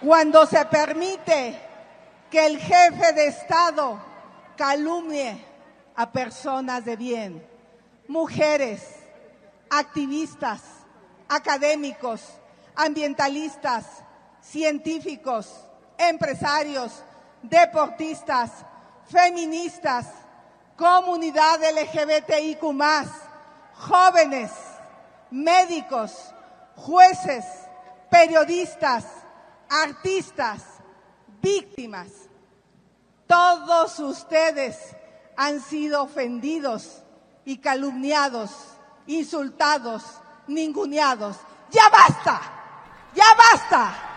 cuando 0.00 0.46
se 0.46 0.64
permite 0.64 1.60
que 2.30 2.46
el 2.46 2.58
jefe 2.58 3.12
de 3.12 3.26
Estado 3.26 4.00
calumnie 4.56 5.44
a 5.96 6.10
personas 6.10 6.84
de 6.84 6.96
bien, 6.96 7.46
mujeres, 8.08 8.82
activistas, 9.70 10.60
académicos, 11.28 12.22
ambientalistas, 12.74 13.84
científicos, 14.40 15.64
empresarios, 15.98 17.02
deportistas, 17.42 18.50
feministas, 19.06 20.06
comunidad 20.76 21.60
LGBTIQ, 21.62 22.62
jóvenes, 23.74 24.50
médicos, 25.30 26.34
jueces, 26.76 27.44
periodistas, 28.10 29.04
artistas, 29.68 30.62
víctimas. 31.44 32.08
Todos 33.26 33.98
ustedes 34.00 34.76
han 35.36 35.60
sido 35.60 36.02
ofendidos 36.02 37.02
y 37.44 37.58
calumniados, 37.58 38.50
insultados, 39.06 40.02
ninguneados. 40.46 41.36
¡Ya 41.70 41.88
basta! 41.90 42.40
¡Ya 43.14 43.26
basta! 43.36 44.13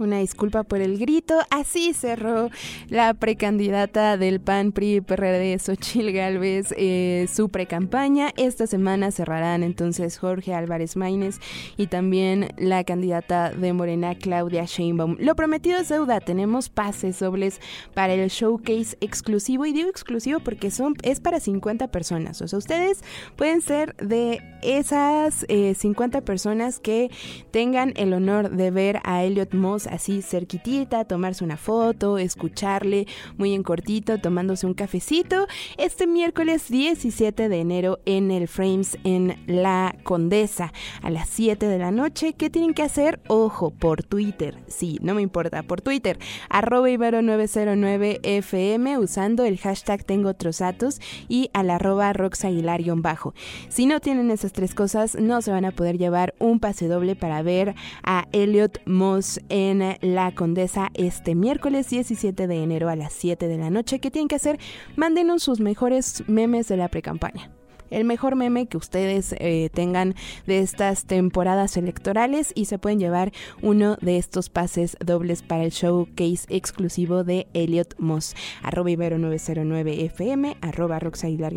Una 0.00 0.18
disculpa 0.18 0.62
por 0.62 0.80
el 0.80 0.98
grito. 0.98 1.38
Así 1.50 1.92
cerró 1.92 2.48
la 2.88 3.12
precandidata 3.12 4.16
del 4.16 4.40
PAN 4.40 4.72
PRI 4.72 5.02
PRD 5.02 5.58
Xochil 5.58 6.12
Gálvez 6.12 6.72
eh, 6.78 7.28
su 7.30 7.50
precampaña. 7.50 8.30
Esta 8.38 8.66
semana 8.66 9.10
cerrarán 9.10 9.62
entonces 9.62 10.16
Jorge 10.16 10.54
Álvarez 10.54 10.96
Maínez 10.96 11.38
y 11.76 11.88
también 11.88 12.48
la 12.56 12.82
candidata 12.84 13.50
de 13.50 13.74
Morena 13.74 14.14
Claudia 14.14 14.64
Sheinbaum. 14.64 15.18
Lo 15.20 15.36
prometido 15.36 15.78
es 15.78 15.90
deuda. 15.90 16.20
Tenemos 16.20 16.70
pases 16.70 17.18
dobles 17.18 17.60
para 17.92 18.14
el 18.14 18.30
showcase 18.30 18.96
exclusivo 19.02 19.66
y 19.66 19.74
digo 19.74 19.90
exclusivo 19.90 20.40
porque 20.40 20.70
son 20.70 20.94
es 21.02 21.20
para 21.20 21.40
50 21.40 21.88
personas. 21.88 22.40
O 22.40 22.48
sea, 22.48 22.58
ustedes 22.58 23.04
pueden 23.36 23.60
ser 23.60 23.94
de 23.96 24.40
esas 24.62 25.46
50 25.46 26.18
eh, 26.18 26.22
personas 26.22 26.80
que 26.80 27.10
tengan 27.50 27.92
el 27.96 28.14
honor 28.14 28.48
de 28.50 28.70
ver 28.70 29.00
a 29.04 29.24
Elliot 29.24 29.52
Moss 29.52 29.89
así 29.90 30.22
cerquitita, 30.22 31.04
tomarse 31.04 31.44
una 31.44 31.56
foto, 31.56 32.18
escucharle 32.18 33.06
muy 33.36 33.54
en 33.54 33.62
cortito, 33.62 34.18
tomándose 34.18 34.66
un 34.66 34.74
cafecito, 34.74 35.46
este 35.76 36.06
miércoles 36.06 36.68
17 36.68 37.48
de 37.48 37.60
enero 37.60 37.98
en 38.06 38.30
el 38.30 38.48
Frames 38.48 38.98
en 39.04 39.36
La 39.46 39.94
Condesa 40.02 40.72
a 41.02 41.10
las 41.10 41.28
7 41.28 41.66
de 41.66 41.78
la 41.78 41.90
noche. 41.90 42.34
¿Qué 42.34 42.50
tienen 42.50 42.74
que 42.74 42.82
hacer? 42.82 43.20
Ojo, 43.28 43.70
por 43.70 44.02
Twitter. 44.02 44.58
Sí, 44.66 44.98
no 45.02 45.14
me 45.14 45.22
importa, 45.22 45.62
por 45.62 45.80
Twitter. 45.80 46.18
Arroba 46.48 46.88
Ibero909FM 46.88 48.98
usando 48.98 49.44
el 49.44 49.58
hashtag 49.58 50.04
Tengo 50.04 50.30
otros 50.30 50.58
datos 50.58 51.00
y 51.28 51.50
al 51.52 51.70
arroba 51.70 52.12
roxaguilar-bajo. 52.12 53.34
Si 53.68 53.86
no 53.86 54.00
tienen 54.00 54.30
esas 54.30 54.52
tres 54.52 54.74
cosas, 54.74 55.16
no 55.16 55.42
se 55.42 55.50
van 55.50 55.64
a 55.64 55.72
poder 55.72 55.98
llevar 55.98 56.34
un 56.38 56.60
pase 56.60 56.88
doble 56.88 57.16
para 57.16 57.42
ver 57.42 57.74
a 58.02 58.26
Elliot 58.32 58.80
Moss 58.86 59.40
en 59.48 59.79
la 60.00 60.32
Condesa 60.34 60.90
este 60.94 61.34
miércoles 61.34 61.88
17 61.90 62.46
de 62.46 62.62
enero 62.62 62.88
a 62.88 62.96
las 62.96 63.12
7 63.12 63.48
de 63.48 63.58
la 63.58 63.70
noche. 63.70 63.98
¿Qué 64.00 64.10
tienen 64.10 64.28
que 64.28 64.36
hacer? 64.36 64.58
Mándenos 64.96 65.42
sus 65.42 65.60
mejores 65.60 66.24
memes 66.26 66.68
de 66.68 66.76
la 66.76 66.88
precampaña 66.88 67.50
el 67.90 68.04
mejor 68.04 68.36
meme 68.36 68.66
que 68.66 68.76
ustedes 68.76 69.34
eh, 69.38 69.70
tengan 69.72 70.14
de 70.46 70.60
estas 70.60 71.04
temporadas 71.04 71.76
electorales 71.76 72.52
y 72.54 72.66
se 72.66 72.78
pueden 72.78 72.98
llevar 72.98 73.32
uno 73.62 73.96
de 74.00 74.18
estos 74.18 74.48
pases 74.48 74.96
dobles 75.04 75.42
para 75.42 75.64
el 75.64 75.70
showcase 75.70 76.46
exclusivo 76.48 77.24
de 77.24 77.46
Elliot 77.54 77.94
Moss. 77.98 78.34
Arroba 78.62 78.90
Ibero909FM, 78.90 80.56
arroba 80.60 81.00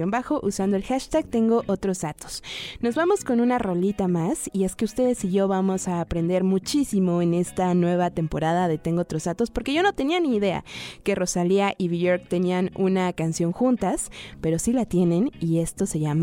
bajo 0.07 0.39
usando 0.43 0.77
el 0.77 0.83
hashtag 0.83 1.25
tengo 1.25 1.63
otros 1.67 2.01
datos. 2.01 2.43
Nos 2.81 2.95
vamos 2.95 3.23
con 3.23 3.39
una 3.39 3.59
rolita 3.59 4.07
más 4.07 4.49
y 4.53 4.63
es 4.63 4.75
que 4.75 4.85
ustedes 4.85 5.23
y 5.23 5.31
yo 5.31 5.47
vamos 5.47 5.87
a 5.87 6.01
aprender 6.01 6.43
muchísimo 6.43 7.21
en 7.21 7.33
esta 7.33 7.73
nueva 7.73 8.09
temporada 8.09 8.67
de 8.67 8.77
Tengo 8.77 9.01
otros 9.01 9.25
datos 9.25 9.51
porque 9.51 9.73
yo 9.73 9.83
no 9.83 9.93
tenía 9.93 10.19
ni 10.19 10.35
idea 10.35 10.63
que 11.03 11.15
Rosalía 11.15 11.73
y 11.77 11.87
Björk 11.87 12.27
tenían 12.27 12.71
una 12.75 13.13
canción 13.13 13.51
juntas, 13.51 14.11
pero 14.41 14.59
sí 14.59 14.73
la 14.73 14.85
tienen 14.85 15.31
y 15.39 15.59
esto 15.59 15.85
se 15.85 15.99
llama 15.99 16.22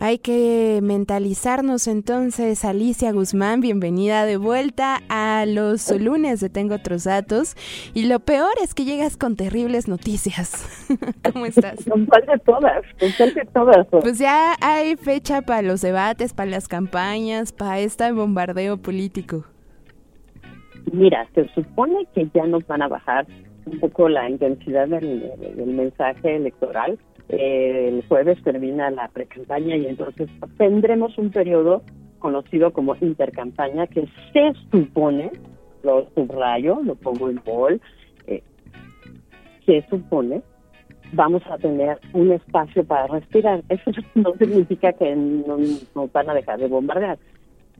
Hay 0.00 0.18
que 0.18 0.78
mentalizarnos 0.80 1.88
entonces, 1.88 2.64
Alicia 2.64 3.10
Guzmán, 3.10 3.60
bienvenida 3.60 4.26
de 4.26 4.36
vuelta 4.36 4.98
a 5.08 5.44
los 5.44 5.90
lunes 5.90 6.38
de 6.38 6.48
Tengo 6.48 6.76
otros 6.76 7.02
datos. 7.02 7.56
Y 7.94 8.06
lo 8.06 8.20
peor 8.20 8.52
es 8.62 8.74
que 8.74 8.84
llegas 8.84 9.16
con 9.16 9.34
terribles 9.34 9.88
noticias. 9.88 10.86
¿Cómo 11.32 11.46
estás? 11.46 11.84
Con 11.84 12.06
cuál 12.06 12.26
de 12.26 12.38
todas, 12.38 12.82
con 13.00 13.08
cuál 13.16 13.34
de 13.34 13.44
todas. 13.46 13.86
Pues 13.90 14.20
ya 14.20 14.54
hay 14.62 14.94
fecha 14.94 15.42
para 15.42 15.62
los 15.62 15.80
debates, 15.80 16.32
para 16.32 16.48
las 16.48 16.68
campañas, 16.68 17.52
para 17.52 17.80
este 17.80 18.12
bombardeo 18.12 18.76
político. 18.76 19.46
Mira, 20.92 21.28
se 21.34 21.48
supone 21.54 22.06
que 22.14 22.28
ya 22.32 22.46
nos 22.46 22.64
van 22.68 22.82
a 22.82 22.88
bajar 22.88 23.26
un 23.66 23.80
poco 23.80 24.08
la 24.08 24.30
intensidad 24.30 24.86
del, 24.86 25.28
del 25.56 25.66
mensaje 25.66 26.36
electoral 26.36 27.00
el 27.28 28.04
jueves 28.08 28.42
termina 28.42 28.90
la 28.90 29.08
precampaña 29.08 29.76
y 29.76 29.86
entonces 29.86 30.28
tendremos 30.56 31.16
un 31.18 31.30
periodo 31.30 31.82
conocido 32.18 32.72
como 32.72 32.96
intercampaña 33.00 33.86
que 33.86 34.08
se 34.32 34.52
supone, 34.70 35.30
lo 35.82 36.08
subrayo, 36.14 36.80
lo 36.82 36.94
pongo 36.94 37.28
en 37.30 37.40
bol, 37.44 37.80
eh, 38.26 38.42
se 39.66 39.84
supone 39.88 40.42
vamos 41.12 41.42
a 41.50 41.58
tener 41.58 41.98
un 42.12 42.32
espacio 42.32 42.84
para 42.84 43.06
respirar. 43.06 43.62
Eso 43.68 43.90
no 44.14 44.34
significa 44.34 44.92
que 44.92 45.14
no 45.14 45.58
nos 45.94 46.12
van 46.12 46.30
a 46.30 46.34
dejar 46.34 46.58
de 46.58 46.68
bombardear, 46.68 47.18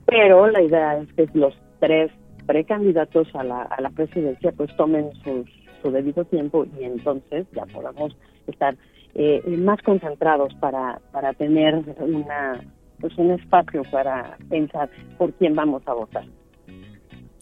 pero 0.05 0.47
la 0.47 0.61
idea 0.61 0.97
es 0.97 1.13
que 1.13 1.37
los 1.37 1.53
tres 1.79 2.11
precandidatos 2.45 3.27
a 3.35 3.43
la, 3.43 3.61
a 3.63 3.81
la 3.81 3.89
presidencia 3.91 4.51
pues 4.51 4.75
tomen 4.75 5.11
su, 5.23 5.45
su 5.81 5.91
debido 5.91 6.25
tiempo 6.25 6.65
y 6.79 6.83
entonces 6.83 7.45
ya 7.51 7.65
podamos 7.67 8.15
estar 8.47 8.75
eh, 9.15 9.41
más 9.57 9.81
concentrados 9.81 10.53
para, 10.55 10.99
para 11.11 11.33
tener 11.33 11.75
una, 11.99 12.61
pues 12.99 13.17
un 13.17 13.31
espacio 13.31 13.83
para 13.91 14.37
pensar 14.49 14.89
por 15.17 15.33
quién 15.33 15.55
vamos 15.55 15.81
a 15.87 15.93
votar. 15.93 16.25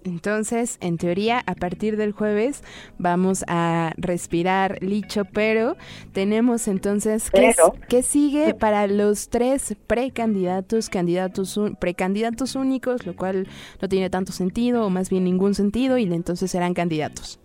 Entonces, 0.08 0.78
en 0.80 0.98
teoría, 0.98 1.44
a 1.46 1.56
partir 1.56 1.98
del 1.98 2.14
jueves 2.14 2.64
vamos 2.98 3.44
a 3.48 3.92
respirar 3.98 4.82
licho, 4.82 5.26
pero 5.26 5.76
tenemos 6.14 6.70
entonces 6.70 7.30
¿qué, 7.30 7.54
¿qué 7.90 8.02
sigue 8.04 8.54
para 8.54 8.88
los 8.88 9.28
tres 9.28 9.76
precandidatos, 9.86 10.90
candidatos, 10.90 11.60
precandidatos 11.80 12.56
únicos, 12.56 13.06
lo 13.06 13.16
cual 13.18 13.48
no 13.82 13.90
tiene 13.90 14.10
tanto 14.10 14.32
sentido 14.32 14.86
o 14.86 14.90
más 14.90 15.10
bien 15.10 15.26
ningún 15.26 15.54
sentido 15.54 15.98
y 15.98 16.04
entonces 16.04 16.52
serán 16.52 16.74
candidatos. 16.74 17.40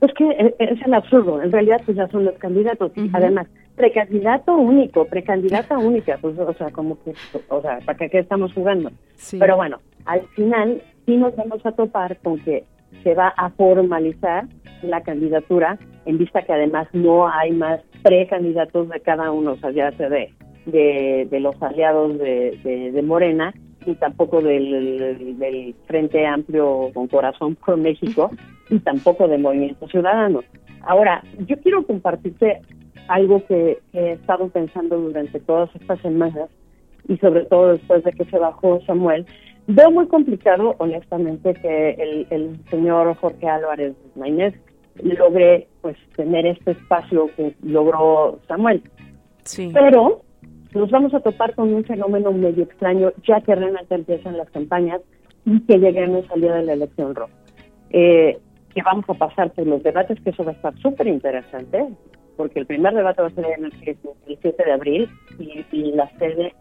Es 0.00 0.12
que 0.14 0.24
e, 0.24 0.54
es 0.58 0.80
el 0.84 0.94
absurdo, 0.94 1.42
en 1.42 1.50
realidad 1.50 1.80
pues 1.84 1.96
ya 1.96 2.08
son 2.08 2.24
los 2.24 2.36
candidatos. 2.38 2.92
Además, 3.12 3.48
precandidato 3.76 4.56
único, 4.56 5.06
precandidata 5.06 5.78
única, 5.78 6.18
pues 6.20 6.38
o 6.38 6.52
sea, 6.54 6.70
como 6.70 7.02
que, 7.02 7.14
o 7.48 7.60
sea, 7.62 7.78
¿para 7.84 8.08
qué, 8.08 8.18
estamos 8.18 8.52
jugando? 8.52 8.90
Pero 9.38 9.56
bueno, 9.56 9.78
al 10.04 10.22
final 10.28 10.82
sí 11.06 11.16
nos 11.16 11.34
vamos 11.36 11.64
a 11.64 11.72
topar 11.72 12.18
con 12.18 12.38
que 12.40 12.64
se 13.02 13.14
va 13.14 13.28
a 13.28 13.50
formalizar 13.50 14.44
la 14.82 15.02
candidatura 15.02 15.78
en 16.06 16.18
vista 16.18 16.42
que 16.42 16.52
además 16.52 16.88
no 16.92 17.28
hay 17.28 17.52
más 17.52 17.80
precandidatos 18.02 18.88
de 18.88 19.00
cada 19.00 19.30
uno, 19.30 19.52
o 19.52 19.56
sea, 19.56 19.70
ya 19.70 19.92
sea 19.92 20.08
de, 20.08 20.32
de, 20.66 21.40
los 21.40 21.60
aliados 21.62 22.18
de, 22.18 22.90
de 22.92 23.02
Morena 23.02 23.52
y 23.86 23.94
tampoco 23.94 24.40
del, 24.42 25.38
del, 25.38 25.74
Frente 25.86 26.26
Amplio 26.26 26.90
con 26.92 27.08
Corazón 27.08 27.54
por 27.56 27.76
México 27.76 28.30
y 28.68 28.78
tampoco 28.80 29.28
del 29.28 29.40
Movimiento 29.40 29.88
Ciudadano. 29.88 30.42
Ahora, 30.82 31.22
yo 31.46 31.56
quiero 31.60 31.84
compartirte 31.86 32.60
algo 33.08 33.44
que, 33.46 33.78
he 33.92 34.12
estado 34.12 34.48
pensando 34.48 34.98
durante 34.98 35.40
todas 35.40 35.74
estas 35.74 36.00
semanas 36.00 36.50
y 37.08 37.16
sobre 37.18 37.44
todo 37.46 37.72
después 37.72 38.04
de 38.04 38.12
que 38.12 38.24
se 38.26 38.38
bajó 38.38 38.80
Samuel, 38.86 39.24
veo 39.66 39.90
muy 39.90 40.06
complicado, 40.08 40.74
honestamente, 40.78 41.54
que 41.54 41.90
el, 41.90 42.26
el 42.30 42.60
señor 42.70 43.14
Jorge 43.16 43.48
Álvarez 43.48 43.94
Maynés 44.14 44.54
logre 45.02 45.68
pues 45.80 45.96
tener 46.16 46.46
este 46.46 46.72
espacio 46.72 47.30
que 47.36 47.54
logró 47.62 48.38
Samuel. 48.46 48.82
Sí. 49.44 49.70
Pero 49.72 50.22
nos 50.74 50.90
vamos 50.90 51.14
a 51.14 51.20
topar 51.20 51.54
con 51.54 51.72
un 51.72 51.84
fenómeno 51.84 52.32
medio 52.32 52.64
extraño 52.64 53.12
ya 53.26 53.40
que 53.40 53.54
realmente 53.54 53.94
empiezan 53.94 54.36
las 54.36 54.50
campañas 54.50 55.00
y 55.44 55.60
que 55.60 55.78
lleguemos 55.78 56.30
al 56.30 56.40
día 56.40 56.54
de 56.54 56.64
la 56.64 56.72
elección 56.74 57.14
roja. 57.14 57.32
Eh, 57.90 58.38
que 58.74 58.82
vamos 58.82 59.04
a 59.08 59.14
pasar 59.14 59.50
por 59.52 59.66
los 59.66 59.82
debates, 59.82 60.20
que 60.20 60.30
eso 60.30 60.44
va 60.44 60.52
a 60.52 60.54
estar 60.54 60.76
súper 60.78 61.06
interesante, 61.06 61.86
porque 62.36 62.60
el 62.60 62.66
primer 62.66 62.94
debate 62.94 63.22
va 63.22 63.28
a 63.28 63.30
ser 63.30 63.46
en 63.56 63.64
el, 63.64 63.72
7 64.26 64.64
de 64.64 64.72
abril 64.72 65.08
y, 65.38 65.64
y 65.72 65.92
la 65.92 66.08
sede 66.18 66.54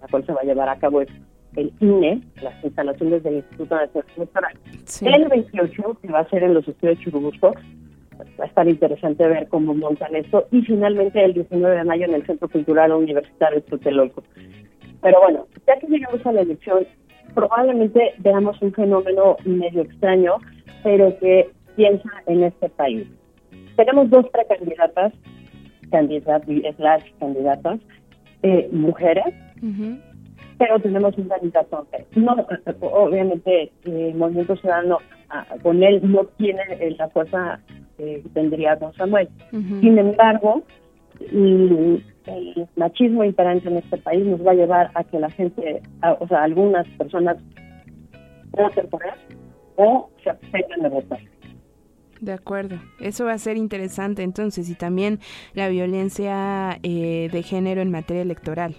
la 0.00 0.06
cual 0.08 0.24
se 0.24 0.32
va 0.32 0.40
a 0.42 0.44
llevar 0.44 0.68
a 0.68 0.78
cabo 0.78 1.00
es 1.00 1.08
el 1.56 1.72
INE, 1.80 2.20
las 2.42 2.62
instalaciones 2.62 3.22
del 3.22 3.36
Instituto 3.36 3.74
Nacional 3.74 4.06
Electoral. 4.16 4.58
El 5.00 5.28
28, 5.28 5.98
que 6.00 6.08
va 6.08 6.20
a 6.20 6.28
ser 6.28 6.42
en 6.44 6.54
los 6.54 6.68
estudios 6.68 6.98
Churubusco, 7.00 7.54
va 8.38 8.44
a 8.44 8.48
estar 8.48 8.68
interesante 8.68 9.26
ver 9.26 9.48
cómo 9.48 9.74
montan 9.74 10.14
esto. 10.16 10.46
Y 10.50 10.62
finalmente 10.62 11.24
el 11.24 11.34
19 11.34 11.76
de 11.76 11.84
mayo 11.84 12.04
en 12.04 12.14
el 12.14 12.26
Centro 12.26 12.48
Cultural 12.48 12.92
Universitario 12.92 13.62
Tutelolco. 13.62 14.22
Pero 15.02 15.20
bueno, 15.20 15.46
ya 15.66 15.78
que 15.78 15.86
llegamos 15.86 16.24
a 16.26 16.32
la 16.32 16.40
elección, 16.42 16.86
probablemente 17.34 18.14
veamos 18.18 18.60
un 18.62 18.72
fenómeno 18.72 19.36
medio 19.44 19.82
extraño, 19.82 20.36
pero 20.82 21.16
que 21.18 21.50
piensa 21.76 22.10
en 22.26 22.44
este 22.44 22.68
país. 22.70 23.06
Tenemos 23.76 24.10
dos 24.10 24.26
precandidatas, 24.30 25.12
candidatas 25.90 26.48
y 26.48 26.62
slash 26.76 27.04
candidatas, 27.20 27.78
eh, 28.42 28.68
mujeres, 28.72 29.34
pero 30.58 30.80
tenemos 30.80 31.16
un 31.16 31.28
candidato 31.28 31.86
No, 32.16 32.34
obviamente, 32.80 33.70
el 33.84 34.14
Movimiento 34.14 34.56
Ciudadano 34.56 34.98
con 35.62 35.82
él 35.82 36.00
no 36.02 36.24
tiene 36.36 36.62
la 36.96 37.08
fuerza 37.08 37.60
que 37.96 38.22
tendría 38.34 38.78
con 38.78 38.92
Samuel. 38.94 39.28
Sin 39.50 39.98
embargo, 39.98 40.62
el, 41.20 42.04
machismo 42.76 43.24
imperante 43.24 43.68
en 43.68 43.78
este 43.78 43.96
país 43.96 44.24
nos 44.26 44.46
va 44.46 44.52
a 44.52 44.54
llevar 44.54 44.90
a 44.94 45.04
que 45.04 45.18
la 45.18 45.30
gente, 45.30 45.82
o 46.18 46.28
sea, 46.28 46.42
algunas 46.42 46.86
personas 46.98 47.38
voten 48.50 48.86
por 48.88 49.04
él 49.04 49.38
o 49.76 50.10
se 50.22 50.30
abstengan 50.30 50.80
de 50.82 50.88
votar. 50.88 51.20
De 52.20 52.32
acuerdo, 52.32 52.76
eso 53.00 53.24
va 53.24 53.32
a 53.32 53.38
ser 53.38 53.56
interesante 53.56 54.22
entonces 54.22 54.68
y 54.68 54.74
también 54.74 55.20
la 55.54 55.68
violencia 55.68 56.78
eh, 56.82 57.28
de 57.30 57.42
género 57.42 57.80
en 57.80 57.90
materia 57.90 58.22
electoral. 58.22 58.74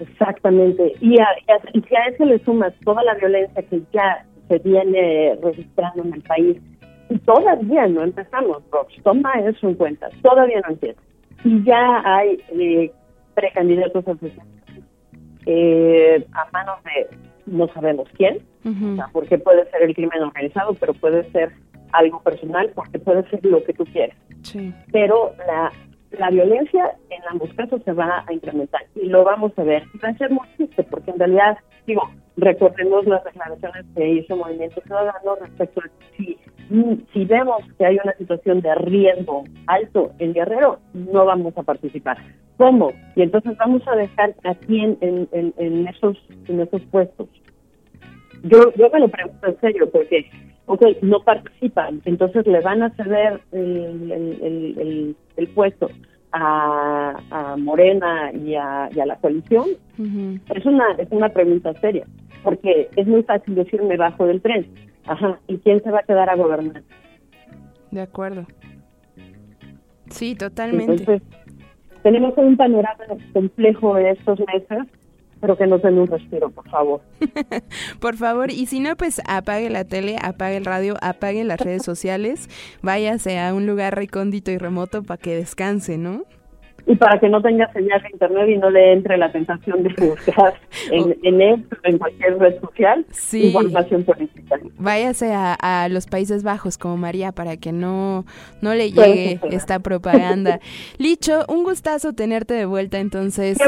Exactamente. 0.00 0.94
Y 1.00 1.20
a, 1.20 1.26
y 1.72 1.94
a, 1.94 2.06
eso 2.08 2.24
le 2.24 2.38
sumas 2.44 2.72
toda 2.84 3.02
la 3.04 3.14
violencia 3.14 3.62
que 3.62 3.82
ya 3.92 4.24
se 4.48 4.58
viene 4.58 5.38
registrando 5.42 6.02
en 6.04 6.14
el 6.14 6.22
país. 6.22 6.56
Y 7.08 7.18
todavía 7.18 7.86
no 7.86 8.02
empezamos, 8.02 8.62
Rox. 8.70 8.94
Toma 9.02 9.32
eso 9.34 9.68
en 9.68 9.74
cuenta. 9.74 10.08
Todavía 10.22 10.60
no 10.62 10.72
empieza. 10.72 11.00
Y 11.44 11.62
ya 11.64 12.02
hay 12.04 12.42
eh, 12.50 12.90
precandidatos 13.34 14.06
a 14.08 14.16
eh, 15.46 16.26
a 16.32 16.50
manos 16.52 16.82
de 16.82 17.16
no 17.46 17.68
sabemos 17.68 18.08
quién, 18.16 18.38
porque 19.12 19.38
puede 19.38 19.70
ser 19.70 19.82
el 19.82 19.94
crimen 19.94 20.20
organizado, 20.20 20.74
pero 20.74 20.92
puede 20.94 21.30
ser 21.30 21.52
algo 21.92 22.20
personal, 22.20 22.72
porque 22.74 22.98
puede 22.98 23.22
ser 23.30 23.44
lo 23.44 23.62
que 23.62 23.72
tú 23.72 23.84
quieras. 23.84 24.16
Sí. 24.42 24.74
Pero 24.90 25.32
la 25.46 25.70
la 26.12 26.30
violencia 26.30 26.92
en 27.10 27.22
ambos 27.30 27.52
casos 27.54 27.82
se 27.84 27.92
va 27.92 28.24
a 28.26 28.32
incrementar 28.32 28.82
y 28.94 29.06
lo 29.06 29.24
vamos 29.24 29.52
a 29.56 29.62
ver. 29.62 29.84
Y 29.94 29.98
va 29.98 30.10
a 30.10 30.18
ser 30.18 30.30
muy 30.30 30.46
triste 30.56 30.82
porque 30.84 31.10
en 31.10 31.18
realidad, 31.18 31.58
digo, 31.86 32.02
recordemos 32.36 33.06
las 33.06 33.24
declaraciones 33.24 33.84
que 33.94 34.08
hizo 34.08 34.36
Movimiento 34.36 34.80
Ciudadano 34.82 35.36
respecto 35.40 35.80
a 35.80 36.16
si, 36.16 36.38
si 37.12 37.24
vemos 37.24 37.62
que 37.78 37.86
hay 37.86 37.98
una 38.02 38.14
situación 38.14 38.60
de 38.60 38.74
riesgo 38.74 39.44
alto 39.66 40.12
en 40.18 40.32
Guerrero, 40.32 40.78
no 40.94 41.24
vamos 41.24 41.56
a 41.56 41.62
participar. 41.62 42.18
¿Cómo? 42.56 42.92
Y 43.14 43.22
entonces 43.22 43.56
vamos 43.58 43.82
a 43.86 43.96
dejar 43.96 44.34
a 44.44 44.54
quién 44.54 44.96
en, 45.00 45.28
en, 45.32 45.86
esos, 45.88 46.16
en 46.48 46.60
esos 46.60 46.82
puestos. 46.86 47.28
Yo, 48.44 48.72
yo 48.74 48.88
me 48.90 49.00
lo 49.00 49.08
pregunto 49.08 49.46
en 49.46 49.60
serio 49.60 49.90
porque 49.90 50.30
ok, 50.66 50.82
no 51.02 51.20
participan, 51.20 52.02
entonces 52.04 52.46
le 52.46 52.60
van 52.60 52.82
a 52.82 52.90
ceder 52.90 53.40
el, 53.52 55.16
el, 55.36 55.48
puesto 55.48 55.88
a, 56.32 57.54
Morena 57.58 58.30
y 58.32 58.54
a, 58.54 58.90
la 58.94 59.16
coalición, 59.16 59.68
es 59.98 60.66
una 60.66 60.84
es 60.98 61.08
una 61.10 61.28
pregunta 61.30 61.72
seria, 61.80 62.06
porque 62.42 62.88
es 62.96 63.06
muy 63.06 63.22
fácil 63.22 63.54
decirme 63.54 63.96
bajo 63.96 64.26
del 64.26 64.42
tren, 64.42 64.66
ajá, 65.06 65.40
¿y 65.46 65.58
quién 65.58 65.82
se 65.82 65.90
va 65.90 66.00
a 66.00 66.02
quedar 66.02 66.28
a 66.28 66.36
gobernar? 66.36 66.82
De 67.90 68.02
acuerdo. 68.02 68.46
Sí, 70.10 70.34
totalmente. 70.34 70.92
Entonces, 70.92 71.22
tenemos 72.02 72.34
un 72.36 72.56
panorama 72.56 73.04
complejo 73.32 73.94
de 73.94 74.10
estos 74.10 74.38
meses 74.40 74.86
pero 75.40 75.56
que 75.56 75.66
nos 75.66 75.82
den 75.82 75.98
un 75.98 76.06
respiro, 76.06 76.50
por 76.50 76.68
favor. 76.68 77.00
por 78.00 78.16
favor, 78.16 78.50
y 78.50 78.66
si 78.66 78.80
no, 78.80 78.96
pues 78.96 79.20
apague 79.26 79.70
la 79.70 79.84
tele, 79.84 80.16
apague 80.20 80.56
el 80.56 80.64
radio, 80.64 80.96
apague 81.02 81.44
las 81.44 81.60
redes 81.60 81.82
sociales, 81.82 82.48
váyase 82.82 83.38
a 83.38 83.54
un 83.54 83.66
lugar 83.66 83.94
recóndito 83.94 84.50
y 84.50 84.58
remoto 84.58 85.02
para 85.02 85.18
que 85.18 85.36
descanse, 85.36 85.98
¿no? 85.98 86.24
Y 86.86 86.94
para 86.94 87.18
que 87.18 87.28
no 87.28 87.42
tenga 87.42 87.70
señal 87.72 88.00
de 88.02 88.10
internet 88.10 88.48
y 88.48 88.56
no 88.58 88.70
le 88.70 88.92
entre 88.92 89.16
la 89.16 89.32
tentación 89.32 89.82
de 89.82 89.88
buscar 90.06 90.54
en, 90.90 91.16
en 91.22 91.40
él, 91.40 91.66
en 91.82 91.98
cualquier 91.98 92.38
red 92.38 92.60
social, 92.60 93.04
información 93.32 94.04
política. 94.04 94.58
Váyase 94.78 95.32
a, 95.34 95.88
los 95.90 96.06
Países 96.06 96.42
Bajos 96.42 96.78
como 96.78 96.96
María 96.96 97.32
para 97.32 97.56
que 97.56 97.72
no, 97.72 98.24
no 98.60 98.74
le 98.74 98.92
llegue 98.92 99.40
esta 99.50 99.80
propaganda. 99.80 100.60
Licho, 100.98 101.44
un 101.48 101.64
gustazo 101.64 102.12
tenerte 102.12 102.54
de 102.54 102.66
vuelta 102.66 102.98
entonces. 102.98 103.58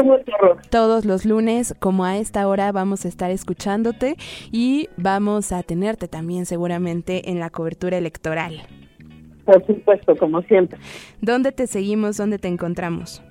todos 0.69 1.05
los 1.05 1.25
lunes, 1.25 1.75
como 1.79 2.05
a 2.05 2.17
esta 2.17 2.47
hora, 2.47 2.71
vamos 2.71 3.05
a 3.05 3.09
estar 3.09 3.31
escuchándote 3.31 4.15
y 4.51 4.89
vamos 4.97 5.51
a 5.51 5.63
tenerte 5.63 6.07
también 6.07 6.45
seguramente 6.45 7.29
en 7.29 7.39
la 7.39 7.49
cobertura 7.49 7.97
electoral. 7.97 8.61
Por 9.49 9.65
supuesto, 9.65 10.15
como 10.15 10.43
siempre. 10.43 10.77
¿Dónde 11.21 11.51
te 11.51 11.65
seguimos? 11.65 12.17
¿Dónde 12.17 12.37
te 12.37 12.47
encontramos? 12.47 13.23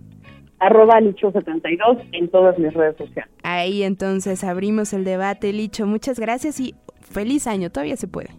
Arroba 0.58 1.00
Licho72 1.00 2.08
en 2.10 2.28
todas 2.28 2.58
mis 2.58 2.74
redes 2.74 2.96
sociales. 2.96 3.30
Ahí 3.44 3.84
entonces 3.84 4.42
abrimos 4.42 4.92
el 4.92 5.04
debate, 5.04 5.52
Licho. 5.52 5.86
Muchas 5.86 6.18
gracias 6.18 6.58
y 6.58 6.74
feliz 7.00 7.46
año. 7.46 7.70
Todavía 7.70 7.96
se 7.96 8.08
puede. 8.08 8.30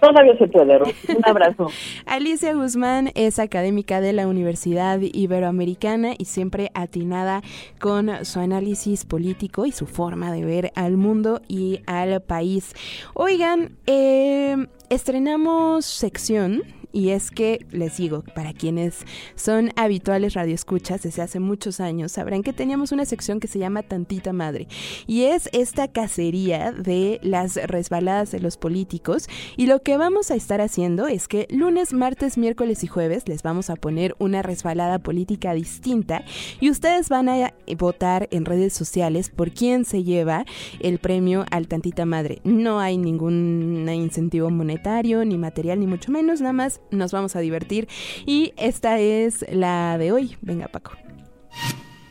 Todavía 0.00 0.36
se 0.38 0.48
puede, 0.48 0.78
Un 0.78 1.24
abrazo. 1.24 1.68
Alicia 2.06 2.54
Guzmán 2.54 3.10
es 3.14 3.38
académica 3.38 4.00
de 4.00 4.14
la 4.14 4.26
Universidad 4.26 4.98
Iberoamericana 5.00 6.14
y 6.18 6.24
siempre 6.24 6.70
atinada 6.74 7.42
con 7.78 8.24
su 8.24 8.40
análisis 8.40 9.04
político 9.04 9.66
y 9.66 9.72
su 9.72 9.86
forma 9.86 10.32
de 10.32 10.44
ver 10.44 10.72
al 10.74 10.96
mundo 10.96 11.42
y 11.48 11.82
al 11.86 12.22
país. 12.22 12.74
Oigan, 13.14 13.76
eh, 13.86 14.56
estrenamos 14.88 15.84
sección 15.84 16.62
y 16.92 17.10
es 17.10 17.30
que 17.30 17.66
les 17.70 17.96
digo, 17.96 18.22
para 18.34 18.52
quienes 18.52 19.04
son 19.34 19.70
habituales 19.76 20.34
radioescuchas 20.34 21.02
desde 21.02 21.22
hace 21.22 21.40
muchos 21.40 21.80
años, 21.80 22.12
sabrán 22.12 22.42
que 22.42 22.52
teníamos 22.52 22.92
una 22.92 23.04
sección 23.04 23.40
que 23.40 23.48
se 23.48 23.58
llama 23.58 23.82
Tantita 23.82 24.32
Madre 24.32 24.68
y 25.06 25.24
es 25.24 25.48
esta 25.52 25.88
cacería 25.88 26.72
de 26.72 27.20
las 27.22 27.56
resbaladas 27.56 28.30
de 28.30 28.40
los 28.40 28.56
políticos 28.56 29.28
y 29.56 29.66
lo 29.66 29.82
que 29.82 29.96
vamos 29.96 30.30
a 30.30 30.34
estar 30.34 30.60
haciendo 30.60 31.06
es 31.06 31.28
que 31.28 31.46
lunes, 31.50 31.92
martes, 31.92 32.38
miércoles 32.38 32.84
y 32.84 32.86
jueves 32.86 33.28
les 33.28 33.42
vamos 33.42 33.70
a 33.70 33.76
poner 33.76 34.14
una 34.18 34.42
resbalada 34.42 34.98
política 34.98 35.54
distinta 35.54 36.24
y 36.60 36.70
ustedes 36.70 37.08
van 37.08 37.28
a 37.28 37.54
votar 37.78 38.28
en 38.30 38.44
redes 38.44 38.72
sociales 38.72 39.30
por 39.30 39.52
quién 39.52 39.84
se 39.84 40.02
lleva 40.02 40.44
el 40.80 40.98
premio 40.98 41.44
al 41.50 41.68
Tantita 41.68 42.04
Madre. 42.06 42.40
No 42.44 42.80
hay 42.80 42.98
ningún 42.98 43.88
incentivo 43.88 44.50
monetario 44.50 45.24
ni 45.24 45.38
material 45.38 45.80
ni 45.80 45.86
mucho 45.86 46.10
menos, 46.12 46.40
nada 46.40 46.52
más 46.52 46.79
nos 46.90 47.12
vamos 47.12 47.36
a 47.36 47.40
divertir. 47.40 47.88
Y 48.26 48.52
esta 48.56 48.98
es 48.98 49.44
la 49.52 49.98
de 49.98 50.12
hoy. 50.12 50.36
Venga, 50.40 50.68
Paco. 50.68 50.92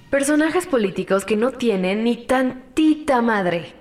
Personajes 0.09 0.65
políticos 0.65 1.23
que 1.23 1.37
no 1.37 1.51
tienen 1.51 2.03
ni 2.03 2.15
tantita 2.15 3.21
madre. 3.21 3.78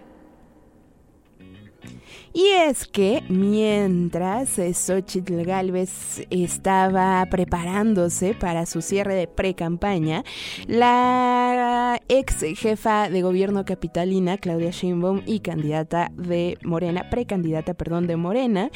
Y 2.38 2.50
es 2.50 2.86
que 2.86 3.24
mientras 3.28 4.60
Xochitl 4.72 5.42
Galvez 5.42 6.24
estaba 6.30 7.26
preparándose 7.28 8.32
para 8.32 8.64
su 8.64 8.80
cierre 8.80 9.16
de 9.16 9.26
pre-campaña, 9.26 10.22
la 10.68 12.00
ex 12.06 12.44
jefa 12.56 13.10
de 13.10 13.22
gobierno 13.22 13.64
capitalina, 13.64 14.38
Claudia 14.38 14.70
Sheinbaum, 14.70 15.22
y 15.26 15.40
candidata 15.40 16.12
de 16.14 16.58
Morena, 16.62 17.10
precandidata, 17.10 17.74
perdón, 17.74 18.06
de 18.06 18.14
Morena, 18.14 18.70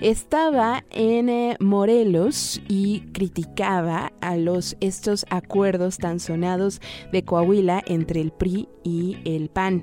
estaba 0.00 0.84
en 0.90 1.28
eh, 1.28 1.56
Morelos 1.58 2.62
y 2.68 3.00
criticaba 3.12 4.12
a 4.20 4.36
los 4.36 4.76
estos 4.78 5.26
acuerdos 5.28 5.98
tan 5.98 6.20
sonados 6.20 6.80
de 7.10 7.24
Coahuila 7.24 7.82
entre 7.84 8.20
el 8.20 8.30
PRI 8.30 8.68
y 8.84 9.16
el 9.24 9.48
PAN. 9.48 9.82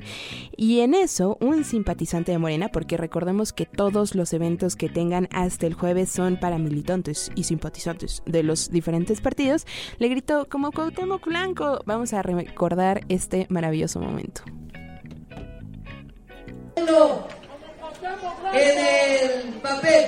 Y 0.56 0.80
en 0.80 0.94
eso, 0.94 1.38
un 1.42 1.66
simpatizante 1.66 2.32
de 2.32 2.38
Morena, 2.38 2.70
porque 2.70 2.96
recordemos 2.96 3.24
que 3.55 3.65
todos 3.65 4.13
los 4.13 4.34
eventos 4.34 4.76
que 4.76 4.88
tengan 4.88 5.28
hasta 5.32 5.65
el 5.65 5.73
jueves 5.73 6.11
son 6.11 6.38
para 6.38 6.59
militantes 6.59 7.32
y 7.34 7.45
simpatizantes 7.45 8.21
de 8.28 8.43
los 8.43 8.69
diferentes 8.69 9.19
partidos, 9.19 9.65
le 9.97 10.09
gritó 10.09 10.47
como 10.47 10.71
Cuauhtémoc 10.71 11.26
Blanco. 11.26 11.82
Vamos 11.86 12.13
a 12.13 12.21
recordar 12.21 13.01
este 13.09 13.47
maravilloso 13.49 13.99
momento. 13.99 14.43
En 18.53 18.78
el 18.78 19.53
papel 19.55 20.05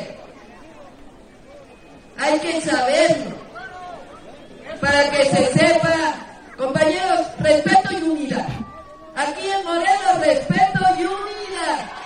hay 2.18 2.40
que 2.40 2.62
saberlo 2.62 3.36
para 4.80 5.10
que 5.10 5.26
se 5.26 5.46
sepa, 5.54 6.16
compañeros, 6.56 7.28
respeto 7.40 7.90
y 7.94 8.04
unidad. 8.04 8.48
Aquí 9.16 9.48
en 9.48 9.66
Morelos, 9.66 10.20
respeto 10.20 10.80
y 11.00 11.02
unidad. 11.02 11.97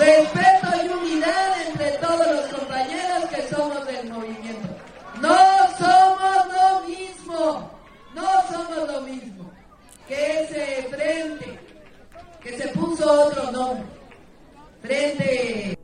Respeto 0.00 0.68
y 0.82 0.88
unidad 0.88 1.66
entre 1.68 1.90
todos 1.98 2.26
los 2.26 2.46
compañeros 2.46 3.24
que 3.28 3.42
somos 3.54 3.86
del 3.86 4.10
movimiento. 4.10 4.68
No 5.20 5.36
somos 5.78 6.46
lo 6.54 6.88
mismo, 6.88 7.70
no 8.14 8.28
somos 8.50 8.92
lo 8.92 9.00
mismo 9.02 9.50
que 10.08 10.40
ese 10.40 10.88
frente 10.90 11.60
que 12.42 12.56
se 12.56 12.68
puso 12.68 13.26
otro 13.26 13.52
nombre. 13.52 13.84
Frente 14.80 15.78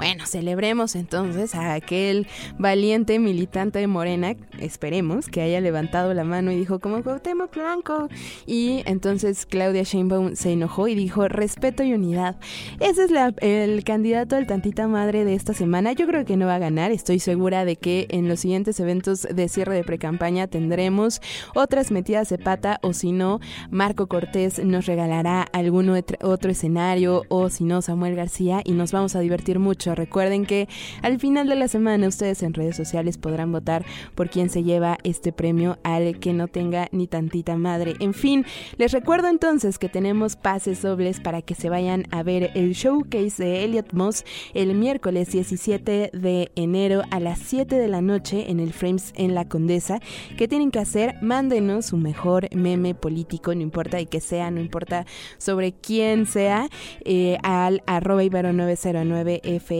bueno, 0.00 0.24
celebremos 0.24 0.96
entonces 0.96 1.54
a 1.54 1.74
aquel 1.74 2.26
valiente 2.56 3.18
militante 3.18 3.80
de 3.80 3.86
Morena, 3.86 4.34
esperemos 4.58 5.26
que 5.26 5.42
haya 5.42 5.60
levantado 5.60 6.14
la 6.14 6.24
mano 6.24 6.50
y 6.50 6.56
dijo 6.56 6.78
como 6.78 7.02
Cuauhtémoc 7.02 7.54
Blanco 7.54 8.08
y 8.46 8.82
entonces 8.86 9.44
Claudia 9.44 9.82
Sheinbaum 9.82 10.36
se 10.36 10.52
enojó 10.52 10.88
y 10.88 10.94
dijo 10.94 11.28
respeto 11.28 11.82
y 11.82 11.92
unidad. 11.92 12.36
Ese 12.78 13.04
es 13.04 13.10
el 13.42 13.84
candidato 13.84 14.36
al 14.36 14.46
tantita 14.46 14.88
madre 14.88 15.26
de 15.26 15.34
esta 15.34 15.52
semana. 15.52 15.92
Yo 15.92 16.06
creo 16.06 16.24
que 16.24 16.38
no 16.38 16.46
va 16.46 16.54
a 16.54 16.60
ganar, 16.60 16.92
estoy 16.92 17.18
segura 17.18 17.66
de 17.66 17.76
que 17.76 18.06
en 18.08 18.26
los 18.26 18.40
siguientes 18.40 18.80
eventos 18.80 19.28
de 19.30 19.48
cierre 19.50 19.74
de 19.74 19.84
precampaña 19.84 20.46
tendremos 20.46 21.20
otras 21.54 21.90
metidas 21.90 22.30
de 22.30 22.38
pata 22.38 22.78
o 22.80 22.94
si 22.94 23.12
no, 23.12 23.40
Marco 23.70 24.06
Cortés 24.06 24.64
nos 24.64 24.86
regalará 24.86 25.42
algún 25.42 25.90
otro 25.90 26.50
escenario 26.50 27.24
o 27.28 27.50
si 27.50 27.64
no, 27.64 27.82
Samuel 27.82 28.16
García 28.16 28.62
y 28.64 28.72
nos 28.72 28.92
vamos 28.92 29.14
a 29.14 29.20
divertir 29.20 29.58
mucho 29.58 29.89
Recuerden 29.94 30.46
que 30.46 30.68
al 31.02 31.18
final 31.18 31.48
de 31.48 31.56
la 31.56 31.68
semana 31.68 32.08
ustedes 32.08 32.42
en 32.42 32.54
redes 32.54 32.76
sociales 32.76 33.18
podrán 33.18 33.52
votar 33.52 33.84
por 34.14 34.30
quien 34.30 34.50
se 34.50 34.62
lleva 34.62 34.98
este 35.04 35.32
premio 35.32 35.78
al 35.82 36.18
que 36.18 36.32
no 36.32 36.48
tenga 36.48 36.88
ni 36.92 37.06
tantita 37.06 37.56
madre. 37.56 37.94
En 38.00 38.14
fin, 38.14 38.44
les 38.76 38.92
recuerdo 38.92 39.28
entonces 39.28 39.78
que 39.78 39.88
tenemos 39.88 40.36
pases 40.36 40.82
dobles 40.82 41.20
para 41.20 41.42
que 41.42 41.54
se 41.54 41.68
vayan 41.68 42.06
a 42.10 42.22
ver 42.22 42.50
el 42.54 42.72
showcase 42.72 43.42
de 43.42 43.64
Elliot 43.64 43.92
Moss 43.92 44.24
el 44.54 44.74
miércoles 44.74 45.30
17 45.32 46.10
de 46.12 46.52
enero 46.54 47.02
a 47.10 47.20
las 47.20 47.38
7 47.40 47.76
de 47.76 47.88
la 47.88 48.00
noche 48.00 48.50
en 48.50 48.60
el 48.60 48.72
Frames 48.72 49.12
en 49.16 49.34
la 49.34 49.46
Condesa. 49.46 50.00
¿Qué 50.36 50.48
tienen 50.48 50.70
que 50.70 50.78
hacer? 50.78 51.16
Mándenos 51.22 51.86
su 51.86 51.96
mejor 51.96 52.48
meme 52.54 52.94
político, 52.94 53.54
no 53.54 53.62
importa 53.62 53.96
de 53.96 54.06
que 54.06 54.20
sea, 54.20 54.50
no 54.50 54.60
importa 54.60 55.06
sobre 55.38 55.72
quién 55.72 56.26
sea, 56.26 56.68
eh, 57.04 57.38
al 57.42 57.82
arroba 57.86 58.22
ibero909f 58.24 59.70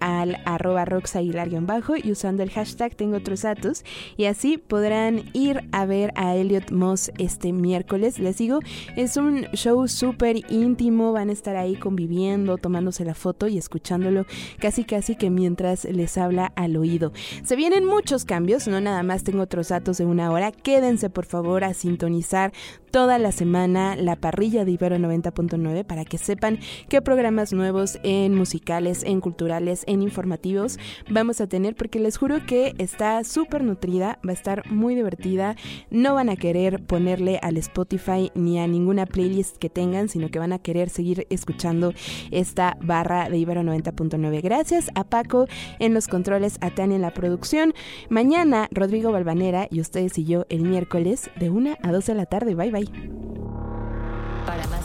al 0.00 0.36
arroba 0.44 0.84
roxaguilar-bajo 0.84 1.94
y 1.96 2.10
usando 2.10 2.42
el 2.42 2.50
hashtag 2.50 2.94
tengo 2.94 3.16
otros 3.16 3.42
datos 3.42 3.84
y 4.16 4.26
así 4.26 4.58
podrán 4.58 5.24
ir 5.32 5.64
a 5.72 5.86
ver 5.86 6.12
a 6.16 6.36
Elliot 6.36 6.70
Moss 6.70 7.10
este 7.18 7.52
miércoles. 7.52 8.18
Les 8.18 8.38
digo, 8.38 8.60
es 8.96 9.16
un 9.16 9.42
show 9.52 9.88
súper 9.88 10.50
íntimo, 10.50 11.12
van 11.12 11.30
a 11.30 11.32
estar 11.32 11.56
ahí 11.56 11.76
conviviendo, 11.76 12.58
tomándose 12.58 13.04
la 13.04 13.14
foto 13.14 13.48
y 13.48 13.58
escuchándolo 13.58 14.26
casi 14.58 14.84
casi 14.84 15.16
que 15.16 15.30
mientras 15.30 15.84
les 15.84 16.18
habla 16.18 16.52
al 16.56 16.76
oído. 16.76 17.12
Se 17.42 17.56
vienen 17.56 17.84
muchos 17.84 18.24
cambios, 18.24 18.68
no 18.68 18.80
nada 18.80 19.02
más 19.02 19.24
tengo 19.24 19.42
otros 19.42 19.68
datos 19.68 19.98
de 19.98 20.04
una 20.04 20.30
hora, 20.30 20.52
quédense 20.52 21.10
por 21.10 21.26
favor 21.26 21.64
a 21.64 21.74
sintonizar 21.74 22.52
toda 22.90 23.18
la 23.18 23.32
semana 23.32 23.96
la 23.96 24.16
parrilla 24.16 24.64
de 24.64 24.70
Ibero 24.70 24.96
90.9 24.96 25.84
para 25.84 26.04
que 26.04 26.16
sepan 26.16 26.58
qué 26.88 27.02
programas 27.02 27.52
nuevos 27.52 27.98
en 28.02 28.34
musicales, 28.34 29.02
en 29.02 29.20
culturales, 29.26 29.82
en 29.88 30.02
informativos 30.02 30.78
vamos 31.10 31.40
a 31.40 31.48
tener 31.48 31.74
porque 31.74 31.98
les 31.98 32.16
juro 32.16 32.46
que 32.46 32.74
está 32.78 33.24
súper 33.24 33.64
nutrida, 33.64 34.20
va 34.24 34.30
a 34.30 34.34
estar 34.34 34.70
muy 34.70 34.94
divertida, 34.94 35.56
no 35.90 36.14
van 36.14 36.28
a 36.28 36.36
querer 36.36 36.84
ponerle 36.84 37.40
al 37.42 37.56
Spotify 37.56 38.30
ni 38.36 38.60
a 38.60 38.68
ninguna 38.68 39.04
playlist 39.04 39.56
que 39.56 39.68
tengan, 39.68 40.08
sino 40.08 40.30
que 40.30 40.38
van 40.38 40.52
a 40.52 40.60
querer 40.60 40.90
seguir 40.90 41.26
escuchando 41.28 41.92
esta 42.30 42.76
barra 42.80 43.28
de 43.28 43.38
Ibero 43.38 43.62
90.9. 43.62 44.42
Gracias 44.42 44.90
a 44.94 45.02
Paco 45.02 45.46
en 45.80 45.92
los 45.92 46.06
controles, 46.06 46.58
a 46.60 46.70
Tania 46.70 46.94
en 46.94 47.02
la 47.02 47.12
producción. 47.12 47.74
Mañana 48.08 48.68
Rodrigo 48.70 49.10
Balvanera 49.10 49.66
y 49.72 49.80
ustedes 49.80 50.16
y 50.18 50.24
yo 50.24 50.46
el 50.50 50.62
miércoles 50.62 51.30
de 51.40 51.50
1 51.50 51.78
a 51.82 51.90
2 51.90 52.06
de 52.06 52.14
la 52.14 52.26
tarde. 52.26 52.54
Bye 52.54 52.70
bye. 52.70 53.55